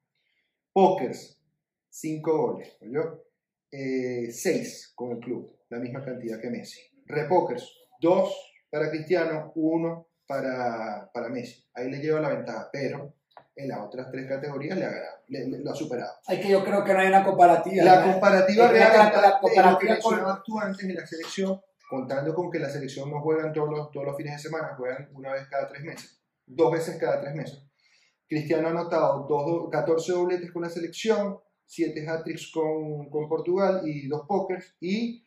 [0.71, 1.37] Pokers
[1.89, 3.25] 5 goles, ¿oyó?
[3.69, 6.79] 6 con el club, la misma cantidad que Messi.
[7.07, 7.69] Repokers
[7.99, 11.65] 2 para Cristiano, 1 para, para Messi.
[11.73, 13.13] Ahí le lleva la ventaja, pero
[13.55, 16.11] en las otras tres categorías le ha ganado, le- le- lo ha superado.
[16.27, 17.83] Hay que yo creo que no hay una comparativa.
[17.83, 18.11] La ¿no?
[18.13, 21.05] comparativa Es que la- real la- está la que comparativa mencionabas tú antes en la
[21.07, 24.75] selección, contando con que la selección no juegan todos los, todos los fines de semana,
[24.75, 27.63] juegan una vez cada tres meses, dos veces cada tres meses.
[28.27, 33.81] Cristiano ha anotado dos, do- 14 dobletes con la selección, 7 hat-tricks con, con Portugal
[33.85, 35.23] y dos pokers, y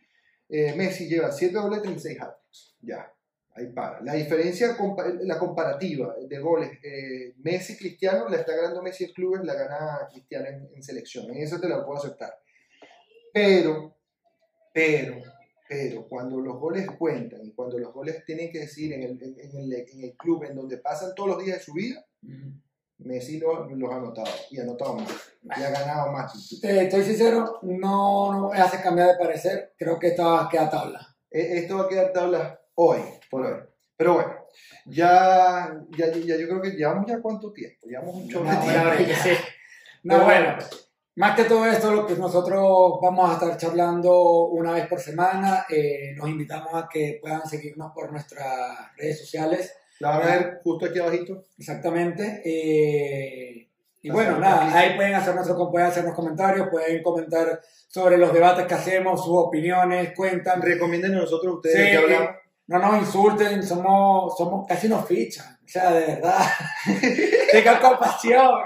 [0.48, 2.76] eh, Messi lleva 7 dobletes y 6 hat-tricks.
[2.80, 3.12] Ya,
[3.56, 4.00] ahí para.
[4.02, 4.76] La diferencia,
[5.22, 10.46] la comparativa de goles, eh, Messi-Cristiano, la está ganando Messi en clubes, la gana Cristiano
[10.46, 11.30] en, en selección.
[11.30, 12.38] En eso te la puedo aceptar.
[13.32, 13.96] Pero,
[14.72, 15.16] pero,
[15.68, 19.36] pero, cuando los goles cuentan y cuando los goles tienen que decir en el, en-
[19.58, 22.52] el, en el club en donde pasan todos los días de su vida, Ujú.
[22.98, 26.58] Messi lo- los ha anotado y ha anotado más y ha ganado más.
[26.62, 29.74] Te- estoy sincero, no, no me hace cambiar de parecer.
[29.76, 31.14] Creo que esta queda tabla.
[31.30, 33.00] E- Esto va a quedar tabla hoy,
[33.30, 33.60] por hoy.
[33.96, 34.34] Pero bueno,
[34.84, 38.64] ya, ya, ya yo creo que llevamos ya cuánto tiempo, llevamos un chorro de No,
[38.64, 39.30] bueno, sí.
[40.02, 40.56] No, bueno,
[41.16, 45.64] más que todo esto, lo que nosotros vamos a estar charlando una vez por semana,
[45.70, 50.60] eh, los invitamos a que puedan seguirnos por nuestras redes sociales, La van a ver
[50.62, 51.44] justo aquí abajito.
[51.58, 52.42] exactamente.
[52.44, 53.62] eh,
[54.02, 58.66] y bueno, nada, ahí pueden, hacer nuestro, pueden hacernos comentarios, pueden comentar sobre los debates
[58.66, 60.62] que hacemos, sus opiniones, cuentan.
[60.62, 62.30] Recomienden a nosotros ustedes Sí, que hablamos.
[62.68, 66.38] No nos insulten, somos, somos casi nos fichan, o sea, de verdad,
[67.52, 68.60] tengan compasión.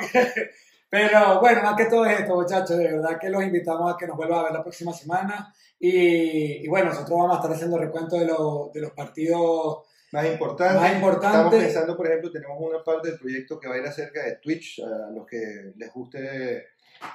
[0.88, 4.16] Pero bueno, más que todo esto, muchachos, de verdad que los invitamos a que nos
[4.16, 5.54] vuelvan a ver la próxima semana.
[5.78, 9.78] Y, y bueno, nosotros vamos a estar haciendo recuento de, los- de los partidos
[10.12, 10.74] Más importante.
[10.74, 11.64] más Estamos importantes.
[11.64, 14.80] pensando, por ejemplo, tenemos una parte del proyecto que va a ir acerca de Twitch,
[14.80, 16.66] a los que les guste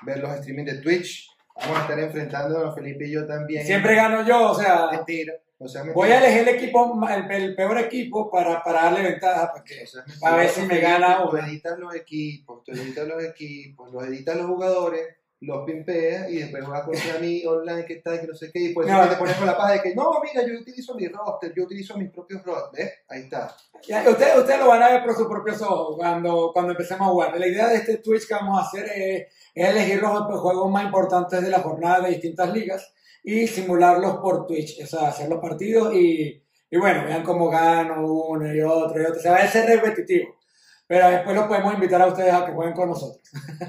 [0.03, 1.29] ver los streaming de Twitch.
[1.57, 3.65] Vamos a estar enfrentándonos, Felipe y yo también.
[3.65, 5.33] Siempre gano yo, o sea, Mentira.
[5.57, 9.51] O sea, voy a elegir el equipo, el, el peor equipo para, para darle ventaja,
[9.53, 9.85] porque
[10.23, 11.47] a ver si me gana Tú una.
[11.47, 15.07] editas los equipos, tú editas los equipos, los editas los jugadores,
[15.39, 18.73] los pimpeas y después juegas contra mí online, que tal, que no sé qué, y
[18.73, 19.07] por eso No.
[19.07, 21.97] te pones con la paja de que no, mira, yo utilizo mi roster, yo utilizo
[21.97, 22.93] mis propios rosters, ¿ves?
[23.07, 23.55] Ahí está.
[23.75, 27.39] Ustedes, ustedes lo van a ver por sus propios ojos cuando, cuando empecemos a jugar.
[27.39, 30.11] La idea de este Twitch que vamos a hacer es, es elegir los
[30.41, 32.91] juegos más importantes de la jornada de distintas ligas
[33.25, 34.81] y simularlos por Twitch.
[34.83, 39.05] O sea, hacer los partidos y, y bueno, vean cómo gano uno y otro y
[39.05, 39.17] otro.
[39.17, 40.35] O sea, va a ser repetitivo.
[40.87, 43.19] Pero después los podemos invitar a ustedes a que jueguen con nosotros.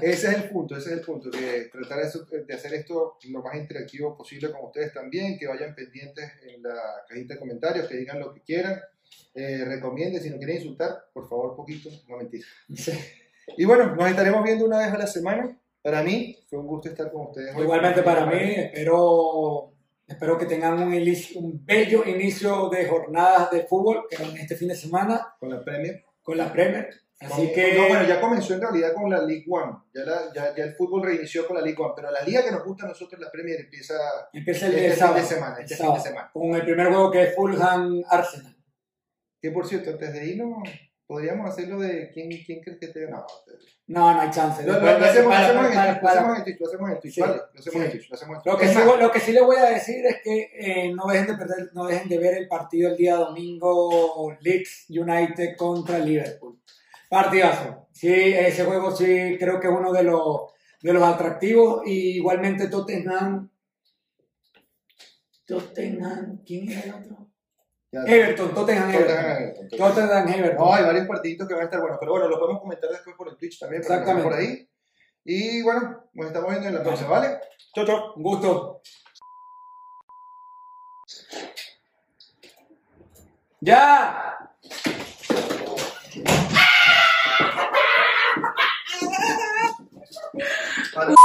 [0.01, 3.55] Ese es el punto, ese es el punto, de tratar de, hacer esto lo más
[3.55, 6.75] interactivo posible con ustedes también, que vayan pendientes en la
[7.09, 8.79] cajita de comentarios, que digan lo que quieran,
[9.33, 12.45] eh, recomienden, si no quieren insultar, por favor, poquito, no mentira.
[13.57, 15.57] Y bueno, nos estaremos viendo una vez a la semana.
[15.81, 17.55] Para mí fue un gusto estar con ustedes.
[17.57, 19.73] Igualmente para mí, espero,
[20.05, 24.67] espero que tengan un, inicio- un bello inicio de jornadas de fútbol que este fin
[24.69, 26.03] de semana Con la Premier.
[26.21, 26.89] con la Premier.
[27.19, 29.71] Así Con- que No, bueno, ya comenzó en realidad con la League One.
[29.93, 32.51] Ya, la- ya, ya el fútbol reinició con la League One, pero la liga que
[32.51, 33.95] nos gusta a nosotros, la Premier, empieza
[34.33, 35.57] empieza el, este fin de semana.
[35.59, 36.29] Este fin de semana.
[36.33, 38.55] con el primer juego que es Fulham Arsenal.
[39.41, 40.67] Que por cierto, antes de irnos,
[41.07, 43.23] podríamos hacerlo de quién, quién crees que te gana.
[43.87, 44.61] No, no hay chance.
[44.63, 46.37] Lo, lo- Después- lo hacemos, lo para- hacemos en para- el Twitch, lo hacemos en
[46.37, 47.21] el Twitch, lo hacemos en el Twitch, Sí.
[47.21, 47.33] ¿vale?
[47.53, 47.97] Lo hacemos en el Sí.
[47.97, 48.69] Twitch, lo hacemos en el Lo Twitch.
[48.69, 51.33] que, sí, lo que sí les voy a decir es que eh, no, dejen de
[51.35, 56.59] perder, no dejen de ver el partido el día domingo Leeds United contra Liverpool.
[57.09, 57.87] Partidazo.
[57.93, 60.41] Sí, ese juego sí creo que es uno de los,
[60.81, 61.83] de los atractivos.
[61.85, 63.49] Y igualmente Tottenham.
[65.45, 66.43] Tottenham.
[66.45, 67.26] ¿Quién era el otro?
[67.91, 69.17] Everton, Tottenham, Everton.
[69.17, 69.77] Everton.
[69.77, 70.57] Tottenham, Everton.
[70.57, 73.15] No, hay varios partiditos que van a estar buenos, pero bueno, los podemos comentar después
[73.15, 73.81] por el Twitch también.
[73.81, 74.23] Exactamente.
[74.23, 74.69] Por ahí.
[75.23, 77.39] Y bueno, nos estamos viendo en la próxima, ¿vale?
[77.73, 78.13] Chao, chao.
[78.15, 78.81] Un gusto.
[83.61, 84.37] ¡Ya!
[90.95, 91.15] Vale.